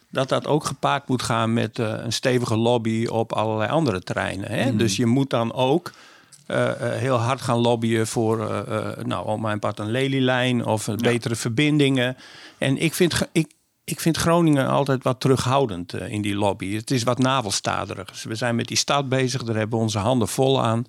dat 0.10 0.30
dat 0.30 0.48
ook 0.48 0.66
gepaard 0.66 1.08
moet 1.08 1.22
gaan 1.22 1.54
met 1.54 1.80
eh, 1.80 1.94
een 1.98 2.14
stevige 2.14 2.58
lobby 2.58 3.06
op 3.06 3.34
allerlei 3.34 3.70
andere 3.70 4.02
terreinen. 4.04 4.52
Hè? 4.52 4.76
Dus 4.76 4.96
je 4.96 5.06
moet 5.06 5.30
dan 5.30 5.54
ook 5.54 5.92
heel 6.82 7.16
hard 7.16 7.42
gaan 7.42 7.58
lobbyen 7.60 8.08
voor, 8.08 8.50
eh, 8.50 8.78
eh, 8.78 9.06
nou, 9.06 9.28
om 9.28 9.42
mijn 9.42 9.60
part 9.60 9.80
een 9.80 9.92
lelielijn 9.92 10.66
of 10.66 10.88
eh, 10.88 10.96
betere 10.96 11.36
verbindingen. 11.36 12.16
En 12.58 12.78
ik 12.78 12.94
vind, 12.94 13.28
ik, 13.32 13.52
ik 13.84 14.00
vind 14.00 14.18
Groningen 14.18 14.68
altijd 14.68 15.04
wat 15.04 15.20
terughoudend 15.20 15.94
eh, 15.94 16.12
in 16.12 16.22
die 16.22 16.36
lobby. 16.36 16.76
Het 16.76 16.92
is 16.92 17.04
wat 17.04 17.18
navelstaderig. 17.18 18.12
Dus 18.12 18.24
we 18.24 18.36
zijn 18.36 18.56
met 18.56 18.68
die 18.68 18.78
stad 18.78 19.10
bezig, 19.10 19.44
daar 19.44 19.56
hebben 19.56 19.78
we 19.78 19.84
onze 19.84 20.00
handen 20.00 20.28
vol 20.28 20.64
aan. 20.64 20.86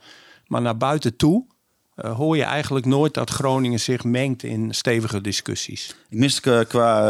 Maar 0.47 0.63
naar 0.63 0.77
buiten 0.77 1.17
toe 1.17 1.45
eh, 1.95 2.17
hoor 2.17 2.37
je 2.37 2.43
eigenlijk 2.45 2.87
nooit 2.87 3.15
dat 3.15 3.31
Groningen 3.31 3.81
zich 3.81 4.05
mengt 4.05 4.43
in 4.43 4.75
stevige 4.75 5.21
discussies. 5.21 5.95
Ik 6.09 6.19
mis 6.19 6.41
qua, 6.41 6.65
qua 6.65 7.01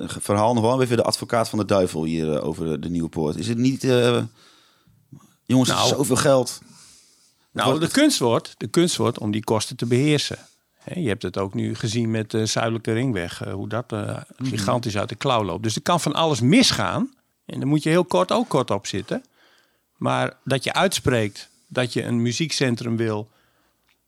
eh, 0.00 0.08
verhaal 0.18 0.54
nog 0.54 0.62
wel 0.64 0.82
even 0.82 0.96
de 0.96 1.02
advocaat 1.04 1.48
van 1.48 1.58
de 1.58 1.64
duivel 1.64 2.04
hier 2.04 2.34
eh, 2.36 2.44
over 2.46 2.64
de, 2.64 2.78
de 2.78 2.90
Nieuwe 2.90 3.08
Poort. 3.08 3.36
Is 3.36 3.48
het 3.48 3.58
niet... 3.58 3.84
eh, 3.84 4.22
jongens, 5.46 5.68
Nou. 5.70 5.88
zoveel 5.88 6.16
geld. 6.16 6.60
Nou, 7.60 7.78
Wordt- 7.78 7.94
de 7.94 8.00
kunst 8.00 8.18
wordt, 8.18 8.54
de 8.56 8.66
kunst 8.66 8.96
wordt 8.96 9.18
om 9.18 9.30
die 9.30 9.44
kosten 9.44 9.76
te 9.76 9.86
beheersen. 9.86 10.38
Je 10.94 11.08
hebt 11.08 11.22
het 11.22 11.38
ook 11.38 11.54
nu 11.54 11.74
gezien 11.74 12.10
met 12.10 12.30
de 12.30 12.46
Zuidelijke 12.46 12.92
Ringweg, 12.92 13.42
eh, 13.42 13.52
hoe 13.52 13.68
dat 13.68 13.92
eh, 13.92 14.16
gigantisch 14.42 14.96
uit 14.96 15.08
de 15.08 15.14
klauw 15.14 15.44
loopt. 15.44 15.62
Dus 15.62 15.74
er 15.76 15.82
kan 15.82 16.00
van 16.00 16.12
alles 16.14 16.40
misgaan. 16.40 17.14
En 17.46 17.58
daar 17.58 17.68
moet 17.68 17.82
je 17.82 17.88
heel 17.88 18.04
kort 18.04 18.32
ook 18.32 18.48
kort 18.48 18.70
op 18.70 18.86
zitten. 18.86 19.24
Maar 19.96 20.36
dat 20.44 20.64
je 20.64 20.72
uitspreekt 20.72 21.48
dat 21.68 21.92
je 21.92 22.02
een 22.04 22.22
muziekcentrum 22.22 22.96
wil 22.96 23.30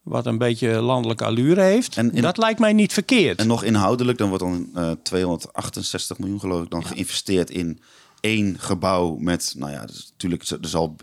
wat 0.03 0.26
een 0.26 0.38
beetje 0.38 0.68
landelijke 0.80 1.24
allure 1.24 1.61
heeft, 1.62 1.96
En 1.96 2.12
in- 2.12 2.22
dat 2.22 2.36
lijkt 2.36 2.61
mij 2.61 2.72
niet 2.72 2.92
verkeerd. 2.92 3.38
En 3.38 3.46
nog 3.46 3.62
inhoudelijk, 3.64 4.18
dan 4.18 4.28
wordt 4.28 4.42
dan 4.44 4.68
eh 4.74 4.90
268 5.03 6.18
miljoen 6.18 6.40
geloof 6.40 6.62
ik 6.64 6.70
dan 6.70 6.84
geïnvesteerd 6.86 7.50
in 7.50 7.80
één 8.20 8.59
gebouw 8.59 9.16
met, 9.16 9.55
nou 9.57 9.72
ja, 9.72 9.86
dus 9.86 10.09
natuurlijk 10.11 10.42
er 10.42 10.59
zal 10.68 10.96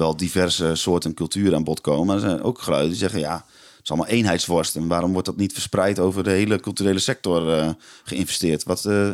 wel 0.00 0.16
diverse 0.16 0.74
soorten 0.74 1.14
cultuur 1.14 1.54
aan 1.54 1.64
bod 1.64 1.80
komen. 1.80 2.06
Maar 2.06 2.14
er 2.14 2.20
zijn 2.20 2.42
ook 2.42 2.60
geluiden 2.60 2.90
die 2.90 2.98
zeggen, 2.98 3.20
ja, 3.20 3.34
het 3.34 3.82
is 3.82 3.90
allemaal 3.90 4.08
eenheidsworst. 4.08 4.76
En 4.76 4.88
waarom 4.88 5.12
wordt 5.12 5.26
dat 5.26 5.36
niet 5.36 5.52
verspreid 5.52 5.98
over 5.98 6.24
de 6.24 6.30
hele 6.30 6.60
culturele 6.60 6.98
sector 6.98 7.52
eh, 7.56 7.70
geïnvesteerd? 8.04 8.64
Wat, 8.64 8.84
eh, 8.84 9.12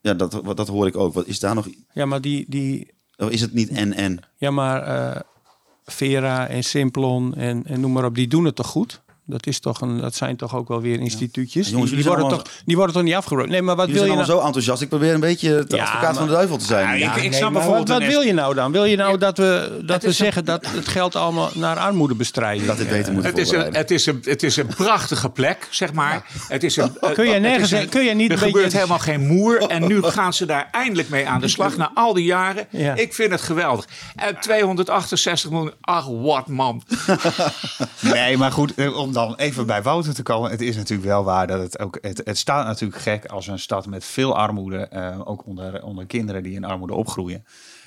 ja, 0.00 0.14
dat, 0.14 0.32
wat, 0.32 0.56
dat 0.56 0.68
hoor 0.68 0.86
ik 0.86 0.96
ook. 0.96 1.14
Wat 1.14 1.26
is 1.26 1.40
daar 1.40 1.54
nog? 1.54 1.68
Ja, 1.92 2.06
maar 2.06 2.20
die, 2.20 2.44
die, 2.48 2.94
Of 3.16 3.30
is 3.30 3.40
het 3.40 3.52
niet 3.52 3.68
en 3.68 3.92
en? 3.92 4.20
ja, 4.36 4.50
maar 4.50 4.82
eh, 4.82 5.20
Vera 5.84 6.48
en 6.48 6.64
Simplon 6.64 7.34
en, 7.34 7.66
en 7.66 7.80
noem 7.80 7.92
maar 7.92 8.04
op, 8.04 8.14
die 8.14 8.28
doen 8.28 8.44
het 8.44 8.54
toch 8.54 8.66
goed? 8.66 9.02
Dat, 9.28 9.46
is 9.46 9.60
toch 9.60 9.80
een, 9.80 10.00
dat 10.00 10.14
zijn 10.14 10.36
toch 10.36 10.56
ook 10.56 10.68
wel 10.68 10.80
weer 10.80 11.00
instituutjes. 11.00 11.68
Jongens, 11.68 11.90
die, 11.90 12.04
worden 12.04 12.28
toch, 12.28 12.42
die 12.64 12.76
worden 12.76 12.94
toch 12.94 13.04
niet 13.04 13.14
afgebroken? 13.14 13.50
Nee, 13.50 13.62
maar 13.62 13.76
wat 13.76 13.86
Jullie 13.86 14.00
wil 14.02 14.10
je 14.10 14.16
allemaal 14.16 14.28
nou? 14.34 14.40
zo 14.40 14.46
enthousiast. 14.46 14.82
Ik 14.82 14.88
probeer 14.88 15.14
een 15.14 15.20
beetje 15.20 15.64
de 15.68 15.76
Ja, 15.76 15.82
advocaat 15.82 16.16
van 16.16 16.26
de 16.26 16.32
duivel 16.32 16.56
te 16.56 16.64
zijn. 16.64 16.98
Ja, 16.98 17.14
ik- 17.16 17.22
ik 17.22 17.32
snap 17.32 17.42
maar 17.42 17.52
bijvoorbeeld 17.52 17.88
wat, 17.88 17.98
wat 17.98 18.08
wil 18.08 18.20
je 18.20 18.32
nou 18.32 18.54
dan? 18.54 18.72
Wil 18.72 18.84
je 18.84 18.96
nou 18.96 19.18
dat 19.18 19.38
we, 19.38 19.80
dat 19.84 20.02
we 20.02 20.08
een- 20.08 20.14
zeggen 20.14 20.44
dat 20.44 20.66
het 20.66 20.88
geld 20.88 21.16
allemaal 21.16 21.50
naar 21.54 21.76
armoedebestrijding... 21.76 22.66
dat 22.66 22.76
dit 22.76 22.88
beter 22.88 23.12
moet 23.12 23.24
Het 23.24 23.38
is, 23.38 23.50
een, 23.50 23.74
het, 23.74 23.90
is 23.90 24.06
een, 24.06 24.20
het 24.24 24.42
is 24.42 24.56
een 24.56 24.66
prachtige 24.66 25.28
plek, 25.30 25.68
zeg 25.70 25.92
maar. 25.92 26.24
Het 26.48 26.64
is 26.64 26.76
een, 26.76 26.92
Kun 27.14 27.26
je 27.26 27.32
het 27.32 27.42
nergens- 27.42 27.70
een- 27.70 27.88
kun 27.88 28.04
je 28.04 28.14
niet 28.14 28.30
Er 28.30 28.34
een 28.34 28.40
beetje- 28.42 28.46
gebeurt 28.52 28.72
helemaal 28.72 28.98
geen 28.98 29.26
moer. 29.26 29.58
En 29.60 29.86
nu 29.86 30.02
gaan 30.02 30.32
ze 30.32 30.46
daar 30.46 30.68
eindelijk 30.72 31.08
mee 31.08 31.28
aan 31.28 31.40
de 31.40 31.48
slag. 31.48 31.76
Na 31.76 31.90
al 31.94 32.12
die 32.14 32.24
jaren. 32.24 32.66
Ja. 32.70 32.94
Ik 32.94 33.14
vind 33.14 33.30
het 33.30 33.40
geweldig. 33.42 33.84
En 34.16 34.36
268 34.40 35.50
miljoen. 35.50 35.72
Ach, 35.80 36.06
wat 36.06 36.46
man. 36.48 36.82
Nee, 38.00 38.36
maar 38.36 38.52
goed, 38.52 38.74
eh, 38.74 38.96
om 38.98 39.12
dan 39.16 39.34
even 39.34 39.66
bij 39.66 39.82
Wouter 39.82 40.14
te 40.14 40.22
komen. 40.22 40.50
Het 40.50 40.60
is 40.60 40.76
natuurlijk 40.76 41.08
wel 41.08 41.24
waar 41.24 41.46
dat 41.46 41.60
het 41.60 41.78
ook... 41.78 41.98
Het, 42.00 42.20
het 42.24 42.38
staat 42.38 42.66
natuurlijk 42.66 43.00
gek 43.00 43.24
als 43.24 43.46
een 43.46 43.58
stad 43.58 43.86
met 43.86 44.04
veel 44.04 44.36
armoede... 44.36 44.76
eh, 44.78 45.20
ook 45.24 45.46
onder, 45.46 45.82
onder 45.82 46.06
kinderen 46.06 46.42
die 46.42 46.54
in 46.54 46.64
armoede 46.64 46.94
opgroeien... 46.94 47.44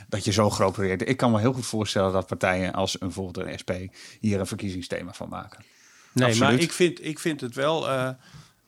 dat 0.07 0.25
je 0.25 0.32
zo'n 0.32 0.51
groot 0.51 0.73
project... 0.73 1.09
Ik 1.09 1.17
kan 1.17 1.32
me 1.32 1.39
heel 1.39 1.53
goed 1.53 1.65
voorstellen 1.65 2.11
dat 2.13 2.27
partijen 2.27 2.73
als 2.73 2.93
een, 2.93 2.99
bijvoorbeeld 2.99 3.47
een 3.47 3.59
SP... 3.61 3.71
hier 4.19 4.39
een 4.39 4.47
verkiezingsthema 4.47 5.13
van 5.13 5.30
maken. 5.30 5.63
Nee, 6.11 6.27
Absoluut. 6.27 6.51
maar 6.51 6.61
ik 6.61 6.71
vind, 6.71 7.05
ik 7.05 7.19
vind 7.19 7.41
het 7.41 7.55
wel 7.55 7.89
eh, 7.89 8.09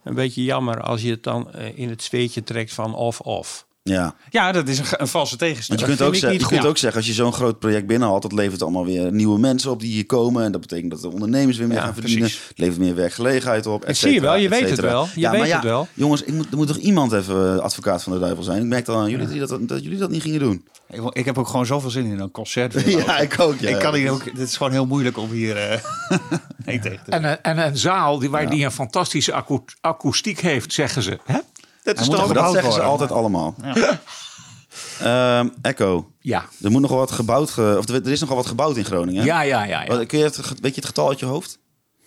een 0.04 0.16
beetje 0.16 0.44
jammer 0.44 0.82
als 0.82 1.02
je 1.02 1.10
het 1.10 1.24
dan 1.24 1.54
eh, 1.54 1.78
in 1.78 1.90
het 1.90 2.04
zweetje 2.04 2.44
trekt 2.44 2.74
van 2.74 2.96
of-of. 2.96 3.66
Ja. 3.84 4.16
Ja, 4.30 4.52
dat 4.52 4.68
is 4.68 4.80
een, 4.80 4.86
een 4.90 5.08
valse 5.08 5.30
Want 5.38 5.40
tegenstelling. 5.40 5.82
je 5.88 5.90
kunt, 5.96 6.02
ook, 6.08 6.14
ik 6.14 6.20
zeggen, 6.20 6.32
niet 6.32 6.42
je 6.42 6.48
kunt 6.48 6.60
goed. 6.62 6.70
ook 6.70 6.78
zeggen, 6.78 7.00
als 7.00 7.08
je 7.10 7.14
zo'n 7.16 7.34
groot 7.34 7.60
project 7.60 7.88
binnenhaalt, 7.88 8.22
dat 8.22 8.32
levert 8.32 8.62
allemaal 8.62 8.86
weer 8.86 9.12
nieuwe 9.12 9.40
mensen 9.40 9.72
op 9.72 9.80
die 9.80 9.92
hier 9.92 10.06
komen. 10.06 10.44
En 10.44 10.52
dat 10.52 10.62
betekent 10.62 10.92
dat 10.92 11.02
de 11.02 11.10
ondernemers 11.12 11.58
weer 11.58 11.68
meer 11.68 11.78
Ja, 11.78 11.84
gaan 11.84 11.94
verdienen. 11.94 12.20
precies. 12.20 12.48
Het 12.48 12.58
levert 12.60 12.80
meer 12.80 12.96
werkgelegenheid 12.96 13.66
op. 13.66 13.84
et 13.86 13.98
zie 13.98 14.14
je 14.14 14.22
wel, 14.22 14.36
je 14.36 14.46
et 14.46 14.60
weet 14.60 14.70
het 14.70 14.80
wel. 14.80 15.08
Je 15.14 15.20
ja, 15.20 15.30
weet 15.32 15.40
maar 15.40 15.48
ja, 15.48 15.56
het 15.56 15.64
wel. 15.64 15.88
Jongens, 15.94 16.22
ik 16.24 16.34
moet, 16.34 16.48
er 16.52 16.58
moet 16.58 16.68
toch 16.68 16.78
iemand 16.78 17.12
even 17.12 17.54
eh, 17.56 17.60
advocaat 17.60 18.04
van 18.04 18.14
de 18.14 18.20
duivel 18.20 18.44
zijn? 18.44 18.62
Ik 18.62 18.68
merkte 18.68 18.92
al 18.92 19.00
aan 19.00 19.10
jullie 19.10 19.40
dat, 19.40 19.50
dat, 19.50 19.68
dat 19.68 19.84
jullie 19.84 19.98
dat 19.98 20.10
niet 20.10 20.22
gingen 20.22 20.40
doen. 20.40 20.66
Ik, 20.90 21.02
ik 21.14 21.26
heb 21.26 21.38
ook 21.38 21.48
gewoon 21.48 21.66
zoveel 21.66 21.90
zin 21.90 22.06
in 22.06 22.20
een 22.20 22.32
concert. 22.32 22.74
Ja, 23.06 23.18
ik 23.20 23.40
ook. 23.40 23.60
Ja. 23.60 23.70
Ik 23.70 23.80
kan 23.80 23.94
hier 23.94 24.12
ook... 24.12 24.26
Het 24.26 24.40
is 24.40 24.58
gewoon 24.58 24.72
heel 24.72 24.86
moeilijk 24.86 25.18
om 25.18 25.30
hier... 25.32 25.58
eh 25.58 25.80
nee 26.66 26.80
tegen 26.80 27.00
te 27.06 27.12
En, 27.12 27.24
een- 27.24 27.42
en 27.42 27.58
een 27.58 27.78
zaal 27.78 28.20
die, 28.20 28.30
waar 28.30 28.50
die 28.50 28.66
een 28.66 28.72
fantastische 28.72 29.34
akoe- 29.34 29.64
akoestiek 29.82 30.40
heeft, 30.40 30.74
zeggen 30.74 31.02
ze. 31.04 31.20
Hè? 31.26 31.38
Toch- 31.94 32.34
dat 32.34 32.52
zeggen 32.54 32.74
ze 32.74 32.82
altijd 32.82 33.12
allemaal. 33.12 33.56
Ehm, 35.00 35.48
Echo, 35.62 36.12
Ja. 36.20 36.46
er 36.62 36.72
moet 36.72 36.82
nogal 36.82 36.98
wat 36.98 37.12
gebouwd, 37.12 37.50
ge- 37.50 37.76
of 37.78 37.88
er 37.90 38.08
is 38.08 38.20
nogal 38.20 38.36
wat 38.36 38.46
gebouwd 38.46 38.78
in 38.78 38.86
Groningen. 38.86 39.24
Ja, 39.26 39.42
ja, 39.42 39.64
ja. 39.64 39.84
ja. 39.84 40.06
Kun 40.06 40.18
je 40.20 40.24
het, 40.24 40.38
weet 40.38 40.76
je 40.76 40.80
het 40.82 40.86
getal 40.86 41.10
uit 41.10 41.20
je 41.20 41.26
hoofd? 41.26 41.60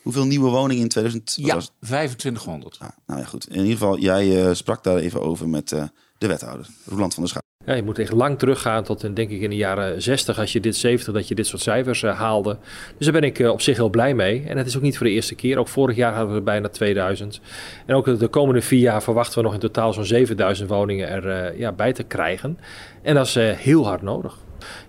Hoeveel 0.03 0.25
nieuwe 0.25 0.51
woningen 0.51 0.83
in 0.83 0.89
2000? 0.89 1.35
wat 1.37 1.47
Ja, 1.47 1.55
was 1.55 1.65
het? 1.65 1.73
2500. 1.81 2.77
Ah, 2.81 2.89
nou 3.07 3.21
ja, 3.21 3.27
goed. 3.27 3.49
In 3.49 3.55
ieder 3.57 3.73
geval, 3.73 3.99
jij 3.99 4.47
eh, 4.49 4.55
sprak 4.55 4.85
daar 4.85 4.97
even 4.97 5.23
over 5.23 5.49
met 5.49 5.73
eh, 5.73 5.83
de 6.19 6.27
wethouder, 6.27 6.67
Roland 6.87 7.15
van 7.15 7.23
der 7.23 7.33
Schaap. 7.33 7.43
Ja, 7.67 7.75
je 7.75 7.83
moet 7.83 7.99
echt 7.99 8.13
lang 8.13 8.39
teruggaan 8.39 8.85
tot 8.85 9.03
in, 9.03 9.15
denk 9.15 9.31
ik 9.31 9.41
in 9.41 9.51
de 9.51 9.57
jaren 9.57 10.03
60, 10.03 10.39
als 10.39 10.53
je 10.53 10.61
dit 10.61 10.77
70, 10.77 11.15
dat 11.15 11.29
je 11.29 11.35
dit 11.35 11.47
soort 11.47 11.63
cijfers 11.63 12.03
eh, 12.03 12.19
haalde. 12.19 12.59
Dus 12.97 13.07
daar 13.07 13.21
ben 13.21 13.31
ik 13.31 13.39
eh, 13.39 13.51
op 13.51 13.61
zich 13.61 13.77
heel 13.77 13.89
blij 13.89 14.15
mee. 14.15 14.45
En 14.47 14.57
het 14.57 14.67
is 14.67 14.77
ook 14.77 14.83
niet 14.83 14.97
voor 14.97 15.07
de 15.07 15.13
eerste 15.13 15.35
keer. 15.35 15.59
Ook 15.59 15.69
vorig 15.69 15.97
jaar 15.97 16.13
hadden 16.13 16.31
we 16.31 16.39
er 16.39 16.45
bijna 16.45 16.69
2000. 16.69 17.41
En 17.87 17.95
ook 17.95 18.19
de 18.19 18.29
komende 18.29 18.63
vier 18.63 18.81
jaar 18.81 19.03
verwachten 19.03 19.39
we 19.39 19.45
nog 19.45 19.55
in 19.55 19.61
totaal 19.61 19.93
zo'n 19.93 20.05
7000 20.05 20.69
woningen 20.69 21.09
er 21.09 21.31
eh, 21.31 21.59
ja, 21.59 21.73
bij 21.73 21.93
te 21.93 22.03
krijgen. 22.03 22.59
En 23.03 23.15
dat 23.15 23.27
is 23.27 23.37
eh, 23.37 23.51
heel 23.51 23.87
hard 23.87 24.03
nodig. 24.03 24.39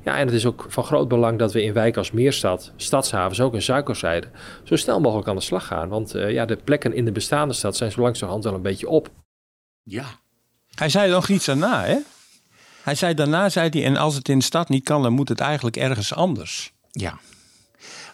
Ja, 0.03 0.17
en 0.17 0.25
het 0.25 0.35
is 0.35 0.45
ook 0.45 0.65
van 0.67 0.83
groot 0.83 1.07
belang 1.07 1.39
dat 1.39 1.53
we 1.53 1.63
in 1.63 1.73
wijken 1.73 1.97
als 1.97 2.11
Meerstad, 2.11 2.73
Stadshavens, 2.75 3.41
ook 3.41 3.53
in 3.53 3.61
Suikerzijde, 3.61 4.27
zo 4.63 4.75
snel 4.75 4.99
mogelijk 4.99 5.27
aan 5.27 5.35
de 5.35 5.41
slag 5.41 5.67
gaan. 5.67 5.89
Want 5.89 6.15
eh, 6.15 6.31
ja, 6.31 6.45
de 6.45 6.55
plekken 6.55 6.93
in 6.93 7.05
de 7.05 7.11
bestaande 7.11 7.53
stad 7.53 7.75
zijn 7.75 7.91
zo 7.91 8.01
langzamerhand 8.01 8.43
wel 8.43 8.53
een 8.53 8.61
beetje 8.61 8.89
op. 8.89 9.09
Ja. 9.83 10.05
Hij 10.75 10.89
zei 10.89 11.11
nog 11.11 11.27
iets 11.29 11.45
daarna, 11.45 11.83
hè? 11.85 11.97
Hij 12.83 12.95
zei 12.95 13.13
daarna, 13.13 13.49
zei 13.49 13.69
hij, 13.69 13.85
en 13.85 13.97
als 13.97 14.15
het 14.15 14.29
in 14.29 14.37
de 14.37 14.43
stad 14.43 14.69
niet 14.69 14.83
kan, 14.83 15.01
dan 15.03 15.13
moet 15.13 15.29
het 15.29 15.39
eigenlijk 15.39 15.75
ergens 15.77 16.13
anders. 16.13 16.73
Ja. 16.91 17.17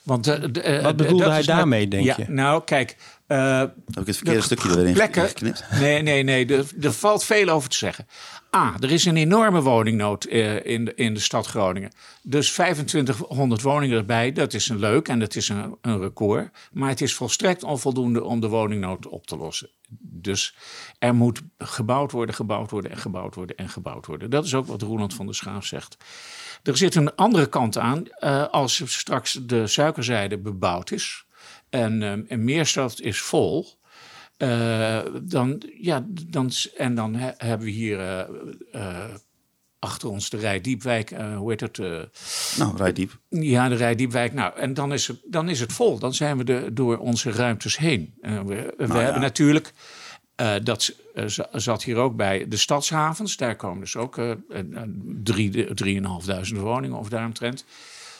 Want, 0.04 0.28
eh, 0.28 0.42
de- 0.52 0.62
eh, 0.62 0.84
Wat 0.84 0.96
bedoelde 0.96 1.24
hij 1.28 1.38
met- 1.38 1.46
daarmee, 1.46 1.88
denk 1.88 2.06
ja, 2.06 2.16
je? 2.18 2.26
Nou, 2.28 2.64
kijk. 2.64 2.96
eh, 3.28 3.60
Heb 3.60 3.72
ik 4.02 4.06
het 4.08 4.16
verkeerde 4.16 4.40
De 4.40 4.46
stukje 4.46 4.70
erin 4.80 4.94
plekken- 4.94 5.28
geknipt? 5.28 5.64
Nee, 5.80 6.02
nee, 6.02 6.24
nee. 6.24 6.46
Er, 6.46 6.66
er 6.82 6.94
valt 6.94 7.24
veel 7.24 7.50
over 7.50 7.70
te 7.70 7.78
zeggen. 7.78 8.08
A, 8.56 8.76
er 8.80 8.92
is 8.92 9.06
een 9.06 9.18
enorme 9.18 9.62
woningnood 9.62 10.26
eh, 10.26 10.66
in, 10.66 10.86
de, 10.86 10.96
in 10.96 11.14
de 11.14 11.20
stad 11.20 11.46
Groningen. 11.46 11.92
Dus 12.24 12.52
2500 12.52 13.62
woningen 13.62 13.98
erbij, 13.98 14.32
dat 14.32 14.54
is 14.54 14.70
een 14.70 14.80
leuk 14.80 15.08
en 15.08 15.20
dat 15.20 15.36
is 15.36 15.50
een, 15.50 15.78
een 15.82 16.00
record. 16.00 16.50
Maar 16.72 16.90
het 16.90 17.02
is 17.02 17.14
volstrekt 17.14 17.64
onvoldoende 17.64 18.24
om 18.24 18.40
de 18.40 18.48
woningnood 18.48 19.08
op 19.08 19.28
te 19.28 19.38
lossen. 19.38 19.70
Dus 20.00 20.56
er 21.00 21.16
moet 21.16 21.42
gebouwd 21.58 22.12
worden, 22.12 22.36
gebouwd 22.36 22.72
worden 22.72 22.92
en 22.92 22.98
gebouwd 22.98 23.36
worden 23.36 23.56
en 23.56 23.70
gebouwd 23.70 24.06
worden. 24.06 24.30
Dat 24.30 24.46
is 24.46 24.56
ook 24.56 24.68
wat 24.68 24.82
Roland 24.82 25.14
van 25.14 25.26
der 25.26 25.36
Schaaf 25.36 25.66
zegt. 25.66 25.98
Er 26.64 26.78
zit 26.78 26.96
een 26.96 27.16
andere 27.16 27.48
kant 27.48 27.78
aan. 27.78 28.08
eh, 28.08 28.48
als 28.48 28.94
straks 28.94 29.40
de 29.42 29.68
suikerzijde 29.68 30.38
bebouwd 30.38 30.92
is 30.92 31.26
en, 31.70 32.02
eh, 32.04 32.12
en 32.12 32.44
Meerstad 32.44 33.00
is 33.00 33.22
vol... 33.22 33.80
Eh, 34.42 35.00
dan, 35.24 35.62
ja, 35.82 36.06
dan, 36.30 36.52
en 36.78 36.96
dan 36.96 37.16
he- 37.16 37.32
hebben 37.38 37.66
we 37.68 37.74
hier 37.74 38.00
eh, 38.00 38.20
eh, 38.72 39.10
achter 39.80 40.10
ons 40.10 40.30
de 40.30 40.38
Rijdiepwijk, 40.38 41.10
hoe 41.36 41.50
heet 41.50 41.60
het? 41.62 41.78
Nou, 42.58 42.78
rijd 42.78 42.96
diep. 42.96 43.20
ja, 43.30 43.70
de 43.70 43.76
Rijdiepwijk. 43.76 44.34
Nou, 44.34 44.58
en 44.58 44.74
dan 44.74 44.94
is, 44.94 45.08
het, 45.08 45.20
dan 45.26 45.50
is 45.50 45.60
het 45.60 45.74
vol. 45.74 46.00
Dan 46.00 46.14
zijn 46.14 46.38
we 46.38 46.44
de, 46.44 46.70
door 46.74 46.98
onze 46.98 47.32
ruimtes 47.32 47.78
heen. 47.78 48.14
We 48.22 48.74
we 48.78 48.94
hebben 48.98 49.22
natuurlijk, 49.22 49.74
dat 50.64 50.94
za- 51.26 51.50
zat 51.52 51.84
hier 51.84 51.96
ook 51.98 52.16
bij, 52.16 52.48
de 52.48 52.58
stadshavens. 52.58 53.38
Daar 53.38 53.56
komen 53.56 53.80
dus 53.80 53.96
ook 53.96 54.20
drie, 55.24 55.74
drieënhalfduizend 55.74 56.60
woningen 56.60 56.98
of 56.98 57.10
daaromtrent. 57.10 57.66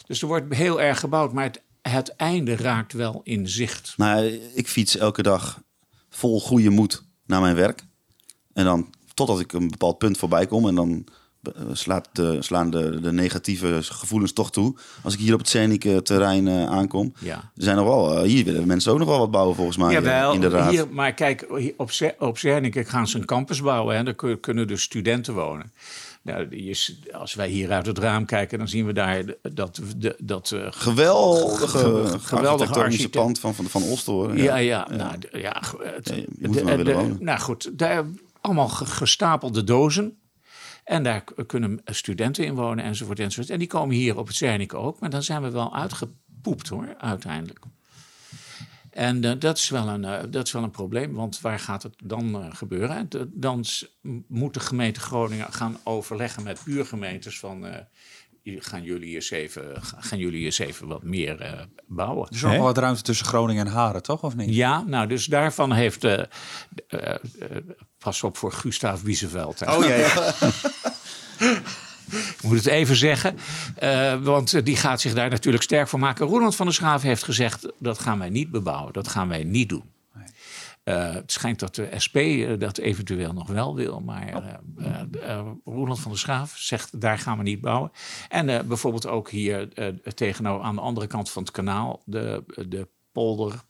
Dus 0.08 0.22
er 0.22 0.28
wordt 0.28 0.54
heel 0.56 0.82
erg 0.82 1.00
gebouwd. 1.00 1.34
Maar 1.34 1.44
het, 1.44 1.62
het 1.82 2.16
einde 2.16 2.56
raakt 2.56 2.94
wel 2.94 3.22
in 3.24 3.48
zicht. 3.48 3.94
Nou, 3.98 4.26
ik 4.56 4.68
fiets 4.68 4.98
elke 4.98 5.22
dag 5.22 5.62
vol 6.12 6.42
goede 6.42 6.70
moed 6.70 7.04
naar 7.26 7.42
mijn 7.42 7.56
werk. 7.56 7.84
En 8.54 8.66
dan 8.66 8.90
totdat 9.14 9.40
ik 9.40 9.54
een 9.54 9.68
bepaald 9.70 9.98
punt 9.98 10.18
voorbij 10.18 10.46
kom. 10.48 10.68
En 10.68 10.76
dan 10.76 11.06
eh, 11.44 11.52
slaat 11.72 12.10
de, 12.12 12.38
slaan 12.42 12.70
de, 12.70 13.00
de 13.00 13.12
negatieve 13.12 13.78
gevoelens 13.82 14.34
toch 14.34 14.52
toe. 14.52 14.76
Als 15.04 15.14
ik 15.14 15.20
hier 15.20 15.34
op 15.34 15.40
het 15.40 15.48
scenic 15.50 16.06
terrein 16.06 16.48
eh, 16.48 16.66
aankom. 16.66 17.14
Ja. 17.20 17.36
Er 17.36 17.64
zijn 17.64 17.76
nog 17.76 17.86
wel, 17.86 18.18
eh, 18.18 18.24
hier 18.24 18.46
willen 18.46 18.68
mensen 18.68 18.92
ook 18.92 19.00
nog 19.00 19.08
wel 19.08 19.20
wat 19.20 19.32
bouwen 19.32 19.56
volgens 19.56 19.78
mij. 19.78 19.94
de 20.40 20.48
raad. 20.50 20.72
hier, 20.72 20.88
maar 20.92 21.14
kijk, 21.14 21.46
hier 21.58 21.74
op, 21.78 21.92
op 22.20 22.38
Zernike 22.38 22.84
gaan 22.86 23.08
ze 23.08 23.18
een 23.18 23.26
campus 23.26 23.62
bouwen. 23.62 23.96
Hè. 23.96 24.04
Daar 24.04 24.14
kun- 24.14 24.40
kunnen 24.40 24.68
dus 24.68 24.82
studenten 24.82 25.34
wonen. 25.34 25.72
Nou, 26.24 26.64
je 26.64 26.74
s- 26.74 27.00
als 27.12 27.34
wij 27.34 27.50
hier 27.50 27.72
uit 27.72 27.86
het 27.86 27.98
raam 27.98 28.26
kijken, 28.26 28.58
dan 28.58 28.68
zien 28.68 28.86
we 28.86 28.94
daar 28.94 29.24
dat... 29.54 29.82
De, 29.98 30.16
dat 30.24 30.52
eh, 30.52 30.68
Geweldige, 30.70 32.20
geweldige 32.20 32.74
architect. 32.74 33.12
pand 33.12 33.40
van, 33.40 33.54
van, 33.54 33.82
van. 33.98 34.38
Ja, 34.38 34.56
ja. 34.56 34.88
Nou, 34.90 35.16
ja, 35.32 35.62
het- 35.80 36.08
je 36.08 36.48
moet 36.48 36.56
de-. 36.86 37.16
Nou 37.20 37.40
goed, 37.40 37.78
daar 37.80 38.06
allemaal 38.42 38.68
ge- 38.70 38.86
gestapelde 38.86 39.64
dozen. 39.64 40.16
En 40.84 41.04
daar 41.04 41.24
kunnen 41.46 41.82
studenten 41.86 42.46
in 42.46 42.54
wonen 42.56 42.84
enzovoort, 42.84 43.20
enzovoort. 43.20 43.50
En 43.50 43.60
die 43.60 43.68
komen 43.68 43.96
hier 43.96 44.18
op 44.18 44.28
het 44.28 44.36
Zernike 44.36 44.78
ook. 44.78 45.00
Maar 45.00 45.10
dan 45.10 45.24
zijn 45.24 45.42
we 45.42 45.50
wel 45.52 45.76
uitgepoept 45.76 46.68
hoor, 46.68 46.96
uiteindelijk. 46.98 47.60
En 48.92 49.24
eh, 49.24 49.32
dat, 49.40 49.58
is 49.58 49.70
wel 49.70 49.88
een, 49.88 50.06
eh, 50.06 50.20
dat 50.30 50.46
is 50.48 50.52
wel 50.52 50.64
een 50.64 50.72
probleem, 50.72 51.14
want 51.14 51.42
waar 51.42 51.60
gaat 51.60 51.84
het 51.84 51.96
dan 52.04 52.42
eh, 52.44 52.48
gebeuren? 52.56 53.10
De- 53.10 53.30
dan 53.34 53.66
moet 54.28 54.54
de 54.54 54.60
gemeente 54.60 55.00
Groningen 55.00 55.54
gaan 55.54 55.78
overleggen 55.84 56.44
met 56.44 56.62
buurgemeentes 56.66 57.40
van... 57.40 57.66
eh, 57.66 57.76
gaan, 58.44 58.84
jullie 58.84 59.16
eens 59.16 59.30
even, 59.32 59.64
gaan 59.82 60.18
jullie 60.20 60.46
eens 60.46 60.60
even 60.60 60.88
wat 60.88 61.04
meer 61.04 61.42
eh, 61.42 61.62
bouwen? 61.88 62.28
Er 62.28 62.36
is 62.36 62.42
nog 62.42 62.52
wel 62.52 62.62
wat 62.62 62.78
ruimte 62.78 63.02
tussen 63.02 63.26
Groningen 63.26 63.66
en 63.66 63.72
Haren, 63.72 64.04
toch? 64.04 64.24
Of 64.24 64.36
niet? 64.36 64.56
Ja, 64.56 64.82
nou, 64.82 65.08
dus 65.08 65.26
daarvan 65.26 65.72
heeft. 65.72 66.04
eh, 66.04 66.20
eh, 66.20 66.28
eh, 66.90 67.18
pas 67.98 68.24
op 68.24 68.38
voor 68.38 68.52
Gustav 68.52 69.02
Wieseveld. 69.02 69.60
hè. 69.60 69.76
Oh 69.76 69.84
jee. 69.86 70.06
Ik 72.38 72.44
moet 72.44 72.58
het 72.58 72.66
even 72.66 72.96
zeggen. 72.96 73.38
eh, 73.76 74.16
want 74.22 74.66
die 74.66 74.76
gaat 74.76 75.02
zich 75.02 75.14
daar 75.14 75.30
natuurlijk 75.30 75.64
sterk 75.64 75.88
voor 75.88 76.00
maken. 76.00 76.26
Roland 76.28 76.56
van 76.56 76.66
der 76.66 76.76
Schaaf 76.76 77.02
heeft 77.02 77.24
gezegd: 77.24 77.68
dat 77.80 78.00
gaan 78.00 78.20
wij 78.20 78.30
niet 78.30 78.52
bebouwen. 78.52 78.94
Dat 78.94 79.08
gaan 79.08 79.28
wij 79.28 79.44
niet 79.44 79.70
doen. 79.70 79.92
Eh, 80.84 81.14
het 81.14 81.32
schijnt 81.32 81.60
dat 81.60 81.76
de 81.76 81.90
SP 82.06 82.16
eh, 82.16 82.60
dat 82.60 82.78
eventueel 82.78 83.34
nog 83.34 83.48
wel 83.48 83.76
wil. 83.76 84.00
Maar 84.00 84.60
eh, 85.22 85.48
Roland 85.66 86.00
van 86.00 86.12
der 86.12 86.20
Schaaf 86.20 86.54
zegt: 86.58 87.02
daar 87.02 87.20
gaan 87.20 87.38
we 87.38 87.44
niet 87.44 87.62
bouwen. 87.62 87.92
En 88.30 88.68
bijvoorbeeld 88.68 89.08
ook 89.08 89.30
hier 89.30 89.68
tegenover 90.14 90.66
aan 90.66 90.76
de 90.76 90.82
andere 90.82 91.08
kant 91.08 91.32
van 91.32 91.44
het 91.44 91.52
kanaal, 91.52 92.02
de, 92.06 92.44
de 92.68 92.88
polder. 93.12 93.64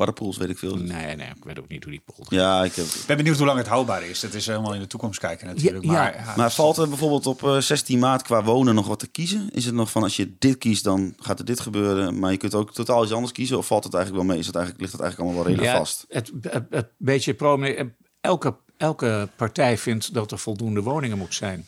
Parapoels, 0.00 0.36
weet 0.36 0.48
ik 0.48 0.58
veel. 0.58 0.76
Nee, 0.76 1.16
nee, 1.16 1.26
ik 1.26 1.44
weet 1.44 1.58
ook 1.58 1.68
niet 1.68 1.82
hoe 1.82 1.92
die 1.92 2.02
polder. 2.04 2.34
Ja, 2.34 2.64
ik 2.64 2.74
heb... 2.74 2.84
Ik 2.84 3.04
ben 3.06 3.16
benieuwd 3.16 3.36
hoe 3.36 3.46
lang 3.46 3.58
het 3.58 3.66
houdbaar 3.66 4.02
is. 4.02 4.20
Dat 4.20 4.34
is 4.34 4.46
helemaal 4.46 4.74
in 4.74 4.80
de 4.80 4.86
toekomst 4.86 5.20
kijken 5.20 5.46
natuurlijk. 5.46 5.84
Ja, 5.84 5.92
ja. 5.92 5.98
Maar, 5.98 6.14
ja, 6.14 6.34
Maar 6.36 6.52
valt 6.52 6.76
er 6.76 6.88
bijvoorbeeld 6.88 7.26
op 7.26 7.44
eh, 7.44 7.58
16 7.58 7.98
maart 7.98 8.22
qua 8.22 8.44
wonen 8.44 8.74
nog 8.74 8.86
wat 8.86 8.98
te 8.98 9.06
kiezen? 9.06 9.50
Is 9.50 9.64
het 9.64 9.74
nog 9.74 9.90
van 9.90 10.02
als 10.02 10.16
je 10.16 10.32
dit 10.38 10.58
kiest, 10.58 10.84
dan 10.84 11.14
gaat 11.18 11.38
er 11.38 11.44
dit 11.44 11.60
gebeuren. 11.60 12.18
Maar 12.18 12.30
je 12.30 12.36
kunt 12.36 12.54
ook 12.54 12.72
totaal 12.72 13.02
iets 13.02 13.12
anders 13.12 13.32
kiezen. 13.32 13.58
Of 13.58 13.66
valt 13.66 13.84
het 13.84 13.94
eigenlijk 13.94 14.24
wel 14.24 14.32
mee? 14.32 14.40
Is 14.40 14.46
het 14.46 14.56
eigenlijk, 14.56 14.84
ligt 14.84 14.96
het 14.96 15.02
eigenlijk 15.02 15.30
allemaal 15.30 15.46
wel 15.46 15.56
redelijk 15.56 15.84
vast? 15.84 16.04
Het, 16.08 16.32
het, 16.40 16.66
het 16.70 16.88
beetje 16.96 17.34
prominent. 17.34 17.92
Elke, 18.20 18.56
elke 18.76 19.28
partij 19.36 19.78
vindt 19.78 20.14
dat 20.14 20.32
er 20.32 20.38
voldoende 20.38 20.82
woningen 20.82 21.18
moet 21.18 21.34
zijn. 21.34 21.66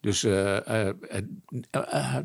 Dus 0.00 0.24
eh, 0.24 0.56
eh, 0.56 0.88
eh, 1.08 1.22
eh, 1.70 2.16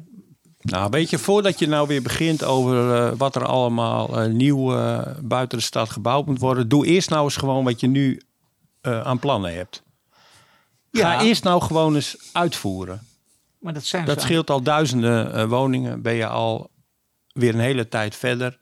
Nou, 0.62 0.90
weet 0.90 1.10
je, 1.10 1.18
voordat 1.18 1.60
je 1.60 1.68
nou 1.68 1.88
weer 1.88 2.02
begint 2.02 2.44
over 2.44 2.96
eh, 2.96 3.12
wat 3.18 3.36
er 3.36 3.46
allemaal 3.46 4.22
eh, 4.22 4.32
nieuw 4.32 4.76
eh, 4.76 5.08
buiten 5.22 5.58
de 5.58 5.64
stad 5.64 5.90
gebouwd 5.90 6.26
moet 6.26 6.40
worden, 6.40 6.70
doe 6.70 6.86
eerst 6.86 7.10
nou 7.10 7.24
eens 7.24 7.36
gewoon 7.36 7.64
wat 7.64 7.80
je 7.80 7.88
nu 7.88 8.22
aan 8.82 9.20
plannen 9.20 9.54
hebt. 9.54 9.84
Ja. 10.92 11.12
Ga 11.12 11.24
eerst 11.24 11.44
nou 11.44 11.62
gewoon 11.62 11.96
eens 11.96 12.18
uitvoeren. 12.32 13.08
maar 13.60 13.74
dat 13.74 13.84
zijn 13.84 14.06
Dat 14.06 14.22
scheelt 14.22 14.50
al 14.50 14.62
duizenden 14.62 15.50
woningen. 15.50 16.02
Ben 16.02 16.14
je 16.14 16.28
al 16.28 16.70
weer 17.34 17.54
een 17.54 17.60
hele 17.60 17.88
tijd 17.88 18.16
verder. 18.16 18.58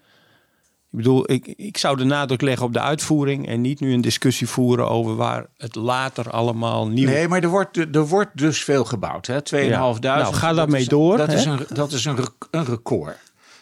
Ik 0.92 0.98
bedoel, 0.98 1.32
ik, 1.32 1.48
ik 1.48 1.78
zou 1.78 1.98
de 1.98 2.04
nadruk 2.04 2.42
leggen 2.42 2.66
op 2.66 2.74
de 2.74 2.80
uitvoering 2.80 3.48
en 3.48 3.62
niet 3.62 3.80
nu 3.80 3.94
een 3.94 4.02
discussie 4.02 4.48
voeren 4.48 4.90
over 4.90 5.16
waar 5.16 5.46
het 5.58 5.76
later 5.76 6.30
allemaal 6.30 6.88
nieuw 6.88 7.08
Nee, 7.08 7.28
maar 7.28 7.44
er 7.44 7.50
wordt, 7.50 7.78
er 7.78 8.08
wordt 8.08 8.38
dus 8.38 8.64
veel 8.64 8.86
gebouwd. 8.86 9.28
hè 9.28 9.38
2.500. 9.56 9.70
Nou, 9.70 10.34
ga 10.34 10.48
Dat 10.48 10.56
daarmee 10.56 10.82
is- 10.82 10.88
door, 10.88 11.18
Dat 11.18 11.28
hè? 11.28 11.34
is, 11.36 11.46
een, 11.46 11.60
dat 11.74 11.92
is 11.92 12.06
een, 12.06 12.16
rec- 12.16 12.48
een 12.52 12.66
record. 12.66 13.18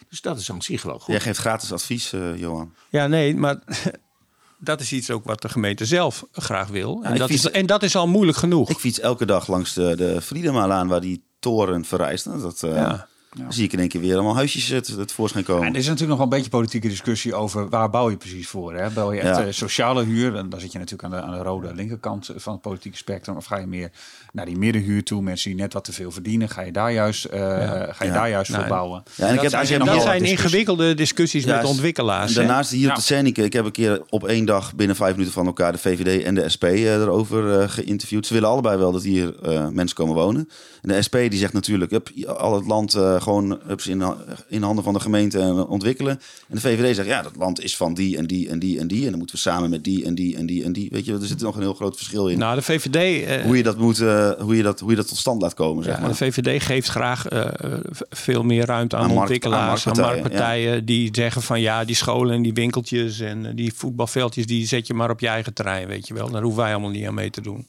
Dus 0.08 0.20
dat 0.20 0.38
is 0.38 0.50
aan 0.50 0.62
zich 0.62 0.82
wel 0.82 0.98
goed. 0.98 1.06
Jij 1.06 1.20
geeft 1.20 1.38
gratis 1.38 1.72
advies, 1.72 2.12
eh, 2.12 2.38
Johan. 2.38 2.72
Ja, 2.88 3.06
nee, 3.06 3.36
maar 3.36 3.56
dat 4.58 4.80
is 4.80 4.92
iets 4.92 5.10
ook 5.10 5.24
wat 5.24 5.42
de 5.42 5.48
gemeente 5.48 5.84
zelf 5.86 6.24
graag 6.32 6.68
wil. 6.68 7.00
en, 7.02 7.16
dat 7.18 7.28
fiets- 7.30 7.44
is, 7.44 7.50
en 7.50 7.66
dat 7.66 7.82
is 7.82 7.96
al 7.96 8.06
moeilijk 8.08 8.38
genoeg. 8.38 8.70
Ik 8.70 8.78
fiets 8.78 9.00
elke 9.00 9.26
dag 9.26 9.48
langs 9.48 9.72
de, 9.74 9.96
de 9.96 10.20
Friedemalaan 10.22 10.88
waar 10.88 11.00
die 11.00 11.22
toren 11.38 11.84
verrijst. 11.84 12.26
Nou, 12.26 12.40
Dat, 12.40 12.62
eh, 12.62 12.74
Ja. 12.74 13.06
Dan 13.36 13.52
zie 13.52 13.64
ik 13.64 13.72
in 13.72 13.78
één 13.78 13.88
keer 13.88 14.00
weer 14.00 14.14
allemaal 14.14 14.34
huisjes 14.34 14.68
het, 14.68 14.86
het 14.86 15.12
voorschijn 15.12 15.44
komen. 15.44 15.66
En 15.66 15.72
er 15.72 15.78
is 15.78 15.84
natuurlijk 15.84 16.08
nog 16.10 16.18
wel 16.18 16.26
een 16.26 16.36
beetje 16.42 16.50
politieke 16.50 16.88
discussie 16.88 17.34
over 17.34 17.68
waar 17.68 17.90
bouw 17.90 18.10
je 18.10 18.16
precies 18.16 18.48
voor. 18.48 18.74
Hè? 18.74 18.90
Bouw 18.90 19.12
je 19.12 19.20
echt 19.20 19.36
Ja. 19.36 19.44
eh, 19.46 19.52
sociale 19.52 20.04
huur, 20.04 20.36
en 20.36 20.48
dan 20.48 20.60
zit 20.60 20.72
je 20.72 20.78
natuurlijk 20.78 21.14
aan 21.14 21.20
de, 21.20 21.26
aan 21.26 21.38
de 21.38 21.42
rode 21.44 21.74
linkerkant 21.74 22.30
van 22.36 22.52
het 22.52 22.62
politieke 22.62 22.96
spectrum. 22.96 23.36
Of 23.36 23.44
ga 23.44 23.56
je 23.56 23.66
meer 23.66 23.90
naar 24.32 24.44
die 24.46 24.56
middenhuur 24.58 25.04
toe, 25.04 25.22
mensen 25.22 25.50
die 25.50 25.58
net 25.60 25.72
wat 25.72 25.84
te 25.84 25.92
veel 25.92 26.10
verdienen. 26.10 26.48
Ga 26.48 26.62
je 26.62 26.72
daar 26.72 26.92
juist, 26.92 27.24
eh, 27.24 27.40
ga 27.40 27.94
je 27.98 28.04
Ja. 28.04 28.12
daar 28.12 28.30
juist 28.30 28.50
Nou, 28.50 28.62
voor 28.62 28.72
bouwen? 28.72 29.02
Ja, 29.14 29.26
en 29.26 29.34
ik 29.34 29.40
heb- 29.40 29.66
zijn 29.66 29.84
dat 29.84 30.02
zijn 30.02 30.24
ingewikkelde 30.24 30.94
discussies 30.94 31.44
Ja, 31.44 31.56
met 31.56 31.64
ontwikkelaars. 31.64 32.28
En 32.28 32.34
daarnaast 32.46 32.70
hier 32.70 32.90
op 32.90 32.96
de 33.06 33.32
ik 33.42 33.52
heb 33.52 33.64
een 33.64 33.72
keer 33.72 34.02
op 34.08 34.26
één 34.26 34.44
dag 34.44 34.74
binnen 34.74 34.96
vijf 34.96 35.12
minuten 35.12 35.32
van 35.32 35.46
elkaar 35.46 35.72
de 35.72 35.78
VVD 35.78 36.22
en 36.24 36.34
de 36.34 36.48
SP 36.54 36.64
eh, 36.64 36.94
erover 36.94 37.60
eh, 37.60 37.68
geïnterviewd. 37.68 38.26
Ze 38.26 38.34
willen 38.34 38.48
allebei 38.48 38.76
wel 38.78 38.92
dat 38.92 39.02
hier 39.02 39.40
eh, 39.42 39.68
mensen 39.68 39.96
komen 39.96 40.14
wonen. 40.14 40.48
En 40.82 40.88
de 40.88 41.02
SP 41.06 41.14
die 41.28 41.38
zegt 41.38 41.52
natuurlijk, 41.52 41.90
hup, 41.90 42.10
al 42.26 42.54
het 42.54 42.66
land 42.66 42.94
eh, 42.94 43.17
gewoon 43.20 43.58
hups, 43.66 43.86
in, 43.86 44.02
in 44.48 44.62
handen 44.62 44.84
van 44.84 44.92
de 44.92 45.00
gemeente 45.00 45.38
en 45.38 45.66
ontwikkelen. 45.66 46.20
En 46.48 46.54
de 46.54 46.60
VVD 46.60 46.94
zegt, 46.94 47.08
ja, 47.08 47.22
dat 47.22 47.36
land 47.36 47.62
is 47.62 47.76
van 47.76 47.94
die 47.94 48.16
en 48.16 48.26
die 48.26 48.48
en 48.48 48.58
die 48.58 48.78
en 48.78 48.86
die. 48.86 49.04
En 49.04 49.08
dan 49.08 49.18
moeten 49.18 49.36
we 49.36 49.42
samen 49.42 49.70
met 49.70 49.84
die 49.84 50.04
en 50.04 50.14
die 50.14 50.36
en 50.36 50.46
die 50.46 50.64
en 50.64 50.72
die. 50.72 50.88
Weet 50.90 51.04
je, 51.04 51.12
er 51.12 51.26
zit 51.26 51.40
nog 51.40 51.54
een 51.54 51.62
heel 51.62 51.74
groot 51.74 51.96
verschil 51.96 52.28
in. 52.28 52.38
Nou, 52.38 52.54
de 52.54 52.62
VVD, 52.62 53.26
eh, 53.26 53.42
hoe, 53.44 53.56
je 53.56 53.62
dat 53.62 53.78
moet, 53.78 54.00
eh, 54.00 54.30
hoe, 54.30 54.56
je 54.56 54.62
dat, 54.62 54.80
hoe 54.80 54.90
je 54.90 54.96
dat 54.96 55.08
tot 55.08 55.16
stand 55.16 55.42
laat 55.42 55.54
komen, 55.54 55.84
zeg 55.84 55.94
ja, 55.94 56.00
maar. 56.00 56.08
de 56.08 56.16
VVD 56.16 56.62
geeft 56.62 56.88
graag 56.88 57.26
eh, 57.28 57.40
eh, 57.40 57.80
veel 58.10 58.42
meer 58.42 58.66
ruimte 58.66 58.96
aan, 58.96 59.10
ontwikkelaars, 59.10 59.86
aan 59.86 59.94
aan 59.94 60.00
marktpartijen. 60.00 60.84
Die 60.84 61.08
zeggen 61.12 61.42
van 61.42 61.60
ja, 61.60 61.84
die 61.84 61.94
scholen 61.94 62.34
en 62.34 62.42
die 62.42 62.52
winkeltjes 62.52 63.20
en 63.20 63.46
eh, 63.46 63.52
die 63.54 63.72
voetbalveldjes, 63.74 64.46
die 64.46 64.66
zet 64.66 64.86
je 64.86 64.94
maar 64.94 65.10
op 65.10 65.20
je 65.20 65.28
eigen 65.28 65.54
terrein, 65.54 65.88
weet 65.88 66.08
je 66.08 66.14
wel. 66.14 66.30
Daar 66.30 66.42
hoeven 66.42 66.62
wij 66.62 66.72
allemaal 66.72 66.90
niet 66.90 67.06
aan 67.06 67.14
mee 67.14 67.30
te 67.30 67.40
doen. 67.40 67.66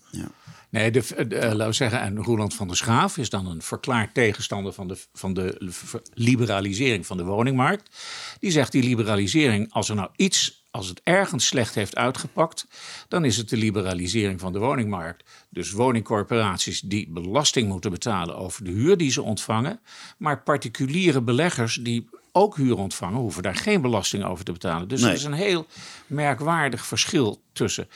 Nee, 0.70 0.92
de, 0.92 1.26
de, 1.28 1.36
eh, 1.36 1.52
laten 1.52 1.68
we 1.68 1.74
zeggen, 1.74 2.02
en 2.02 2.24
Roland 2.24 2.54
van 2.54 2.68
der 2.68 2.78
Schaaf 2.78 3.18
is 3.18 3.30
dan 3.30 3.48
een 3.48 3.62
verklaard 3.62 4.14
tegenstander 4.14 4.74
van 4.74 4.88
de, 4.88 4.98
van 5.14 5.34
de 5.34 5.72
liberalisering 6.14 7.06
van 7.06 7.18
de 7.18 7.24
woningmarkt. 7.24 7.98
Die 8.40 8.52
zegt 8.52 8.72
die 8.72 8.84
liberalisering, 8.84 9.74
als 9.74 9.90
er 9.90 9.96
nou 9.96 10.10
iets, 10.16 10.64
als 10.72 10.88
het 10.88 11.02
ergens 11.04 11.46
slecht 11.46 11.76
heeft 11.76 11.96
uitgepakt, 11.96 12.66
dan 13.08 13.26
is 13.26 13.38
het 13.38 13.50
de 13.50 13.58
liberalisering 13.58 14.40
van 14.40 14.54
de 14.54 14.60
woningmarkt. 14.60 15.24
Dus 15.50 15.72
woningcorporaties 15.72 16.82
die 16.82 17.10
belasting 17.10 17.68
moeten 17.68 17.92
betalen 17.92 18.38
over 18.38 18.64
de 18.64 18.72
huur 18.72 18.98
die 18.98 19.12
ze 19.12 19.22
ontvangen, 19.22 19.80
maar 20.18 20.42
particuliere 20.44 21.22
beleggers 21.22 21.76
die 21.76 22.10
ook 22.32 22.56
huur 22.56 22.78
ontvangen, 22.78 23.20
hoeven 23.20 23.44
daar 23.44 23.56
geen 23.56 23.82
belasting 23.82 24.24
over 24.24 24.46
te 24.46 24.52
betalen. 24.52 24.88
Dus 24.88 25.02
Nee. 25.02 25.10
er 25.10 25.16
is 25.16 25.24
een 25.24 25.34
heel 25.34 25.66
merkwaardig 26.08 26.86
verschil 26.86 27.42
tussen. 27.54 27.88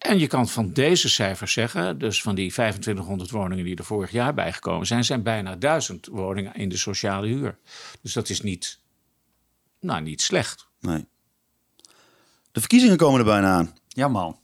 En 0.00 0.18
je 0.18 0.26
kan 0.26 0.48
van 0.48 0.72
deze 0.72 1.08
cijfers 1.08 1.52
zeggen, 1.52 1.98
dus 1.98 2.22
van 2.22 2.34
die 2.34 2.50
2500 2.52 3.30
woningen 3.30 3.64
die 3.64 3.76
er 3.76 3.84
vorig 3.84 4.10
jaar 4.10 4.34
bijgekomen 4.34 4.86
zijn, 4.86 5.04
zijn 5.04 5.22
bijna 5.22 5.56
1000 5.56 6.06
woningen 6.06 6.54
in 6.54 6.68
de 6.68 6.76
sociale 6.76 7.26
huur. 7.26 7.58
Dus 8.02 8.12
dat 8.12 8.28
is 8.28 8.40
niet, 8.40 8.78
nou, 9.80 10.02
niet 10.02 10.22
slecht. 10.22 10.66
Nee. 10.80 11.06
De 12.52 12.60
verkiezingen 12.60 12.96
komen 12.96 13.18
er 13.18 13.24
bijna 13.26 13.52
aan. 13.52 13.74
Ja 13.88 14.08
man. 14.08 14.38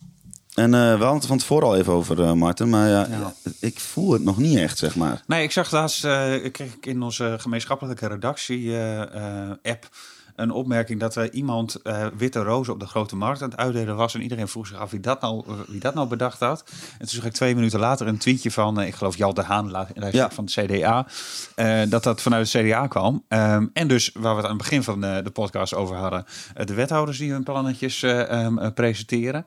En 0.54 0.74
eh, 0.74 0.80
we 0.80 0.86
hadden 0.86 1.14
het 1.14 1.26
van 1.26 1.38
tevoren 1.38 1.68
al 1.68 1.76
even 1.76 1.92
over, 1.92 2.22
eh 2.22 2.32
Marten. 2.32 2.68
Maar 2.68 2.88
ja, 2.88 3.06
Ja. 3.10 3.34
ik 3.60 3.80
voel 3.80 4.12
het 4.12 4.22
nog 4.22 4.38
niet 4.38 4.56
echt, 4.58 4.78
zeg 4.78 4.96
maar. 4.96 5.22
Nee, 5.26 5.42
ik 5.42 5.52
zag 5.52 5.70
laatst, 5.70 6.04
eh, 6.04 6.34
kreeg 6.52 6.74
ik 6.74 6.86
in 6.86 7.02
onze 7.02 7.36
gemeenschappelijke 7.38 8.06
redactie-app 8.06 9.88
een 10.36 10.50
opmerking 10.50 11.00
dat 11.00 11.14
er 11.16 11.32
iemand 11.32 11.74
eh, 11.74 12.06
witte 12.16 12.42
rozen 12.42 12.72
op 12.72 12.80
de 12.80 12.86
grote 12.86 13.16
markt 13.16 13.42
aan 13.42 13.50
het 13.50 13.58
uitdelen 13.58 13.96
was. 13.96 14.14
En 14.14 14.22
iedereen 14.22 14.48
vroeg 14.48 14.66
zich 14.66 14.76
af 14.78 14.90
wie 14.90 15.00
dat 15.00 15.20
nou, 15.20 15.44
wie 15.68 15.80
dat 15.80 15.94
nou 15.94 16.08
bedacht 16.08 16.40
had. 16.40 16.64
En 16.92 16.98
toen 16.98 17.08
zag 17.08 17.24
ik 17.24 17.32
twee 17.32 17.54
minuten 17.54 17.78
later 17.80 18.06
een 18.06 18.18
tweetje 18.18 18.50
van, 18.50 18.80
eh, 18.80 18.86
ik 18.86 18.94
geloof 18.94 19.16
Jal 19.16 19.34
de 19.34 19.42
Haan, 19.42 19.86
Ja. 20.10 20.30
van 20.30 20.44
het 20.44 20.52
CDA. 20.52 21.06
eh, 21.54 21.80
dat 21.88 22.02
dat 22.02 22.22
vanuit 22.22 22.52
het 22.52 22.62
CDA 22.66 22.86
kwam. 22.86 23.24
Ehm, 23.28 23.66
en 23.72 23.88
dus 23.88 24.10
waar 24.14 24.30
we 24.30 24.36
het 24.40 24.44
aan 24.50 24.56
het 24.56 24.62
begin 24.62 24.82
van 24.82 25.04
eh, 25.04 25.24
de 25.24 25.30
podcast 25.30 25.74
over 25.74 25.96
hadden. 25.96 26.24
de 26.64 26.74
wethouders 26.74 27.18
die 27.18 27.32
hun 27.32 27.42
plannetjes 27.42 28.02
eh, 28.02 28.30
ehm, 28.30 28.58
eh, 28.58 28.70
presenteren. 28.74 29.46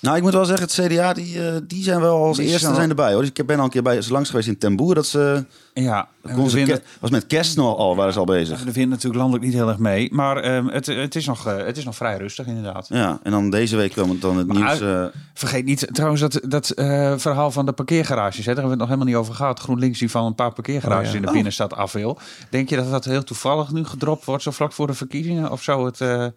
Nou, 0.00 0.16
ik 0.16 0.22
moet 0.22 0.32
wel 0.32 0.44
zeggen, 0.44 0.66
het 0.66 0.92
CDA, 0.92 1.12
die, 1.12 1.46
eh, 1.48 1.54
die 1.64 1.82
zijn 1.82 2.00
wel 2.00 2.24
als 2.24 2.36
Die 2.36 2.46
eerste 2.46 2.60
zijn- 2.60 2.74
zijn 2.74 2.88
erbij. 2.88 3.12
Hoor. 3.12 3.20
Dus 3.20 3.30
ik 3.34 3.46
ben 3.46 3.58
al 3.58 3.64
een 3.64 3.70
keer 3.70 3.82
bij 3.82 4.02
ze 4.02 4.12
langs 4.12 4.30
geweest 4.30 4.48
in 4.48 4.58
Ten 4.58 4.76
Boer. 4.76 4.94
Dat 4.94 5.06
ze, 5.06 5.44
Ja, 5.74 6.08
kon 6.34 6.50
ze 6.50 6.56
vinden- 6.56 6.82
was 7.00 7.10
met 7.10 7.26
kerst 7.26 7.56
nog 7.56 7.76
al, 7.76 7.96
waren 7.96 8.12
ze 8.12 8.18
al 8.18 8.24
bezig. 8.24 8.58
We 8.64 8.72
vinden 8.72 8.88
natuurlijk 8.90 9.16
landelijk 9.20 9.44
niet 9.44 9.54
heel 9.54 9.68
erg 9.68 9.78
mee. 9.78 10.08
Maar 10.12 10.36
ehm, 10.36 10.66
het, 10.66 10.86
het, 10.86 11.14
is 11.16 11.26
nog, 11.26 11.46
eh, 11.46 11.56
het 11.56 11.76
is 11.76 11.84
nog 11.84 11.96
vrij 11.96 12.16
rustig 12.16 12.46
inderdaad. 12.46 12.86
Ja, 12.88 13.18
en 13.22 13.30
dan 13.30 13.50
deze 13.50 13.76
week 13.76 13.94
het 13.94 14.20
dan 14.20 14.36
het 14.36 14.46
Maar- 14.46 14.56
nieuws. 14.56 14.80
eh, 14.80 15.04
Vergeet 15.34 15.64
niet 15.64 15.86
trouwens 15.92 16.20
dat, 16.20 16.40
dat 16.48 16.72
verhaal 17.20 17.50
van 17.50 17.66
de 17.66 17.72
parkeergarages. 17.72 18.36
Hè? 18.46 18.54
Daar 18.54 18.62
hebben 18.62 18.64
we 18.64 18.70
het 18.70 18.78
nog 18.78 18.88
helemaal 18.88 19.06
niet 19.06 19.16
over 19.16 19.34
gehad. 19.34 19.60
GroenLinks 19.60 19.98
die 19.98 20.10
van 20.10 20.24
een 20.24 20.34
paar 20.34 20.52
parkeergarages 20.52 21.04
Oh, 21.06 21.10
ja. 21.10 21.16
in 21.16 21.22
de 21.22 21.28
Oh. 21.28 21.34
binnenstad 21.34 21.74
af 21.74 21.92
wil. 21.92 22.18
Denk 22.50 22.68
je 22.68 22.76
dat 22.76 22.90
dat 22.90 23.04
heel 23.04 23.24
toevallig 23.24 23.72
nu 23.72 23.84
gedropt 23.84 24.24
wordt, 24.24 24.42
zo 24.42 24.50
vlak 24.50 24.72
voor 24.72 24.86
de 24.86 24.94
verkiezingen? 24.94 25.50
Of 25.50 25.62
zou 25.62 25.86
het 25.86 26.32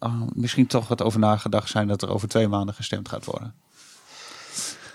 oh, 0.00 0.22
misschien 0.34 0.66
toch 0.66 0.88
wat 0.88 1.02
over 1.02 1.18
nagedacht 1.20 1.70
zijn 1.70 1.88
dat 1.88 2.02
er 2.02 2.08
over 2.10 2.28
twee 2.28 2.48
maanden 2.48 2.74
gestemd 2.74 3.08
gaat 3.08 3.24
worden? 3.24 3.54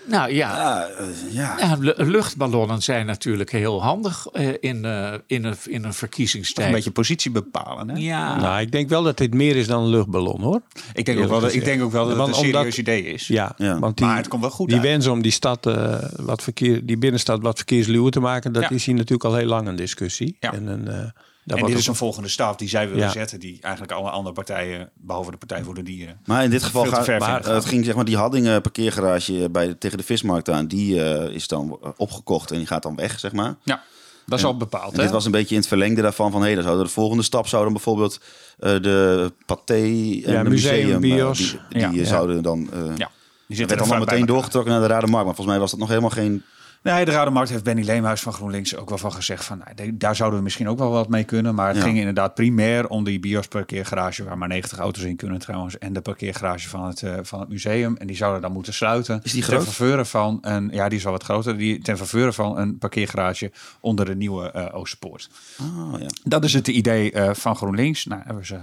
Nou 0.08 0.32
ja, 0.32 0.56
ja, 0.56 0.86
eh, 0.86 1.06
ja. 1.34 1.56
ja, 1.58 1.76
lu- 1.78 1.94
luchtballonnen 1.96 2.82
zijn 2.82 3.06
natuurlijk 3.06 3.50
heel 3.50 3.82
handig 3.82 4.26
eh, 4.26 4.48
in, 4.60 4.84
eh, 4.84 5.12
in, 5.26 5.44
een, 5.44 5.56
in 5.64 5.84
een 5.84 5.94
verkiezingstijd. 5.94 6.66
een 6.68 6.74
beetje 6.74 6.90
positie 6.90 7.30
bepalen. 7.30 7.88
Hè? 7.88 7.96
Ja, 7.98 8.36
Nou, 8.40 8.60
ik 8.60 8.72
denk 8.72 8.88
wel 8.88 9.02
dat 9.02 9.16
dit 9.16 9.34
meer 9.34 9.56
is 9.56 9.66
dan 9.66 9.82
een 9.82 9.88
luchtballon, 9.88 10.40
hoor. 10.40 10.60
Ik, 10.92 11.04
denk 11.04 11.18
ook 11.20 11.28
wel 11.28 11.40
dat, 11.40 11.54
ik 11.54 11.64
denk 11.64 11.82
ook 11.82 11.92
wel 11.92 12.02
dat 12.08 12.10
het 12.16 12.26
een 12.26 12.32
omdat- 12.34 12.44
serieus 12.44 12.78
idee 12.78 13.04
is. 13.04 13.26
Ja, 13.26 13.52
Ja. 13.56 13.78
want 13.78 13.96
die, 13.96 14.06
Maar 14.06 14.16
het 14.16 14.28
komt 14.28 14.42
wel 14.42 14.50
goed 14.50 14.66
die 14.68 14.76
uit. 14.76 14.86
wens 14.86 15.06
om 15.06 15.22
die 15.22 15.32
stad, 15.32 15.66
eh, 15.66 15.98
wat 16.16 16.42
verkeer, 16.42 16.86
die 16.86 16.98
binnenstad 16.98 17.42
wat 17.42 17.56
verkeersluwer 17.56 18.10
te 18.10 18.20
maken, 18.20 18.52
dat 18.52 18.62
Ja. 18.62 18.70
is 18.70 18.84
hier 18.86 18.94
natuurlijk 18.94 19.24
al 19.24 19.34
heel 19.34 19.46
lang 19.46 19.68
een 19.68 19.76
discussie. 19.76 20.36
Ja. 20.40 20.52
En, 20.52 20.66
een, 20.66 20.88
eh, 20.88 21.04
En 21.46 21.66
dit 21.66 21.78
is 21.78 21.86
een 21.86 21.94
volgende 21.94 22.28
stap 22.28 22.58
die 22.58 22.68
zij 22.68 22.88
willen 22.88 23.04
Ja. 23.04 23.10
zetten. 23.10 23.40
Die 23.40 23.58
eigenlijk 23.60 23.92
alle 23.92 24.10
andere 24.10 24.34
partijen, 24.34 24.90
behalve 24.94 25.30
de 25.30 25.36
Partij 25.36 25.62
voor 25.62 25.74
de 25.74 25.82
Dieren. 25.82 26.20
Maar 26.24 26.44
in 26.44 26.50
dit 26.50 26.62
geval 26.62 26.84
gaat, 26.84 27.18
maar, 27.18 27.44
het 27.46 27.64
ging 27.64 27.84
zeg 27.84 27.94
maar 27.94 28.04
die 28.04 28.16
Haddingen 28.16 28.60
parkeergarage 28.62 29.48
bij 29.50 29.74
tegen 29.74 29.98
de 29.98 30.04
vismarkt 30.04 30.50
aan. 30.50 30.66
Die 30.66 31.02
eh, 31.04 31.34
is 31.34 31.48
dan 31.48 31.78
opgekocht 31.96 32.50
en 32.50 32.56
die 32.56 32.66
gaat 32.66 32.82
dan 32.82 32.96
weg, 32.96 33.18
zeg 33.20 33.32
maar. 33.32 33.54
Ja, 33.62 33.82
dat 34.26 34.38
is 34.38 34.44
al 34.44 34.56
bepaald. 34.56 34.92
En 34.92 34.96
hè? 34.96 35.02
dit 35.02 35.12
was 35.12 35.24
een 35.24 35.30
beetje 35.30 35.54
in 35.54 35.60
het 35.60 35.68
verlengde 35.68 36.02
daarvan 36.02 36.30
van, 36.32 36.42
hé, 36.42 36.54
dan 36.54 36.62
zouden 36.62 36.84
de 36.84 36.90
volgende 36.92 37.22
stap 37.22 37.46
zou 37.46 37.64
dan 37.64 37.72
bijvoorbeeld 37.72 38.20
eh, 38.58 38.70
de 38.80 39.32
paté 39.46 39.74
en 39.74 40.32
Ja, 40.32 40.42
de 40.42 40.48
museum, 40.50 40.90
eh, 40.94 40.98
bios. 41.16 41.38
die, 41.38 41.60
die 41.68 41.80
Ja. 41.80 41.90
Ja. 41.92 42.04
zouden 42.04 42.42
dan. 42.42 42.68
eh 42.72 42.78
Ja, 42.96 43.10
die 43.46 43.56
zitten 43.56 43.76
werd 43.76 43.88
er 43.90 43.96
dan 43.96 44.06
meteen 44.08 44.26
doorgetrokken 44.26 44.72
naar 44.72 44.80
de 44.80 44.86
Rademarkt. 44.86 45.26
Maar 45.26 45.34
volgens 45.34 45.46
mij 45.46 45.58
was 45.58 45.70
dat 45.70 45.80
nog 45.80 45.88
helemaal 45.88 46.10
geen. 46.10 46.42
Nee, 46.82 47.04
de 47.04 47.12
Rode 47.16 47.30
Markt 47.30 47.50
heeft 47.50 47.64
Benny 47.64 47.82
Leemhuis 47.84 48.20
van 48.20 48.32
GroenLinks 48.32 48.76
ook 48.76 48.88
wel 48.88 48.98
van 48.98 49.12
gezegd 49.12 49.44
van 49.44 49.58
nou, 49.74 49.96
daar 49.96 50.16
zouden 50.16 50.38
we 50.38 50.44
misschien 50.44 50.68
ook 50.68 50.78
wel 50.78 50.90
wat 50.90 51.08
mee 51.08 51.24
kunnen. 51.24 51.54
Maar 51.54 51.68
het 51.68 51.76
Ja. 51.76 51.82
ging 51.82 51.98
inderdaad 51.98 52.34
primair 52.34 52.88
om 52.88 53.04
die 53.04 53.20
bios 53.20 53.46
parkeergarage 53.48 54.24
waar 54.24 54.38
maar 54.38 54.48
90 54.48 54.78
auto's 54.78 55.02
in 55.02 55.16
kunnen 55.16 55.38
trouwens. 55.38 55.78
En 55.78 55.92
de 55.92 56.00
parkeergarage 56.00 56.68
van 56.68 56.86
het, 56.86 57.02
eh, 57.02 57.14
van 57.22 57.40
het 57.40 57.48
museum. 57.48 57.96
En 57.96 58.06
die 58.06 58.16
zouden 58.16 58.42
dan 58.42 58.52
moeten 58.52 58.72
sluiten. 58.74 59.20
Is 59.22 59.32
die 59.32 59.42
Ten 59.44 59.52
groot? 59.52 59.64
faveur 59.64 60.04
van 60.06 60.38
een, 60.40 60.68
ja, 60.72 60.88
die 60.88 60.98
is 60.98 61.04
wel 61.04 61.12
wat 61.12 61.22
groter. 61.22 61.58
Die, 61.58 61.78
ten 61.82 61.96
faveur 61.96 62.32
van 62.32 62.58
een 62.58 62.78
parkeergarage 62.78 63.52
onder 63.80 64.04
de 64.06 64.16
nieuwe 64.16 64.72
Oosterpoort. 64.72 65.30
Ah, 65.60 65.94
ja. 66.00 66.06
Dat 66.24 66.44
is 66.44 66.52
het 66.52 66.68
idee 66.68 67.12
eh, 67.12 67.34
van 67.34 67.56
GroenLinks. 67.56 68.04
Nou, 68.04 68.22
hebben 68.24 68.46
ze 68.46 68.58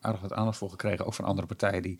aardig 0.00 0.20
wat 0.20 0.32
aandacht 0.32 0.58
voor 0.58 0.70
gekregen. 0.70 1.06
Ook 1.06 1.14
van 1.14 1.24
andere 1.24 1.46
partijen 1.46 1.82
die 1.82 1.98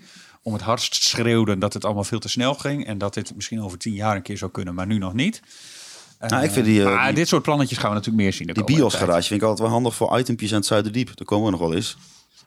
om 0.49 0.55
het 0.55 0.62
hardst 0.62 0.94
schreeuwden 1.03 1.59
dat 1.59 1.72
het 1.74 1.84
allemaal 1.84 2.05
veel 2.05 2.18
te 2.18 2.28
snel 2.28 2.55
ging. 2.55 2.86
En 2.86 2.99
dat 2.99 3.14
dit 3.14 3.34
misschien 3.34 3.62
over 3.62 3.78
tien 3.78 3.92
jaar 3.92 4.16
een 4.16 4.22
keer 4.22 4.38
zou 4.38 4.51
kunnen, 4.51 4.74
maar 4.74 4.86
nu 4.86 4.99
nog 4.99 5.12
niet. 5.12 5.42
Nou, 6.20 6.44
ik 6.44 6.51
vind 6.51 6.64
die, 6.66 6.82
eh, 6.84 6.94
maar 6.94 7.07
die- 7.07 7.14
dit 7.14 7.28
soort 7.28 7.42
plannetjes 7.42 7.78
gaan 7.78 7.88
we 7.88 7.94
natuurlijk 7.94 8.22
meer 8.24 8.32
zien. 8.32 8.46
de 8.46 8.53
Die 8.53 8.64
biosgarage 8.64 9.28
vind 9.28 9.40
ik 9.40 9.46
altijd 9.49 9.59
wel 9.66 9.68
handig 9.76 9.94
voor 9.94 10.18
itempjes 10.18 10.51
aan 10.51 10.57
het 10.59 10.66
Zuiderdiep. 10.66 11.07
Daar 11.16 11.26
komen 11.26 11.44
we 11.44 11.51
nog 11.51 11.61
wel 11.61 11.74
eens. 11.74 11.96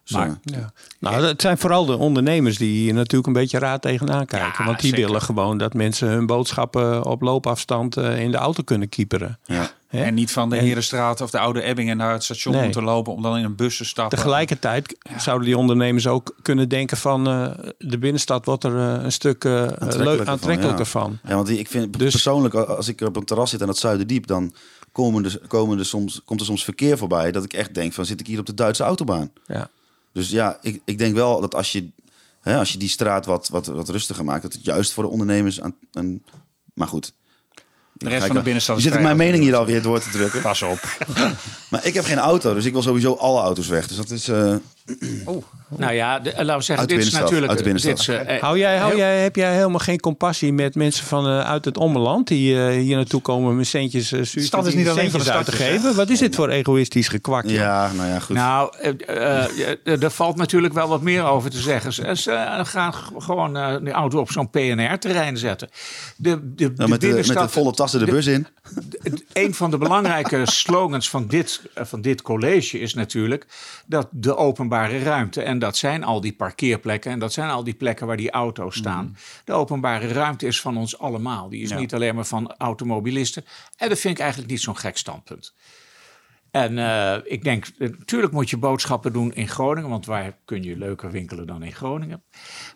Dus, 0.04 0.12
Maar- 0.18 0.28
eh, 0.28 0.34
Ja. 0.44 0.74
Nou, 1.00 1.24
het 1.26 1.42
zijn 1.42 1.58
vooral 1.58 1.86
de 1.86 1.98
ondernemers 1.98 2.58
die 2.58 2.80
hier 2.82 2.94
natuurlijk 2.94 3.28
een 3.28 3.34
beetje 3.42 3.60
raar 3.60 3.80
tegenaan 3.80 4.26
kijken. 4.26 4.56
Ja, 4.60 4.66
want 4.66 4.80
die 4.80 4.90
zeker. 4.90 5.06
willen 5.06 5.22
gewoon 5.22 5.58
dat 5.58 5.74
mensen 5.74 6.08
hun 6.08 6.26
boodschappen 6.26 7.06
op 7.06 7.22
loopafstand 7.22 7.98
eh, 7.98 8.20
in 8.20 8.32
de 8.32 8.38
auto 8.38 8.64
kunnen 8.64 8.90
kieperen. 8.90 9.40
ja. 9.46 9.72
En 9.92 10.14
niet 10.14 10.32
van 10.32 10.50
de 10.50 10.56
En- 10.56 10.64
Herenstraat 10.64 11.22
of 11.22 11.30
de 11.32 11.40
Oude 11.40 11.62
Ebbingen 11.62 11.98
naar 11.98 12.12
het 12.14 12.24
station 12.24 12.54
Nee. 12.54 12.64
moeten 12.64 12.84
lopen 12.84 13.14
om 13.14 13.22
dan 13.22 13.38
in 13.38 13.44
een 13.44 13.56
bus 13.56 13.78
te 13.78 13.86
stappen. 13.86 14.18
Tegelijkertijd 14.18 14.98
zouden 15.18 15.48
die 15.48 15.58
ondernemers 15.58 16.08
ook 16.08 16.36
kunnen 16.42 16.70
denken 16.70 16.98
van 16.98 17.28
eh, 17.28 17.52
de 17.78 17.98
binnenstad 17.98 18.46
wordt 18.46 18.64
er 18.64 18.78
eh, 18.78 19.04
een 19.04 19.12
stuk 19.12 19.44
eh, 19.44 19.52
leuk 19.80 20.18
van, 20.18 20.28
aantrekkelijker 20.28 20.80
ja. 20.86 20.92
van. 20.92 21.20
Ja, 21.28 21.36
want 21.36 21.48
die- 21.48 21.60
ik 21.60 21.68
vind 21.68 22.00
Dus- 22.00 22.12
persoonlijk, 22.12 22.54
als 22.54 22.88
ik 22.88 23.02
op 23.02 23.16
een 23.16 23.26
terras 23.26 23.50
zit 23.50 23.62
aan 23.62 23.68
het 23.68 23.78
Zuiderdiep, 23.78 24.28
dan 24.28 24.54
komen 24.92 25.26
er, 25.26 25.42
komen 25.48 25.80
er 25.80 25.86
soms, 25.86 26.22
komt 26.26 26.40
er 26.40 26.46
soms 26.46 26.64
verkeer 26.64 26.98
voorbij 26.98 27.32
dat 27.32 27.44
ik 27.44 27.54
echt 27.54 27.74
denk 27.74 27.94
van 27.94 28.06
zit 28.06 28.20
ik 28.20 28.28
hier 28.28 28.40
op 28.40 28.46
de 28.46 28.54
Duitse 28.54 28.84
autobaan? 28.84 29.32
Ja. 29.46 29.70
Dus 30.14 30.30
ja, 30.30 30.58
ik, 30.62 30.82
ik 30.86 30.98
denk 30.98 31.16
wel 31.16 31.42
dat 31.42 31.56
als 31.56 31.72
je, 31.72 31.90
hè, 32.42 32.58
als 32.58 32.72
je 32.72 32.78
die 32.78 32.90
straat 32.90 33.26
wat, 33.26 33.50
wat, 33.50 33.66
wat 33.66 33.90
rustiger 33.90 34.24
maakt, 34.26 34.42
dat 34.42 34.54
het 34.54 34.66
juist 34.66 34.94
voor 34.94 35.04
de 35.04 35.10
ondernemers 35.10 35.62
aan. 35.62 35.76
aan 35.94 36.22
maar 36.74 36.88
goed. 36.88 37.14
De 38.02 38.10
rest 38.10 38.26
van 38.26 38.36
de 38.36 38.42
binnenstad 38.42 38.76
Je 38.76 38.82
zit 38.82 38.92
mijn 38.92 39.04
vrij 39.04 39.16
mening 39.16 39.44
hier 39.44 39.56
alweer 39.56 39.82
door 39.82 40.00
te 40.00 40.10
drukken. 40.10 40.42
Pas 40.42 40.62
op. 40.62 40.80
Maar 41.70 41.86
ik 41.86 41.94
heb 41.94 42.06
geen 42.06 42.18
auto, 42.18 42.54
dus 42.54 42.66
ik 42.66 42.72
wil 42.72 42.82
sowieso 42.82 43.14
alle 43.14 43.42
auto's 43.42 43.68
weg. 43.68 43.88
Dus 43.88 43.98
dat 43.98 44.10
is. 44.10 44.30
Eh, 44.86 45.28
nou 45.78 45.94
ja, 45.94 46.20
de- 46.20 46.34
laten 46.38 46.58
we 46.58 46.62
zeggen, 46.64 46.88
dit 46.88 46.98
is 46.98 47.12
natuurlijk... 47.12 47.50
uit 47.52 47.64
de 47.64 47.74
dit 47.74 48.00
is, 48.00 48.08
eh, 48.08 48.36
eh, 48.36 48.42
Hou 48.42 48.58
jij, 48.58 48.78
hou 48.78 48.96
jij, 48.98 49.22
heb 49.22 49.36
jij 49.36 49.54
helemaal 49.56 49.80
geen 49.80 50.00
compassie 50.00 50.54
met 50.54 50.76
mensen 50.76 51.06
van, 51.06 51.26
eh, 51.28 51.40
uit 51.40 51.66
het 51.66 51.78
ommeland 51.78 52.28
die 52.28 52.66
eh, 52.66 52.70
hier 52.82 52.96
naartoe 52.96 53.22
komen 53.22 53.56
met 53.56 53.68
centjes, 53.68 54.12
uh, 54.12 54.24
stad 54.24 54.68
is 54.68 54.74
niet 54.74 54.90
alleen 54.90 55.12
van 55.12 55.20
de 55.20 55.26
stad, 55.26 55.36
uit 55.36 55.46
te 55.46 55.52
geven? 55.52 55.96
Wat 55.96 56.10
is 56.10 56.20
dit 56.20 56.36
voor 56.36 56.50
egoïstisch 56.50 57.08
gekwak? 57.08 57.44
joh? 57.44 57.54
ja, 57.54 57.92
nou 57.92 58.08
ja, 58.10 58.20
goed. 58.20 58.36
Nou, 58.36 58.74
eh, 58.82 58.90
eh, 59.08 59.78
eh, 59.84 60.04
er 60.04 60.12
valt 60.12 60.36
natuurlijk 60.36 60.74
wel 60.74 60.88
wat 60.88 61.02
meer 61.02 61.24
over 61.24 61.50
te 61.50 61.60
zeggen. 61.60 61.94
Ze, 61.94 62.16
ze 62.16 62.60
gaan 62.64 62.94
gewoon 63.18 63.58
eh, 63.58 63.76
de 63.84 63.92
auto 63.92 64.20
op 64.20 64.32
zo'n 64.32 64.50
PNR-terrein 64.50 65.38
zetten. 65.38 65.70
De, 66.16 66.54
de, 66.56 66.64
Nou, 66.64 66.76
de 66.76 66.88
met, 66.88 67.02
de, 67.02 67.08
met 67.08 67.38
de 67.40 67.50
volle 67.50 67.72
tassen 67.72 68.00
de 68.00 68.12
bus 68.12 68.26
in. 68.28 68.48
Een 69.34 69.54
van 69.54 69.72
de 69.72 69.78
belangrijke 69.78 70.42
slogans 70.44 71.10
van 71.10 71.28
dit, 71.28 71.62
eh, 71.74 71.86
van 71.86 72.02
dit 72.02 72.22
college 72.22 72.80
is 72.80 72.94
natuurlijk 72.94 73.46
dat 73.86 74.08
de 74.12 74.36
openbare 74.84 75.10
ruimte, 75.10 75.42
en 75.44 75.60
dat 75.60 75.78
zijn 75.78 76.04
al 76.04 76.22
die 76.22 76.34
parkeerplekken 76.34 77.12
en 77.12 77.20
dat 77.20 77.34
zijn 77.34 77.50
al 77.50 77.64
die 77.64 77.74
plekken 77.74 78.08
waar 78.08 78.18
die 78.18 78.32
auto's 78.32 78.76
staan. 78.78 79.18
De 79.46 79.54
openbare 79.54 80.08
ruimte 80.08 80.48
is 80.48 80.62
van 80.62 80.78
ons 80.78 81.00
allemaal. 81.00 81.50
Die 81.50 81.62
is 81.64 81.70
Ja. 81.70 81.78
niet 81.80 81.94
alleen 81.94 82.16
maar 82.16 82.26
van 82.26 82.54
automobilisten. 82.58 83.46
En 83.78 83.90
dat 83.90 84.00
vind 84.00 84.14
ik 84.14 84.20
eigenlijk 84.20 84.52
niet 84.52 84.62
zo'n 84.62 84.78
gek 84.78 84.98
standpunt. 84.98 85.54
En 86.52 86.78
eh, 86.78 87.18
ik 87.24 87.44
denk, 87.44 87.66
eh, 87.78 87.90
natuurlijk 88.00 88.34
moet 88.34 88.50
je 88.50 88.58
boodschappen 88.58 89.14
doen 89.14 89.34
in 89.34 89.48
Groningen, 89.48 89.90
want 89.90 90.06
waar 90.06 90.38
kun 90.46 90.64
je 90.64 90.78
leuker 90.78 91.12
winkelen 91.12 91.48
dan 91.48 91.64
in 91.64 91.72
Groningen? 91.74 92.24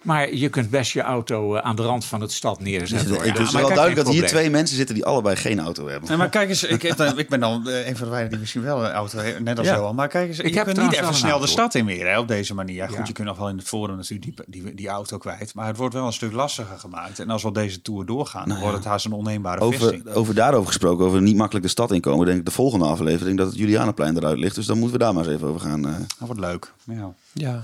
Maar 0.01 0.33
je 0.33 0.49
kunt 0.49 0.69
best 0.69 0.91
je 0.91 1.01
auto 1.01 1.55
eh, 1.55 1.61
aan 1.65 1.75
de 1.75 1.81
rand 1.83 2.05
van 2.05 2.21
het 2.21 2.31
stad 2.31 2.59
neerzetten. 2.61 3.15
Ik 3.15 3.25
Ja, 3.25 3.33
dus 3.33 3.51
maar 3.51 3.61
wel 3.61 3.73
duidelijk 3.75 4.05
dat 4.05 4.13
hier 4.15 4.27
twee 4.27 4.49
mensen 4.49 4.75
zitten 4.77 4.95
die 4.95 5.05
allebei 5.05 5.35
geen 5.35 5.59
auto 5.59 5.87
hebben. 5.87 6.09
Nee, 6.09 6.17
maar 6.17 6.29
kijk 6.29 6.49
eens, 6.49 6.63
ik, 6.63 6.81
heb 6.87 6.97
dan- 6.97 7.19
ik 7.19 7.29
ben 7.29 7.39
dan 7.39 7.69
eh, 7.69 7.87
een 7.87 7.95
van 7.97 8.03
de 8.05 8.09
weinigen 8.11 8.29
die 8.29 8.39
misschien 8.39 8.61
wel 8.61 8.85
een 8.85 8.91
auto 8.91 9.19
heeft, 9.19 9.39
net 9.39 9.57
als 9.57 9.67
Ja. 9.67 9.75
Johan. 9.75 9.95
Maar 9.95 10.07
kijk 10.07 10.27
eens, 10.27 10.39
Ik 10.39 10.49
je 10.49 10.55
heb 10.57 10.65
kunt 10.65 10.81
niet 10.81 10.93
even 10.93 11.13
snel 11.15 11.39
de 11.39 11.47
stad 11.47 11.75
in 11.75 11.85
meer 11.85 12.07
hè, 12.07 12.19
op 12.19 12.27
deze 12.27 12.53
manier. 12.53 12.75
Ja, 12.75 12.87
goed, 12.87 12.97
Ja. 12.97 13.03
je 13.07 13.13
kunt 13.13 13.27
nog 13.27 13.37
wel 13.37 13.49
in 13.49 13.57
het 13.57 13.67
forum 13.67 13.95
natuurlijk 13.95 14.45
die, 14.47 14.63
die, 14.63 14.73
die 14.75 14.87
auto 14.87 15.17
kwijt. 15.17 15.53
Maar 15.53 15.67
het 15.67 15.77
wordt 15.77 15.93
wel 15.93 16.05
een 16.05 16.13
stuk 16.13 16.31
lastiger 16.31 16.77
gemaakt. 16.79 17.19
En 17.19 17.29
als 17.29 17.43
we 17.43 17.51
deze 17.51 17.81
tour 17.81 18.05
doorgaan, 18.05 18.47
dan 18.49 18.59
wordt 18.59 18.75
het 18.75 18.85
haast 18.85 19.05
een 19.05 19.11
onneembare 19.11 19.71
vesting. 19.71 20.05
Over, 20.07 20.19
over 20.19 20.35
daarover 20.35 20.67
gesproken, 20.67 21.05
over 21.05 21.21
niet 21.21 21.35
makkelijk 21.37 21.65
de 21.65 21.71
stad 21.71 21.91
inkomen, 21.91 22.25
denk 22.25 22.39
ik 22.39 22.45
de 22.45 22.51
volgende 22.51 22.85
aflevering 22.85 23.37
dat 23.37 23.47
het 23.47 23.55
Julianaplein 23.65 24.17
eruit 24.17 24.37
ligt. 24.37 24.55
Dus 24.55 24.65
dan 24.65 24.79
moeten 24.79 24.97
we 24.97 25.03
daar 25.03 25.13
maar 25.13 25.25
eens 25.25 25.33
even 25.35 25.47
over 25.47 25.61
gaan. 25.61 25.87
eh. 25.87 25.95
Dat 25.97 26.07
wordt 26.27 26.39
leuk. 26.41 26.73
Ja. 26.83 27.13
Ja. 27.33 27.63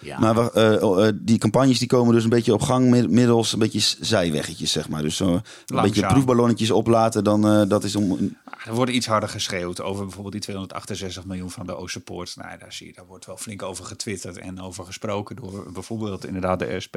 Ja. 0.00 0.18
Maar 0.18 0.34
we, 0.34 0.50
eh, 0.52 0.82
oh, 0.88 1.06
eh, 1.06 1.12
die 1.20 1.38
campagnes 1.38 1.78
die 1.78 1.88
komen 1.88 2.14
dus 2.14 2.24
een 2.24 2.30
beetje 2.30 2.52
op 2.52 2.60
gang 2.62 2.90
mid- 2.90 3.10
middels 3.10 3.52
een 3.52 3.58
beetje 3.58 3.96
zijweggetjes, 4.00 4.72
zeg 4.72 4.88
maar. 4.88 5.02
Dus 5.02 5.16
zo 5.16 5.32
een 5.66 5.82
beetje 5.82 6.06
proefballonnetjes 6.06 6.70
oplaten, 6.70 7.24
dan 7.24 7.46
eh, 7.48 7.62
dat 7.68 7.84
is 7.84 7.96
om... 7.96 8.36
Er 8.66 8.74
wordt 8.74 8.92
iets 8.92 9.06
harder 9.06 9.28
geschreeuwd 9.28 9.80
over 9.80 10.02
bijvoorbeeld 10.04 10.32
die 10.32 10.42
268 10.42 11.24
miljoen 11.24 11.50
van 11.50 11.66
de 11.66 11.76
Oosterpoort. 11.76 12.36
Nou, 12.36 12.58
daar 12.58 12.72
zie 12.72 12.86
je, 12.86 12.92
daar 12.92 13.06
wordt 13.06 13.26
wel 13.26 13.36
flink 13.36 13.62
over 13.62 13.84
getwitterd 13.84 14.38
en 14.38 14.60
over 14.60 14.84
gesproken 14.84 15.36
door 15.36 15.72
bijvoorbeeld 15.72 16.26
inderdaad 16.26 16.58
de 16.58 16.80
SP. 16.84 16.96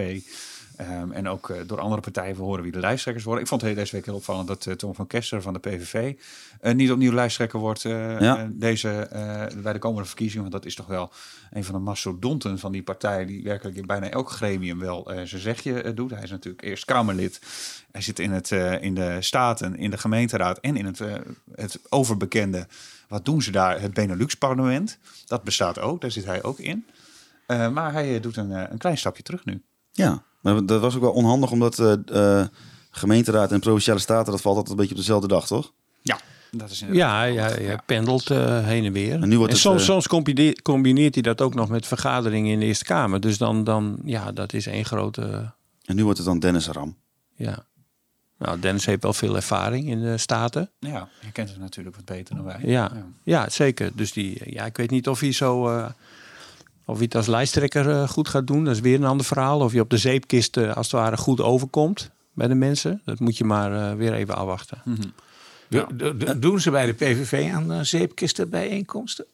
ehm, 0.76 1.12
en 1.12 1.28
ook 1.30 1.54
door 1.68 1.80
andere 1.80 2.02
partijen. 2.02 2.36
We 2.36 2.42
horen 2.42 2.64
wie 2.64 2.72
de 2.72 2.80
lijsttrekkers 2.80 3.26
worden. 3.26 3.44
Ik 3.44 3.50
vond 3.50 3.62
het 3.62 3.76
deze 3.76 3.96
week 3.96 4.06
heel 4.06 4.16
opvallend 4.16 4.48
dat 4.48 4.68
Tom 4.80 4.96
van 4.96 5.08
Kester 5.08 5.42
van 5.42 5.54
de 5.54 5.60
PVV 5.60 6.14
niet 6.74 6.92
opnieuw 6.92 7.12
lijsttrekker 7.14 7.60
wordt 7.60 7.82
Ja. 7.82 8.50
deze, 8.52 9.08
bij 9.64 9.74
de 9.74 9.80
komende 9.80 10.08
verkiezingen. 10.08 10.42
Want 10.50 10.54
dat 10.54 10.66
is 10.66 10.76
toch 10.76 10.86
wel 10.88 11.12
een 11.52 11.64
van 11.64 11.74
de 11.76 11.82
mastodonten 11.82 12.60
van 12.60 12.72
die 12.72 12.82
partij 12.92 13.26
die 13.26 13.44
werkelijk 13.44 13.78
in 13.78 13.86
bijna 13.86 14.10
elk 14.10 14.30
gremium 14.30 14.80
wel 14.80 15.12
uh, 15.14 15.22
zijn 15.24 15.42
zegje 15.42 15.84
uh, 15.84 15.96
doet. 15.96 16.12
Hij 16.12 16.24
is 16.24 16.30
natuurlijk 16.30 16.64
eerst 16.64 16.86
Kamerlid. 16.86 17.40
Hij 17.92 18.02
zit 18.02 18.20
in, 18.20 18.32
het, 18.32 18.52
uh, 18.52 18.84
in 18.84 18.96
de 18.96 19.18
Staten, 19.20 19.76
in 19.78 19.92
de 19.92 19.98
gemeenteraad 19.98 20.60
en 20.60 20.78
in 20.78 20.86
het, 20.86 21.00
het 21.52 21.80
overbekende, 21.90 22.68
wat 23.08 23.26
doen 23.26 23.42
ze 23.42 23.52
daar, 23.52 23.82
het 23.82 23.94
Benelux-parlement. 23.94 24.98
Dat 25.26 25.44
bestaat 25.44 25.80
ook, 25.80 26.02
daar 26.02 26.12
zit 26.12 26.26
hij 26.26 26.44
ook 26.44 26.60
in. 26.60 26.86
maar 27.48 27.94
hij 27.94 28.20
doet 28.20 28.38
een, 28.38 28.52
een 28.72 28.78
klein 28.78 28.98
stapje 28.98 29.24
terug 29.24 29.46
nu. 29.46 29.62
Ja, 29.92 30.24
maar 30.42 30.66
dat 30.66 30.82
was 30.82 30.96
ook 30.96 31.02
wel 31.02 31.12
onhandig 31.12 31.52
omdat 31.52 31.76
gemeenteraad 32.92 33.52
en 33.52 33.60
provinciale 33.60 34.00
staten, 34.00 34.32
dat 34.32 34.42
valt 34.42 34.56
altijd 34.56 34.72
een 34.72 34.82
beetje 34.82 34.96
op 34.96 35.00
dezelfde 35.00 35.28
dag, 35.28 35.48
toch? 35.48 35.74
Ja, 36.02 36.20
dat 36.52 36.70
is 36.70 36.84
ja, 36.92 37.24
ja, 37.24 37.60
ja, 37.60 37.82
pendelt 37.86 38.30
uh, 38.30 38.66
heen 38.66 38.86
en 38.86 38.92
weer. 38.92 39.22
En, 39.22 39.30
nu 39.30 39.38
wordt 39.38 39.52
en 39.52 39.58
het, 39.58 39.68
soms, 39.68 39.82
uh, 39.82 39.88
soms 39.88 40.08
combineert, 40.08 40.62
combineert 40.62 41.14
hij 41.14 41.24
dat 41.24 41.42
ook 41.42 41.54
nog 41.54 41.70
met 41.70 41.88
vergaderingen 41.88 42.52
in 42.52 42.60
de 42.60 42.66
Eerste 42.66 42.86
Kamer. 42.86 43.20
Dus 43.20 43.38
dan, 43.38 43.64
dan 43.64 44.00
ja, 44.06 44.32
dat 44.32 44.54
is 44.54 44.68
één 44.68 44.86
grote... 44.86 45.52
En 45.86 45.96
nu 45.96 46.04
wordt 46.04 46.18
het 46.18 46.28
dan 46.28 46.40
Dennis 46.40 46.68
Ram. 46.68 46.96
Ja. 47.36 47.66
Nou, 48.38 48.60
Dennis 48.60 48.86
heeft 48.86 49.04
wel 49.04 49.14
veel 49.14 49.36
ervaring 49.36 49.88
in 49.88 50.02
de 50.02 50.18
Staten. 50.18 50.70
Ja, 50.80 51.08
je 51.20 51.32
kent 51.32 51.50
hem 51.50 51.60
natuurlijk 51.60 51.96
wat 51.96 52.06
beter 52.06 52.36
dan 52.36 52.46
wij. 52.46 52.60
Ja, 52.62 52.92
ja. 52.94 53.06
ja 53.24 53.50
zeker. 53.50 53.92
Dus 53.96 54.12
die, 54.12 54.42
ja, 54.46 54.66
ik 54.66 54.78
weet 54.78 54.90
niet 54.90 55.08
of 55.08 55.20
hij 55.20 55.32
zo... 55.32 55.78
Uh, 55.78 55.86
of 56.86 56.96
hij 56.96 57.06
het 57.06 57.16
als 57.16 57.28
lijsttrekker 57.28 58.10
goed 58.10 58.28
gaat 58.28 58.48
doen, 58.48 58.64
dat 58.64 58.76
is 58.76 58.82
weer 58.82 58.96
een 58.96 59.06
ander 59.06 59.26
verhaal. 59.26 59.60
Of 59.60 59.74
je 59.74 59.82
op 59.82 59.90
de 59.90 59.98
zeepkist 59.98 60.58
als 60.58 60.92
het 60.92 61.02
ware 61.02 61.18
goed 61.18 61.42
overkomt 61.42 62.12
bij 62.34 62.48
de 62.48 62.56
mensen. 62.56 63.02
Dat 63.06 63.20
moet 63.20 63.38
je 63.38 63.44
maar 63.44 63.98
weer 63.98 64.14
even 64.14 64.36
afwachten. 64.36 64.82
Mm 64.86 64.96
-hmm. 64.96 65.14
Ja. 65.72 65.88
Doen 66.34 66.60
ze 66.60 66.72
bij 66.72 66.86
de 66.86 66.94
PVV 66.94 67.50
aan 67.54 67.72
uh, 67.72 67.80
zeepkistenbijeenkomsten? 67.82 69.26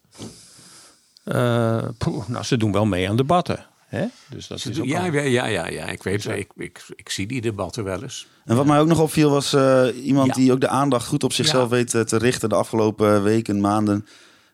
Uh, 1.24 1.84
poeh, 1.98 2.28
nou, 2.28 2.44
ze 2.44 2.56
doen 2.56 2.72
wel 2.72 2.86
mee 2.86 3.08
aan 3.08 3.16
debatten. 3.16 3.66
Hè? 3.86 4.06
Dus 4.30 4.46
dat 4.46 4.60
ze 4.60 4.70
is 4.70 4.76
doen, 4.76 4.84
ook 4.84 4.90
ja, 4.90 5.06
al... 5.06 5.12
ja, 5.12 5.46
ja, 5.46 5.68
ja, 5.68 5.86
ik 5.86 6.02
weet 6.02 6.24
het. 6.24 6.36
Ik, 6.38 6.50
ik, 6.56 6.82
ik, 6.96 7.08
zie 7.10 7.26
die 7.26 7.40
debatten 7.40 7.84
wel 7.84 8.02
eens. 8.02 8.26
En 8.44 8.56
wat 8.56 8.66
mij 8.66 8.80
ook 8.80 8.86
nog 8.86 9.00
opviel 9.00 9.30
was 9.30 9.54
uh, 9.54 9.86
iemand 10.04 10.26
Ja. 10.26 10.34
die 10.34 10.52
ook 10.52 10.60
de 10.60 10.68
aandacht 10.68 11.06
goed 11.06 11.24
op 11.24 11.32
zichzelf 11.32 11.62
Ja. 11.70 11.76
weet 11.76 11.94
eh, 11.94 12.00
te 12.00 12.16
richten 12.18 12.48
de 12.48 12.54
afgelopen 12.54 13.22
weken, 13.22 13.60
maanden. 13.60 14.06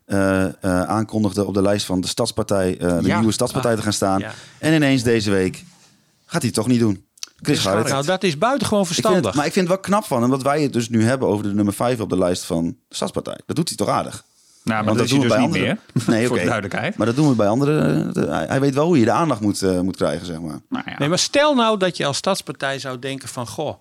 eh, 0.05 0.45
eh, 0.45 0.53
aankondigde 0.83 1.45
op 1.45 1.55
de 1.55 1.63
lijst 1.63 1.87
van 1.87 2.01
de 2.01 2.07
Stadspartij, 2.07 2.79
eh, 2.79 2.99
de 3.01 3.07
Ja. 3.07 3.17
nieuwe 3.19 3.33
Stadspartij 3.33 3.77
te 3.77 3.83
gaan 3.83 3.93
staan. 3.93 4.21
Ja. 4.21 4.33
En 4.59 4.75
ineens 4.75 5.03
deze 5.03 5.31
week 5.31 5.55
gaat 6.25 6.43
hij 6.43 6.47
het 6.47 6.55
toch 6.55 6.67
niet 6.67 6.81
doen. 6.81 7.04
Chris. 7.45 7.65
Nou, 7.65 8.05
dat 8.05 8.23
is 8.23 8.39
buitengewoon 8.39 8.81
Ik 8.81 8.87
verstandig. 8.87 9.25
het, 9.27 9.35
maar 9.35 9.47
ik 9.47 9.53
vind 9.53 9.69
het 9.69 9.75
wel 9.77 9.85
knap 9.85 10.05
van 10.05 10.21
hem 10.23 10.31
dat 10.31 10.43
wij 10.43 10.63
het 10.63 10.73
dus 10.73 10.89
nu 10.89 11.05
hebben 11.05 11.29
over 11.29 11.45
de 11.45 11.55
nummer 11.55 11.75
5 11.75 12.01
op 12.01 12.09
de 12.11 12.19
lijst 12.19 12.45
van 12.45 12.77
de 12.89 12.95
Stadspartij. 12.95 13.39
Dat 13.47 13.57
doet 13.57 13.69
hij 13.69 13.77
toch 13.77 13.89
aardig? 13.89 14.25
Nou, 14.65 14.77
maar 14.85 14.95
Want 14.95 14.99
dat 14.99 15.09
doen 15.09 15.21
dus 15.21 15.35
we 15.35 15.39
niet 15.41 15.51
bij 15.51 15.61
meer. 15.61 15.71
anderen. 15.95 16.15
Nee, 16.15 16.23
Voor 16.27 16.31
oké. 16.37 16.41
de 16.45 16.51
duidelijkheid. 16.51 16.97
Maar 16.97 17.07
dat 17.07 17.17
doen 17.17 17.29
we 17.29 17.35
bij 17.35 17.47
anderen. 17.49 18.15
de- 18.15 18.27
hij, 18.31 18.61
weet 18.61 18.75
wel 18.75 18.87
hoe 18.87 18.99
je 18.99 19.05
de 19.05 19.11
aandacht 19.11 19.41
moet, 19.41 19.63
eh, 19.63 19.81
moet 19.81 19.97
krijgen, 19.97 20.27
zeg 20.27 20.41
maar. 20.41 20.61
Nou 20.69 20.83
ja. 20.87 20.99
Nee, 20.99 21.09
maar 21.09 21.19
stel 21.19 21.55
nou 21.55 21.79
dat 21.79 21.97
je 21.97 22.07
als 22.07 22.17
stadspartij 22.17 22.79
zou 22.79 22.99
denken 22.99 23.29
van... 23.29 23.47
Goh, 23.47 23.75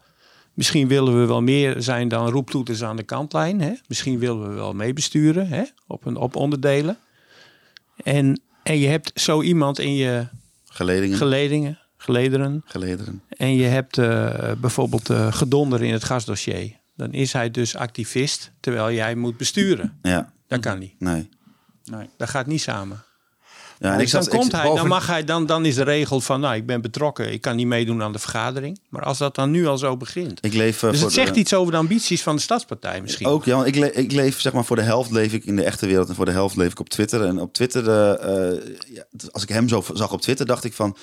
misschien 0.53 0.87
willen 0.87 1.19
we 1.21 1.25
wel 1.27 1.41
meer 1.41 1.75
zijn 1.81 2.07
dan 2.07 2.29
roeptoeters 2.29 2.83
aan 2.83 2.95
de 2.95 3.03
kantlijn. 3.03 3.61
Hè? 3.61 3.71
Misschien 3.87 4.19
willen 4.19 4.49
we 4.49 4.53
wel 4.55 4.73
meebesturen 4.73 5.47
hè? 5.47 5.63
Op, 5.87 6.05
een, 6.05 6.15
op 6.15 6.35
onderdelen. 6.35 6.97
En, 8.03 8.41
en 8.63 8.79
je 8.79 8.87
hebt 8.87 9.11
zo 9.15 9.41
iemand 9.41 9.79
in 9.79 9.95
je 9.95 10.27
Geledingen, 10.69 11.17
geledingen, 11.17 11.79
gelederen... 12.03 12.61
gelederen. 12.65 13.21
en 13.29 13.55
je 13.55 13.65
hebt 13.67 13.97
eh, 13.97 14.51
bijvoorbeeld 14.57 15.09
eh, 15.09 15.33
gedonder 15.33 15.83
in 15.83 15.93
het 15.93 16.03
gasdossier... 16.03 16.71
dan 16.95 17.11
is 17.13 17.33
hij 17.33 17.51
dus 17.51 17.75
activist 17.75 18.51
terwijl 18.59 18.91
jij 18.91 19.15
moet 19.15 19.37
besturen. 19.37 19.99
Ja, 20.01 20.33
Dat 20.47 20.59
kan 20.59 20.79
niet. 20.79 20.93
nee. 20.99 21.29
Dat 22.17 22.29
gaat 22.29 22.45
niet 22.47 22.61
samen. 22.61 23.03
Ja, 23.79 23.91
en 23.91 23.97
Dus 23.97 24.03
ik 24.03 24.09
zat, 24.11 24.23
dan 24.23 24.33
komt 24.39 24.45
ik, 24.45 24.51
hij, 24.51 24.63
boven- 24.63 24.77
dan 24.79 24.87
mag 24.87 25.07
hij, 25.07 25.23
dan, 25.23 25.45
dan 25.45 25.65
is 25.65 25.75
de 25.75 25.83
regel 25.83 26.21
van, 26.21 26.39
nou, 26.39 26.55
ik 26.55 26.65
ben 26.65 26.81
betrokken, 26.81 27.31
ik 27.31 27.41
kan 27.41 27.55
niet 27.55 27.67
meedoen 27.67 28.01
aan 28.03 28.11
de 28.11 28.19
vergadering. 28.19 28.79
Maar 28.89 29.03
als 29.03 29.17
dat 29.17 29.35
dan 29.35 29.51
nu 29.51 29.67
al 29.67 29.77
zo 29.77 29.97
begint. 29.97 30.45
Ik 30.45 30.53
leef 30.53 30.83
eh, 30.83 30.91
dus 30.91 31.01
het 31.01 31.11
zegt 31.13 31.35
iets 31.35 31.53
over 31.53 31.71
de 31.71 31.77
ambities 31.77 32.23
van 32.23 32.35
de 32.35 32.41
stadspartij 32.41 33.01
misschien. 33.01 33.27
Ook, 33.27 33.45
ja, 33.45 33.55
want 33.55 33.67
ik, 33.67 33.75
le- 33.75 33.85
ik 33.85 34.11
leef 34.11 34.39
zeg 34.41 34.53
maar 34.53 34.65
voor 34.65 34.75
de 34.75 34.81
helft 34.81 35.11
leef 35.11 35.33
ik 35.33 35.45
in 35.45 35.55
de 35.55 35.63
echte 35.63 35.85
wereld 35.85 36.09
en 36.09 36.15
voor 36.15 36.25
de 36.25 36.31
helft 36.31 36.55
leef 36.55 36.71
ik 36.71 36.79
op 36.79 36.89
Twitter. 36.89 37.25
En 37.25 37.39
op 37.39 37.53
Twitter, 37.53 37.83
ja, 38.93 39.05
als 39.31 39.43
ik 39.43 39.49
hem 39.49 39.67
zo 39.67 39.83
zag 39.93 40.11
op 40.11 40.21
Twitter, 40.21 40.45
dacht 40.45 40.63
ik 40.63 40.73
van, 40.73 40.97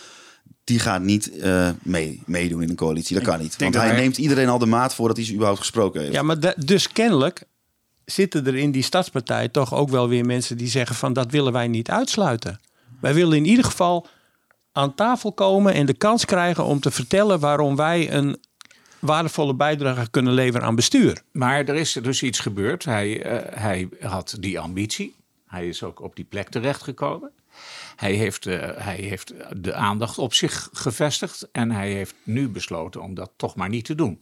die 0.65 0.79
gaat 0.79 1.03
niet 1.03 1.39
eh, 1.39 1.71
mee, 1.83 2.23
meedoen 2.27 2.63
in 2.63 2.69
een 2.69 2.77
coalitie. 2.77 3.17
Dat 3.17 3.25
kan 3.25 3.41
niet. 3.41 3.57
Want 3.57 3.75
hij 3.75 3.87
hij- 3.87 3.97
neemt 4.01 4.19
iedereen 4.19 4.49
al 4.49 4.59
de 4.59 4.67
maat 4.67 4.95
voordat 4.95 5.17
hij 5.17 5.27
ze 5.27 5.33
überhaupt 5.33 5.61
gesproken 5.61 6.01
heeft. 6.01 6.13
Ja, 6.13 6.23
maar 6.23 6.55
dus 6.65 6.93
kennelijk 6.93 7.43
zitten 8.05 8.47
er 8.47 8.57
in 8.57 8.71
die 8.71 8.83
stadspartij 8.83 9.49
toch 9.49 9.75
ook 9.75 9.89
wel 9.89 10.09
weer 10.09 10.25
mensen 10.25 10.57
die 10.57 10.69
zeggen 10.69 10.97
van, 10.97 11.13
dat 11.13 11.31
willen 11.31 11.53
wij 11.53 11.69
niet 11.69 11.91
uitsluiten. 11.91 12.61
Wij 13.01 13.15
willen 13.15 13.37
in 13.37 13.45
ieder 13.47 13.65
geval 13.65 14.07
aan 14.73 14.95
tafel 14.95 15.33
komen 15.33 15.75
en 15.75 15.87
de 15.87 15.95
kans 15.95 16.25
krijgen 16.25 16.65
om 16.65 16.81
te 16.81 16.91
vertellen 16.91 17.41
waarom 17.41 17.77
wij 17.77 18.13
een 18.13 18.37
waardevolle 18.99 19.55
bijdrage 19.55 20.11
kunnen 20.11 20.33
leveren 20.33 20.67
aan 20.67 20.75
bestuur. 20.75 21.23
Maar 21.33 21.65
er 21.65 21.75
is 21.75 21.93
dus 21.93 22.23
iets 22.23 22.39
gebeurd. 22.41 22.85
Hij, 22.85 23.23
eh, 23.23 23.59
hij 23.61 23.89
had 24.01 24.37
die 24.41 24.59
ambitie. 24.61 25.15
Hij 25.47 25.69
is 25.69 25.83
ook 25.83 26.03
op 26.03 26.17
die 26.17 26.25
plek 26.25 26.49
terechtgekomen. 26.49 27.31
Hij 28.01 28.12
heeft, 28.12 28.46
eh, 28.46 28.70
hij 28.76 28.96
heeft 28.96 29.32
de 29.57 29.74
aandacht 29.74 30.18
op 30.18 30.34
zich 30.34 30.68
gevestigd. 30.72 31.48
En 31.53 31.70
hij 31.70 31.92
heeft 31.92 32.14
nu 32.22 32.48
besloten 32.48 33.03
om 33.03 33.14
dat 33.14 33.30
toch 33.36 33.55
maar 33.55 33.68
niet 33.68 33.84
te 33.84 33.94
doen. 33.94 34.20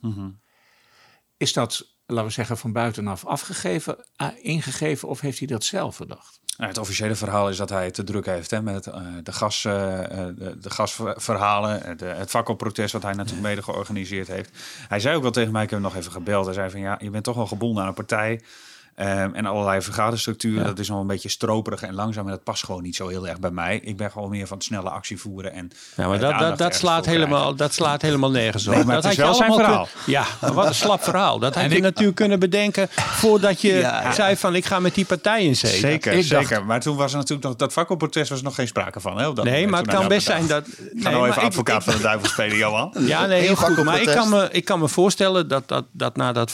Is 1.37 1.53
dat, 1.53 1.87
laten 2.07 2.27
we 2.27 2.33
zeggen, 2.33 2.59
van 2.59 2.73
buitenaf 2.73 3.27
afgegeven, 3.27 4.05
eh, 4.17 4.29
ingegeven 4.43 5.09
of 5.09 5.21
heeft 5.21 5.39
hij 5.39 5.47
dat 5.47 5.65
zelf 5.65 5.97
verdacht? 5.97 6.41
Nou, 6.57 6.71
het 6.71 6.79
officiële 6.79 7.15
verhaal 7.15 7.49
is 7.49 7.57
dat 7.57 7.69
hij 7.69 7.85
het 7.85 7.95
te 7.95 8.05
druk 8.05 8.27
heeft 8.27 8.51
hè, 8.51 8.63
met 8.63 8.87
eh, 8.87 9.03
de, 9.23 9.33
gas, 9.33 9.63
de, 9.63 10.57
de 10.61 10.71
gasverhalen, 10.71 11.99
de, 11.99 12.05
het 12.05 12.31
fakkelprotest 12.31 12.93
wat 12.93 13.03
hij 13.03 13.15
natuurlijk 13.15 13.47
mede 13.47 13.63
georganiseerd 13.63 14.29
heeft. 14.29 14.51
Hij 14.89 15.01
zei 15.01 15.17
ook 15.17 15.23
wel 15.23 15.31
tegen 15.31 15.53
mij, 15.53 15.63
ik 15.63 15.71
heb 15.71 15.81
hem 15.81 15.89
nog 15.89 15.99
even 15.99 16.13
gebeld, 16.13 16.45
hij 16.45 16.55
zei 16.55 16.71
van 16.71 16.81
ja, 16.81 16.99
je 17.03 17.11
bent 17.11 17.25
toch 17.25 17.37
wel 17.37 17.47
gebonden 17.47 17.83
aan 17.83 17.89
een 17.89 17.95
partij. 17.95 18.41
Ehm, 18.99 19.35
en 19.35 19.47
allerlei 19.47 19.83
vergaderstructuren, 19.83 20.65
dat 20.65 20.79
is 20.79 20.89
nog 20.89 21.01
een 21.01 21.07
beetje 21.07 21.29
stroperig 21.29 21.83
en 21.83 21.95
langzaam. 21.95 22.25
En 22.25 22.31
dat 22.31 22.43
past 22.45 22.65
gewoon 22.65 22.83
niet 22.83 22.97
zo 22.97 23.09
heel 23.09 23.29
erg 23.29 23.39
bij 23.41 23.51
mij. 23.51 23.81
Ik 23.85 23.97
ben 23.97 24.11
gewoon 24.11 24.31
meer 24.31 24.47
van 24.47 24.57
het 24.57 24.67
snelle 24.67 24.91
actie 24.91 25.19
voeren. 25.21 25.53
En, 25.53 25.71
Ja, 25.97 26.03
eh, 26.03 26.09
maar 26.09 26.19
de 26.19 26.25
dat, 26.25 26.39
dat, 26.39 26.59
dat, 26.59 26.75
slaat 26.75 27.07
helemaal, 27.07 27.55
dat 27.55 27.75
slaat 27.75 28.03
helemaal 28.03 28.31
nergens 28.31 28.67
op. 28.67 28.75
Nee, 28.75 28.85
maar 28.85 28.95
dat 28.95 29.05
het 29.05 29.13
is 29.13 29.19
had 29.19 29.27
je 29.35 29.41
wel 29.41 29.49
zijn 29.49 29.59
verhaal. 29.65 29.89
kun- 30.05 30.13
ja, 30.13 30.25
wat 30.53 30.67
een 30.67 30.75
slap 30.75 31.03
verhaal. 31.03 31.39
Dat 31.39 31.55
had 31.55 31.73
je 31.73 31.81
natuurlijk 31.81 32.17
kunnen 32.17 32.39
bedenken 32.39 32.89
voordat 32.91 33.61
je 33.61 33.93
zei 34.15 34.37
van 34.37 34.55
ik 34.55 34.65
ga 34.65 34.81
met 34.81 34.95
die 34.95 35.05
partij 35.05 35.45
in 35.45 35.57
zee. 35.57 35.79
Zeker, 35.79 36.13
Ik 36.13 36.29
dacht- 36.29 36.47
zeker. 36.49 36.65
Maar 36.65 36.81
toen 36.81 36.97
was 36.97 37.11
er 37.13 37.17
natuurlijk 37.19 37.47
nog 37.49 37.57
dat 37.57 37.73
fakkelprotest 37.73 38.29
was 38.29 38.39
er 38.39 38.45
nog 38.45 38.55
geen 38.55 38.67
sprake 38.67 39.01
van. 39.01 39.19
Hè, 39.19 39.27
op 39.29 39.37
dat 39.37 39.45
Nee, 39.45 39.55
moment, 39.55 39.71
maar 39.71 39.81
het 39.81 39.91
kan 40.01 40.09
best 40.09 40.27
zijn 40.27 40.47
dat... 40.47 40.67
Ik 40.67 40.75
nee, 40.93 41.03
ga 41.03 41.11
nou 41.11 41.29
even 41.29 41.41
ik- 41.43 41.49
advocaat 41.49 41.77
ik- 41.77 41.83
van 41.83 41.97
de 41.97 42.03
duivel 42.03 42.29
spelen, 42.29 42.57
Johan. 42.57 42.95
Ja, 42.99 43.27
nee, 43.27 43.41
heel 43.41 43.57
goed. 43.57 43.85
Maar 43.85 44.01
ik 44.01 44.07
kan, 44.07 44.29
me, 44.29 44.49
ik 44.53 44.65
kan 44.65 44.79
me 44.79 44.89
voorstellen 44.89 45.49
dat, 45.49 45.69
dat, 45.69 45.85
dat 45.93 46.17
na 46.17 46.33
dat 46.33 46.51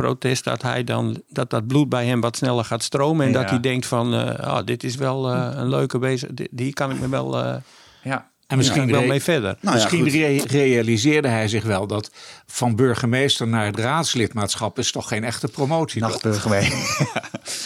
fakkelprotest... 0.00 0.44
dat 0.44 0.62
hij 0.62 0.84
dan 0.84 1.22
dat, 1.28 1.50
dat 1.50 1.66
bloed 1.66 1.88
bij 1.88 2.06
hem 2.06 2.20
wat 2.20 2.36
sneller 2.36 2.64
gaat 2.64 2.82
stromen... 2.82 3.26
en 3.26 3.32
Ja. 3.32 3.40
dat 3.40 3.50
hij 3.50 3.60
denkt 3.60 3.86
van, 3.86 4.14
eh, 4.14 4.46
ah, 4.46 4.66
dit 4.66 4.84
is 4.84 4.96
wel 4.96 5.30
eh, 5.32 5.48
een 5.54 5.68
leuke 5.68 5.98
bezig... 5.98 6.28
die- 6.32 6.48
Die 6.50 6.72
kan 6.72 6.90
ik 6.90 7.00
me 7.00 7.08
wel, 7.08 7.42
eh 7.44 7.54
Ja. 8.02 8.28
En 8.50 8.56
misschien, 8.56 8.90
wel 8.90 9.02
mee 9.06 9.20
verder. 9.22 9.56
Nou 9.60 9.74
misschien 9.74 10.08
re- 10.08 10.42
realiseerde 10.46 11.28
hij 11.28 11.48
zich 11.48 11.64
wel 11.64 11.86
dat 11.86 12.10
van 12.46 12.76
burgemeester 12.76 13.48
naar 13.48 13.66
het 13.66 13.78
raadslidmaatschap 13.78 14.78
is 14.78 14.92
toch 14.92 15.08
geen 15.08 15.24
echte 15.24 15.48
promotie. 15.48 16.00
Nachtburgemeester. 16.00 16.78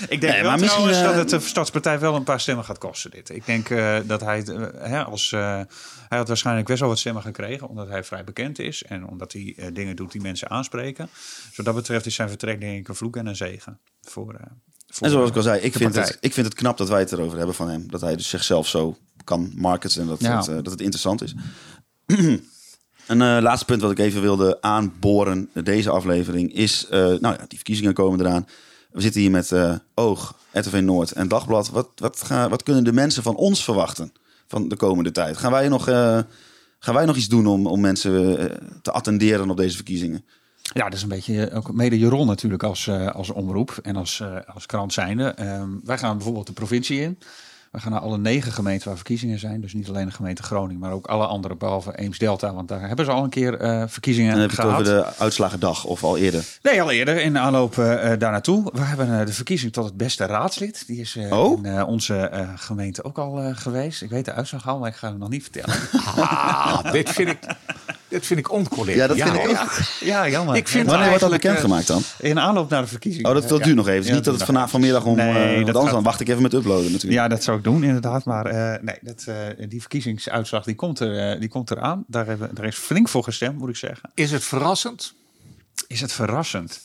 ik 0.09 0.21
denk 0.21 0.33
Nee, 0.33 0.41
wel 0.43 0.51
maar 0.51 0.61
misschien, 0.61 0.69
trouwens 0.83 0.97
eh, 0.99 1.05
dat 1.05 1.31
het 1.31 1.41
de 1.43 1.49
Stadspartij 1.49 1.99
wel 1.99 2.15
een 2.15 2.23
paar 2.25 2.41
stemmen 2.41 2.65
gaat 2.65 2.79
kosten 2.79 3.11
dit. 3.11 3.29
Ik 3.31 3.47
denk 3.47 3.71
eh, 3.71 3.97
dat 4.05 4.21
hij 4.21 4.43
eh, 4.45 4.67
hè, 4.91 5.05
als 5.05 5.33
eh, 5.33 5.41
hij 6.09 6.19
had 6.19 6.29
waarschijnlijk 6.29 6.67
best 6.67 6.81
wel 6.81 6.89
wat 6.89 6.99
stemmen 6.99 7.23
gekregen 7.23 7.69
omdat 7.69 7.89
hij 7.89 8.05
vrij 8.05 8.25
bekend 8.25 8.59
is 8.59 8.83
en 8.83 9.07
omdat 9.09 9.33
hij 9.33 9.55
eh, 9.57 9.67
dingen 9.73 9.97
doet 9.97 10.13
die 10.13 10.21
mensen 10.21 10.51
aanspreken. 10.51 11.09
Dus 11.49 11.57
wat 11.57 11.67
dat 11.67 11.75
betreft 11.75 12.07
is 12.07 12.15
zijn 12.15 12.29
vertrek 12.29 12.61
denk 12.61 12.79
ik 12.79 12.89
een 12.89 12.95
vloek 12.95 13.17
en 13.17 13.27
een 13.27 13.37
zegen 13.37 13.79
voor. 14.03 14.35
eh, 14.35 14.41
voor 14.87 15.07
En 15.07 15.13
zoals 15.13 15.31
ik 15.31 15.37
al 15.37 15.43
zei, 15.43 15.61
ik 15.61 15.73
vind, 15.73 15.93
partij. 15.93 16.03
het, 16.03 16.19
ik 16.21 16.33
vind 16.33 16.47
het 16.47 16.55
knap 16.55 16.77
dat 16.79 16.89
wij 16.89 17.01
het 17.01 17.13
erover 17.13 17.37
hebben 17.37 17.55
van 17.55 17.69
hem. 17.69 17.91
Dat 17.91 18.01
hij 18.01 18.17
dus 18.17 18.29
zichzelf 18.29 18.69
zo 18.69 18.97
kan 19.25 19.53
marketen 19.55 20.01
en 20.01 20.07
dat, 20.07 20.21
Ja. 20.21 20.39
eh, 20.39 20.47
dat 20.47 20.71
het 20.71 20.81
interessant 20.81 21.23
is. 21.23 21.35
Een 23.07 23.23
eh, 23.23 23.39
laatste 23.43 23.65
punt 23.65 23.81
wat 23.81 23.91
ik 23.91 23.99
even 23.99 24.21
wilde 24.21 24.59
aanboren 24.61 25.49
deze 25.65 25.91
aflevering 25.91 26.53
is... 26.53 26.87
eh, 26.91 26.99
nou 27.01 27.21
ja, 27.21 27.37
die 27.37 27.57
verkiezingen 27.59 27.95
komen 27.95 28.21
eraan. 28.21 28.47
We 28.91 29.01
zitten 29.01 29.21
hier 29.21 29.31
met 29.31 29.53
eh, 29.53 29.75
Oog, 29.95 30.35
RTV 30.53 30.81
Noord 30.83 31.13
en 31.13 31.29
Dagblad. 31.29 31.71
Wat, 31.71 31.89
wat, 31.97 32.23
ga, 32.23 32.49
wat 32.49 32.63
kunnen 32.63 32.85
de 32.85 32.93
mensen 32.93 33.23
van 33.23 33.37
ons 33.37 33.65
verwachten 33.65 34.13
van 34.47 34.69
de 34.69 34.77
komende 34.77 35.11
tijd? 35.11 35.37
Gaan 35.37 35.51
wij 35.51 35.69
nog, 35.69 35.85
gaan 36.79 36.95
wij 36.95 37.05
nog 37.05 37.17
iets 37.17 37.29
doen 37.29 37.47
om, 37.47 37.67
om 37.67 37.81
mensen 37.81 38.51
te 38.83 38.93
attenderen 38.93 39.51
op 39.51 39.57
deze 39.57 39.75
verkiezingen? 39.77 40.25
Ja, 40.75 40.85
dat 40.85 40.93
is 40.95 41.03
een 41.03 41.09
beetje 41.09 41.51
ook 41.53 41.73
mede 41.73 41.99
je 41.99 42.09
rol 42.09 42.25
natuurlijk 42.25 42.63
als, 42.63 42.89
als 43.13 43.31
omroep 43.31 43.79
en 43.83 43.97
als, 43.97 44.23
als 44.55 44.67
krant 44.67 44.93
zijnde. 44.93 45.25
Ehm, 45.25 45.69
wij 45.85 45.99
gaan 45.99 46.17
bijvoorbeeld 46.17 46.47
de 46.47 46.53
provincie 46.53 47.01
in. 47.01 47.19
We 47.75 47.81
gaan 47.81 47.93
naar 47.93 48.01
alle 48.01 48.19
negen 48.19 48.53
gemeenten 48.53 48.87
waar 48.89 48.97
verkiezingen 48.97 49.39
zijn. 49.39 49.61
Dus 49.61 49.73
niet 49.75 49.89
alleen 49.89 50.07
de 50.07 50.13
gemeente 50.13 50.43
Groningen, 50.43 50.81
maar 50.81 50.93
ook 50.93 51.07
alle 51.07 51.27
andere 51.27 51.57
behalve 51.57 51.99
Eems-Delta. 51.99 52.55
Want 52.55 52.69
daar 52.69 52.87
hebben 52.89 53.05
ze 53.05 53.11
al 53.11 53.25
een 53.25 53.31
keer 53.31 53.59
eh, 53.59 53.83
verkiezingen 53.87 54.31
En 54.31 54.39
dan 54.39 54.49
heb 54.49 54.57
je 54.57 54.63
het 54.63 54.71
over 54.71 54.85
de 54.85 55.07
uitslagendag 55.19 55.85
of 55.85 56.05
al 56.05 56.17
eerder. 56.17 56.45
Nee, 56.63 56.83
al 56.83 56.91
eerder 56.91 57.21
in 57.23 57.33
de 57.33 57.39
aanloop 57.39 57.79
eh, 57.79 57.85
daar 58.19 58.19
naartoe. 58.31 58.71
We 58.73 58.81
hebben 58.81 59.21
eh, 59.21 59.27
de 59.27 59.33
verkiezing 59.33 59.73
tot 59.73 59.85
het 59.85 59.97
beste 59.97 60.27
raadslid. 60.27 60.87
Die 60.87 61.01
is 61.01 61.17
eh, 61.17 61.39
Oh? 61.39 61.59
in 61.59 61.65
eh, 61.67 61.89
onze 61.89 62.17
eh, 62.17 62.49
gemeente 62.57 63.05
ook 63.05 63.19
al 63.19 63.41
eh, 63.41 63.57
geweest. 63.57 64.03
Ik 64.03 64.11
weet 64.11 64.25
de 64.25 64.33
uitslag 64.33 64.69
al, 64.69 64.79
maar 64.79 64.89
ik 64.89 64.97
ga 64.97 65.09
hem 65.09 65.19
nog 65.19 65.29
niet 65.29 65.43
vertellen. 65.43 65.77
Ah, 66.17 66.93
dit 66.93 67.11
vind 67.11 67.29
ik, 67.29 67.39
dit 68.15 68.27
vind 68.27 68.39
ik 68.41 68.53
oncollegiaal. 68.53 69.17
Ja, 69.17 69.25
dat 69.27 69.33
vind 69.35 69.51
ik 69.51 69.61
ook. 69.61 69.71
ja, 70.01 70.29
jammer. 70.29 70.57
Ik 70.57 70.69
vind 70.69 70.87
Wanneer 70.87 71.07
wordt 71.09 71.21
dat 71.23 71.31
bekendgemaakt 71.31 71.87
dan? 71.87 72.03
In 72.19 72.41
aanloop 72.41 72.71
naar 72.71 72.83
de 72.83 72.89
verkiezing. 72.89 73.27
Oh, 73.27 73.33
dat, 73.35 73.49
dat 73.49 73.59
Ja. 73.59 73.65
duurt 73.65 73.77
nog 73.77 73.85
even. 73.87 73.97
Het 73.97 74.05
is 74.05 74.11
Ja, 74.11 74.15
niet 74.17 74.25
dat 74.25 74.33
het 74.35 74.43
dat 74.47 74.49
vanavond 74.55 74.71
vanmiddag 74.71 75.05
om... 75.05 75.17
Nee, 75.17 75.29
eh, 75.29 75.35
want 75.55 75.67
dat 75.67 75.67
anders 75.67 75.85
gaat- 75.85 75.93
dan 75.95 76.03
wacht 76.03 76.21
ik 76.21 76.29
even 76.29 76.43
met 76.43 76.53
uploaden 76.53 76.93
natuurlijk. 76.93 77.13
Ja, 77.13 77.29
dat 77.29 77.43
zou 77.43 77.59
ik 77.59 77.65
doen 77.65 77.83
inderdaad. 77.85 78.25
Maar 78.25 78.47
eh, 78.47 78.83
nee, 78.83 78.99
dat, 79.01 79.25
eh, 79.27 79.69
die 79.69 79.81
verkiezingsuitslag 79.81 80.65
die 80.65 80.75
komt, 80.75 81.01
er, 81.01 81.33
eh, 81.33 81.41
die 81.41 81.49
komt 81.49 81.71
eraan. 81.71 82.05
Daar, 82.07 82.27
hebben, 82.27 82.55
daar 82.55 82.65
is 82.65 82.77
flink 82.77 83.09
voor 83.09 83.23
gestemd, 83.25 83.59
moet 83.59 83.69
ik 83.69 83.77
zeggen. 83.77 84.11
Is 84.15 84.31
het 84.31 84.45
verrassend? 84.45 85.15
Is 85.87 86.01
het 86.01 86.13
verrassend? 86.13 86.81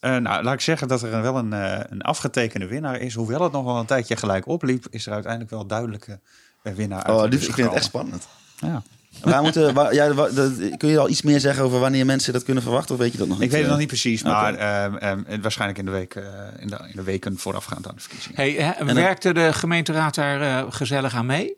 Eh, 0.00 0.16
nou, 0.16 0.42
laat 0.44 0.54
ik 0.54 0.60
zeggen 0.60 0.88
dat 0.88 1.02
er 1.02 1.22
wel 1.22 1.36
een, 1.36 1.52
eh, 1.52 1.78
een 1.88 2.02
afgetekende 2.02 2.66
winnaar 2.66 3.00
is. 3.00 3.14
Hoewel 3.14 3.42
het 3.42 3.52
nog 3.52 3.64
wel 3.64 3.76
een 3.78 3.86
tijdje 3.86 4.16
gelijk 4.16 4.46
opliep, 4.48 4.86
is 4.90 5.06
er 5.06 5.12
uiteindelijk 5.12 5.50
wel 5.50 5.60
een 5.60 5.66
duidelijke 5.68 6.18
eh, 6.62 6.72
winnaar 6.72 7.02
uit. 7.02 7.16
Oh, 7.16 7.28
bus 7.30 7.46
ik 7.48 7.54
vind 7.54 7.66
het 7.66 7.76
echt 7.76 7.84
spannend. 7.84 8.26
Ja. 8.60 8.82
Waar 9.22 9.42
moeten, 9.42 9.74
waar, 9.74 9.94
ja, 9.94 10.14
waar- 10.14 10.34
dat- 10.34 10.76
kun 10.76 10.88
je 10.88 10.98
al 10.98 11.08
iets 11.08 11.22
meer 11.22 11.40
zeggen 11.40 11.64
over 11.64 11.78
wanneer 11.78 12.06
mensen 12.06 12.32
dat 12.32 12.44
kunnen 12.44 12.62
verwachten? 12.62 12.94
Of 12.94 13.00
weet 13.00 13.12
je 13.12 13.18
dat 13.18 13.28
nog 13.28 13.36
niet? 13.36 13.46
Ik 13.46 13.52
weet 13.52 13.60
het 13.60 13.70
nog 13.70 13.78
niet 13.78 13.88
precies, 13.88 14.22
maar 14.22 14.54
ehm, 14.54 14.94
ehm, 14.96 15.40
waarschijnlijk 15.40 15.78
in 15.78 15.84
de, 15.84 15.90
week, 15.90 16.14
eh, 16.14 16.24
in, 16.58 16.66
de, 16.68 16.76
in 16.88 16.92
de 16.96 17.02
weken 17.02 17.38
voorafgaand 17.38 17.88
aan 17.88 17.94
de 17.94 18.00
verkiezingen. 18.00 18.36
Hey, 18.36 18.94
werkte 18.94 19.32
de 19.32 19.52
gemeenteraad 19.52 20.14
daar 20.14 20.40
eh, 20.64 20.72
gezellig 20.72 21.14
aan 21.14 21.26
mee? 21.26 21.56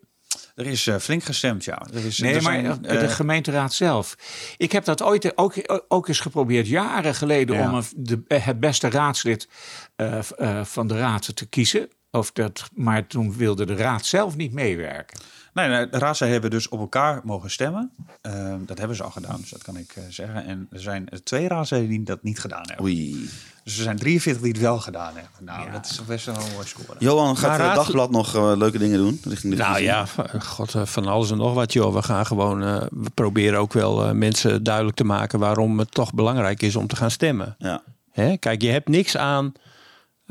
Er 0.55 0.67
is 0.67 0.87
eh, 0.87 0.97
flink 0.97 1.23
gestemd, 1.25 1.65
ja. 1.65 1.87
Er 1.95 2.05
is, 2.05 2.19
Nee, 2.19 2.35
er 2.35 2.43
maar 2.43 2.61
zijn, 2.61 2.83
de 2.83 3.09
gemeenteraad 3.09 3.73
zelf. 3.73 4.17
Ik 4.57 4.73
heb 4.73 4.85
dat 4.85 5.03
ooit 5.03 5.39
ook, 5.39 5.55
ook 5.89 6.09
eens 6.09 6.21
geprobeerd, 6.21 6.69
jaren 6.69 7.15
geleden, 7.15 7.57
Ja. 7.57 7.69
om 7.71 7.75
een- 7.75 7.85
de, 7.97 8.23
het 8.41 8.61
beste 8.61 8.91
raadslid 8.91 9.49
eh, 9.97 10.19
eh, 10.39 10.65
van 10.65 10.87
de 10.87 10.99
raad 10.99 11.37
te 11.37 11.47
kiezen. 11.47 11.89
Of 12.11 12.33
dat, 12.33 12.69
maar 12.75 13.07
toen 13.07 13.37
wilde 13.37 13.67
de 13.67 13.77
raad 13.77 14.07
zelf 14.07 14.37
niet 14.37 14.53
meewerken. 14.53 15.21
Nee, 15.53 15.69
nee, 15.69 15.89
de 15.89 15.99
raadsleden 15.99 16.33
hebben 16.33 16.51
dus 16.51 16.69
op 16.69 16.81
elkaar 16.81 17.21
mogen 17.25 17.51
stemmen. 17.51 17.91
Ehm, 18.21 18.59
dat 18.67 18.79
hebben 18.79 18.97
ze 18.97 19.03
al 19.03 19.11
gedaan, 19.11 19.41
dus 19.41 19.51
dat 19.51 19.63
kan 19.63 19.77
ik 19.77 19.93
eh, 19.97 20.03
zeggen. 20.09 20.45
En 20.45 20.67
er 20.71 20.81
zijn 20.81 21.09
twee 21.25 21.49
raadsleden 21.49 21.89
die 21.89 22.03
dat 22.03 22.23
niet 22.23 22.39
gedaan 22.41 22.63
hebben. 22.67 22.85
Oei. 22.85 23.31
Dus 23.65 23.77
er 23.77 23.83
zijn 23.83 23.97
43 23.97 24.43
die 24.43 24.53
het 24.53 24.61
wel 24.61 24.79
gedaan 24.79 25.15
hebben. 25.15 25.45
Nou, 25.45 25.71
dat 25.71 25.85
is 25.87 26.05
best 26.05 26.27
wel 26.27 26.35
een 26.35 26.53
mooi 26.55 26.67
score. 26.67 26.95
Johan, 26.99 27.37
gaat 27.37 27.51
het 27.51 27.61
raad- 27.61 27.75
dagblad 27.75 28.11
nog 28.11 28.35
eh, 28.35 28.53
leuke 28.57 28.79
dingen 28.79 28.99
doen? 28.99 29.21
Richting 29.25 29.53
de 29.53 29.59
Nou 29.63 29.81
ja, 29.81 30.07
god, 30.39 30.75
eh, 30.75 30.85
van 30.87 31.07
alles 31.07 31.31
en 31.31 31.37
nog 31.37 31.55
wat, 31.55 31.73
joh. 31.73 31.95
We 31.95 32.03
gaan 32.03 32.27
gewoon, 32.27 32.63
eh, 32.63 32.83
we 32.91 33.11
proberen 33.15 33.59
ook 33.59 33.73
wel 33.73 34.05
eh, 34.05 34.11
mensen 34.13 34.63
duidelijk 34.63 34.97
te 34.97 35.05
maken 35.05 35.39
waarom 35.39 35.79
het 35.79 35.91
toch 35.91 36.15
belangrijk 36.15 36.63
is 36.63 36.77
om 36.77 36.87
te 36.87 36.97
gaan 36.97 37.11
stemmen. 37.11 37.55
Ja. 37.59 37.83
Hè? 38.11 38.37
Kijk, 38.37 38.63
je 38.63 38.71
hebt 38.71 38.89
niks 38.89 39.17
aan 39.17 39.53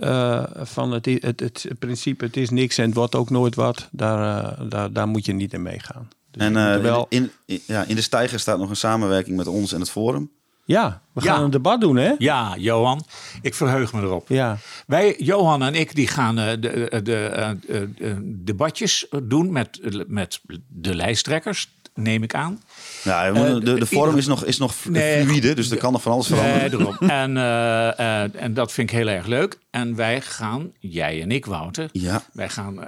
eh, 0.02 0.44
van 0.56 0.92
het, 0.92 1.06
het, 1.06 1.40
het, 1.40 1.66
principe, 1.80 2.26
het 2.26 2.38
is 2.38 2.50
niks 2.50 2.78
en 2.78 2.86
het 2.86 2.94
wordt 2.96 3.16
ook 3.16 3.30
nooit 3.30 3.56
wat. 3.56 3.88
Daar, 3.92 4.44
eh, 4.60 4.70
daar, 4.70 4.92
daar 4.94 5.08
moet 5.08 5.26
je 5.26 5.34
niet 5.34 5.54
in 5.54 5.62
meegaan. 5.62 6.10
Dus 6.32 6.44
En 6.44 6.54
wel, 6.82 7.06
in, 7.10 7.32
in- 7.46 7.62
ja, 7.66 7.84
in 7.84 7.96
de 7.96 8.02
stijger 8.02 8.40
staat 8.40 8.58
nog 8.58 8.70
een 8.70 8.76
samenwerking 8.76 9.38
met 9.38 9.48
ons 9.48 9.74
en 9.74 9.80
het 9.80 9.90
Forum. 9.92 10.30
ja, 10.66 11.02
we 11.12 11.22
gaan 11.22 11.38
Ja. 11.40 11.44
een 11.46 11.52
debat 11.52 11.82
doen, 11.82 11.96
hè? 11.96 12.14
Ja, 12.18 12.56
Johan, 12.58 13.04
ik 13.42 13.54
verheug 13.56 13.94
me 13.94 14.02
erop. 14.02 14.28
Ja. 14.30 14.58
Wij, 14.88 15.16
Johan 15.18 15.64
en 15.64 15.76
ik, 15.76 15.96
die 15.96 16.08
gaan 16.08 16.40
eh, 16.40 16.50
de, 16.52 16.60
de, 16.60 17.02
de, 17.02 17.16
eh, 17.26 17.50
eh, 17.50 17.82
eh, 18.12 18.18
debatjes 18.24 19.08
doen 19.24 19.52
met, 19.52 19.80
met 20.08 20.42
de 20.68 20.96
lijsttrekkers, 20.96 21.70
neem 21.96 22.24
ik 22.24 22.36
aan. 22.36 22.62
Moeten- 23.06 23.66
de, 23.66 23.74
de 23.80 23.86
Forum 23.86 24.18
is 24.18 24.28
nog, 24.28 24.46
is 24.46 24.58
nog 24.58 24.74
Nee, 24.90 25.24
fluïde, 25.26 25.54
dus 25.54 25.72
er 25.72 25.78
kan 25.78 25.92
nog 25.92 26.02
van 26.02 26.12
alles 26.12 26.28
veranderen. 26.28 26.96
Nee, 27.00 27.10
en, 27.22 27.38
eh, 27.38 28.00
eh, 28.24 28.30
en 28.36 28.54
dat 28.54 28.72
vind 28.72 28.90
ik 28.92 28.96
heel 28.98 29.08
erg 29.08 29.26
leuk. 29.26 29.60
En 29.70 29.96
wij 29.96 30.22
gaan, 30.22 30.72
jij 30.80 31.22
en 31.22 31.32
ik, 31.32 31.46
Wouter, 31.46 31.90
Ja. 31.92 32.24
wij 32.34 32.50
gaan 32.50 32.80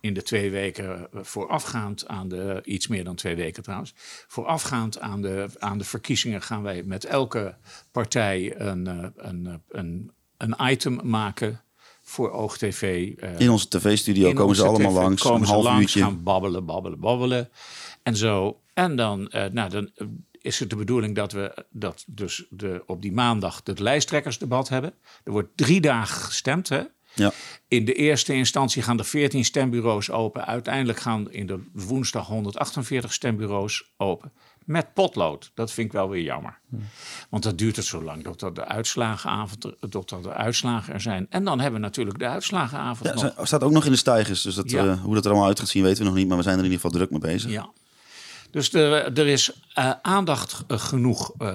in 0.00 0.14
de 0.14 0.22
twee 0.22 0.50
weken 0.50 1.06
voorafgaand 1.12 2.08
aan 2.08 2.28
de, 2.28 2.60
iets 2.64 2.88
meer 2.88 3.04
dan 3.04 3.14
twee 3.14 3.36
weken 3.36 3.62
trouwens, 3.62 3.94
voorafgaand 4.28 5.00
aan 5.00 5.22
de, 5.22 5.46
aan 5.58 5.78
de 5.78 5.84
verkiezingen 5.84 6.42
gaan 6.42 6.62
wij 6.62 6.82
met 6.82 7.04
elke 7.04 7.54
partij 7.92 8.54
een, 8.60 8.86
een, 9.16 9.62
een, 9.68 10.10
een 10.36 10.54
item 10.70 11.00
maken 11.02 11.60
voor 12.02 12.30
OogTV. 12.30 13.12
eh, 13.18 13.38
In 13.38 13.50
onze 13.50 13.68
tv-studio 13.68 14.32
komen 14.32 14.56
ze 14.56 14.66
allemaal 14.66 14.90
TV 14.92 14.96
langs, 14.98 15.22
Komen 15.22 15.40
een 15.40 15.46
ze 15.46 15.52
half 15.52 15.64
langs, 15.64 15.80
uurtje. 15.82 16.00
gaan 16.00 16.22
babbelen, 16.22 16.64
babbelen, 16.64 17.00
babbelen. 17.00 17.48
En 18.02 18.16
zo. 18.16 18.60
En 18.74 18.96
dan, 18.96 19.28
eh, 19.28 19.44
nou, 19.50 19.70
dan 19.70 19.90
eh, 19.94 20.06
is 20.40 20.58
het 20.58 20.70
de 20.70 20.76
bedoeling 20.76 21.14
dat 21.14 21.32
we 21.32 21.64
dat 21.70 22.04
dus 22.06 22.44
de, 22.50 22.82
op 22.86 23.02
die 23.02 23.12
maandag 23.12 23.60
het 23.64 23.78
lijsttrekkersdebat 23.78 24.68
hebben. 24.68 24.92
Er 25.24 25.32
wordt 25.32 25.56
drie 25.56 25.80
dagen 25.80 26.22
gestemd. 26.22 26.68
Hè? 26.68 26.82
Ja. 27.14 27.32
In 27.68 27.84
de 27.84 27.94
eerste 27.94 28.34
instantie 28.34 28.82
gaan 28.82 28.98
er 28.98 29.04
14 29.04 29.44
stembureaus 29.44 30.10
open. 30.10 30.46
Uiteindelijk 30.46 31.00
gaan 31.00 31.30
in 31.32 31.46
de 31.46 31.62
woensdag 31.72 32.26
148 32.26 33.12
stembureaus 33.12 33.92
open. 33.96 34.32
Met 34.64 34.94
potlood. 34.94 35.50
Dat 35.54 35.72
vind 35.72 35.86
ik 35.86 35.92
wel 35.92 36.08
weer 36.08 36.22
jammer. 36.22 36.58
Want 37.30 37.42
dat 37.42 37.58
duurt 37.58 37.76
het 37.76 37.84
zo 37.84 38.02
lang 38.02 38.22
totdat 38.22 38.54
de 38.54 38.64
uitslagenavond, 38.64 39.72
totdat 39.90 40.22
de 40.22 40.32
uitslagen 40.32 40.94
er 40.94 41.00
zijn. 41.00 41.26
En 41.30 41.44
dan 41.44 41.60
hebben 41.60 41.80
we 41.80 41.86
natuurlijk 41.86 42.18
de 42.18 42.26
uitslagenavond 42.26 43.08
Ja, 43.20 43.32
nog. 43.36 43.46
staat 43.46 43.62
ook 43.62 43.72
nog 43.72 43.84
in 43.84 43.90
de 43.90 43.96
stijgers, 43.96 44.42
dus 44.42 44.54
dat, 44.54 44.70
Ja. 44.70 44.84
eh, 44.86 45.02
hoe 45.02 45.14
dat 45.14 45.24
er 45.24 45.30
allemaal 45.30 45.48
uit 45.48 45.58
gaat 45.58 45.68
zien 45.68 45.82
weten 45.82 45.98
we 45.98 46.04
nog 46.04 46.14
niet. 46.14 46.28
Maar 46.28 46.36
we 46.36 46.42
zijn 46.42 46.58
er 46.58 46.64
in 46.64 46.70
ieder 46.70 46.82
geval 46.86 46.98
druk 46.98 47.10
mee 47.10 47.32
bezig. 47.32 47.50
Ja. 47.50 47.70
Dus 48.50 48.72
er, 48.72 48.92
er 49.18 49.26
is 49.26 49.52
eh, 49.74 49.90
aandacht 50.02 50.64
eh, 50.66 50.78
genoeg 50.78 51.32
eh, 51.38 51.48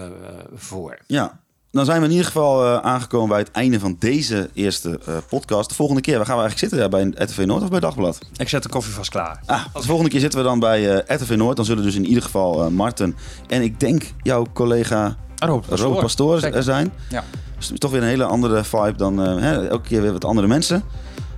voor. 0.56 0.98
Ja, 1.08 1.40
dan 1.72 1.86
zijn 1.86 2.00
we 2.00 2.06
in 2.06 2.12
ieder 2.12 2.26
geval 2.26 2.64
eh, 2.66 2.78
aangekomen 2.78 3.30
bij 3.30 3.40
het 3.40 3.52
einde 3.52 3.80
van 3.80 3.96
deze 4.00 4.50
eerste 4.54 5.00
eh, 5.06 5.18
podcast. 5.30 5.70
De 5.70 5.76
volgende 5.76 6.02
keer, 6.02 6.18
waar 6.18 6.26
gaan 6.26 6.36
we 6.36 6.42
eigenlijk 6.42 6.72
zitten? 6.74 7.00
Ja, 7.00 7.14
bij 7.14 7.24
RTV 7.26 7.46
Noord 7.46 7.64
of 7.64 7.70
bij 7.70 7.80
Dagblad? 7.80 8.20
Ik 8.38 8.50
zet 8.50 8.64
de 8.64 8.70
koffie 8.70 8.94
vast 8.94 9.10
klaar. 9.10 9.42
Ah, 9.46 9.66
de 9.74 9.82
volgende 9.82 10.10
keer 10.12 10.20
zitten 10.20 10.40
we 10.40 10.46
dan 10.46 10.60
bij 10.60 10.96
eh 11.02 11.16
RTV 11.18 11.36
Noord. 11.36 11.56
Dan 11.56 11.66
zullen 11.66 11.84
dus 11.84 11.96
in 11.96 12.06
ieder 12.06 12.24
geval 12.24 12.64
eh, 12.64 12.68
Marten 12.68 13.16
en 13.48 13.62
ik 13.62 13.80
denk 13.80 14.04
jouw 14.22 14.46
collega 14.54 15.16
Robert 15.36 15.68
Pastoor. 15.68 15.86
Robert 15.86 16.02
Pastoor 16.02 16.40
Zeker. 16.40 16.58
er 16.58 16.64
zijn. 16.64 16.94
Ja. 17.10 17.24
Dus 17.58 17.72
toch 17.76 17.92
weer 17.92 18.02
een 18.02 18.08
hele 18.08 18.24
andere 18.26 18.64
vibe 18.64 18.96
dan 18.96 19.22
eh, 19.26 19.38
hè, 19.42 19.68
elke 19.68 19.88
keer 19.88 20.02
weer 20.02 20.12
wat 20.12 20.26
andere 20.26 20.48
mensen. 20.48 20.84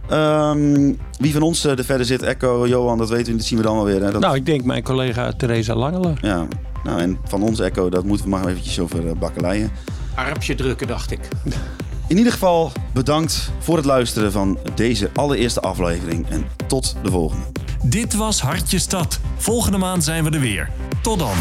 Ehm, 0.10 0.94
wie 1.20 1.34
van 1.34 1.42
ons 1.42 1.66
eh, 1.66 1.78
er 1.78 1.86
verder 1.86 2.06
zit, 2.06 2.22
Echo, 2.22 2.68
Johan, 2.68 2.98
dat 2.98 3.10
weten 3.10 3.32
we, 3.32 3.38
dat 3.38 3.48
zien 3.48 3.58
we 3.58 3.64
dan 3.64 3.76
wel 3.76 3.86
weer. 3.86 4.04
Hè? 4.04 4.12
Dat, 4.12 4.22
Nou, 4.22 4.36
ik 4.36 4.46
denk 4.46 4.64
mijn 4.64 4.84
collega 4.84 5.32
Theresa 5.32 5.76
Langeler. 5.76 6.18
ja, 6.22 6.48
nou, 6.84 7.00
en 7.02 7.18
van 7.24 7.42
ons 7.44 7.60
Echo, 7.60 7.90
dat 7.90 8.04
moeten 8.04 8.26
we 8.26 8.32
maar 8.32 8.48
eventjes 8.48 8.80
over 8.80 9.08
eh, 9.08 9.16
bakkeleien. 9.20 9.72
Armpje 10.16 10.56
drukken, 10.56 10.88
dacht 10.88 11.12
ik. 11.12 11.20
In 12.08 12.18
ieder 12.18 12.32
geval 12.32 12.72
bedankt 12.94 13.52
voor 13.60 13.76
het 13.76 13.86
luisteren 13.86 14.32
van 14.32 14.58
deze 14.76 15.10
allereerste 15.14 15.60
aflevering. 15.62 16.30
En 16.30 16.46
tot 16.68 16.96
de 17.04 17.12
volgende. 17.12 17.44
Dit 17.84 18.16
was 18.16 18.42
Hartje 18.42 18.80
Stad. 18.80 19.20
Volgende 19.38 19.78
maand 19.78 20.04
zijn 20.04 20.24
we 20.24 20.30
er 20.30 20.40
weer. 20.40 20.70
Tot 21.02 21.20
dan. 21.20 21.36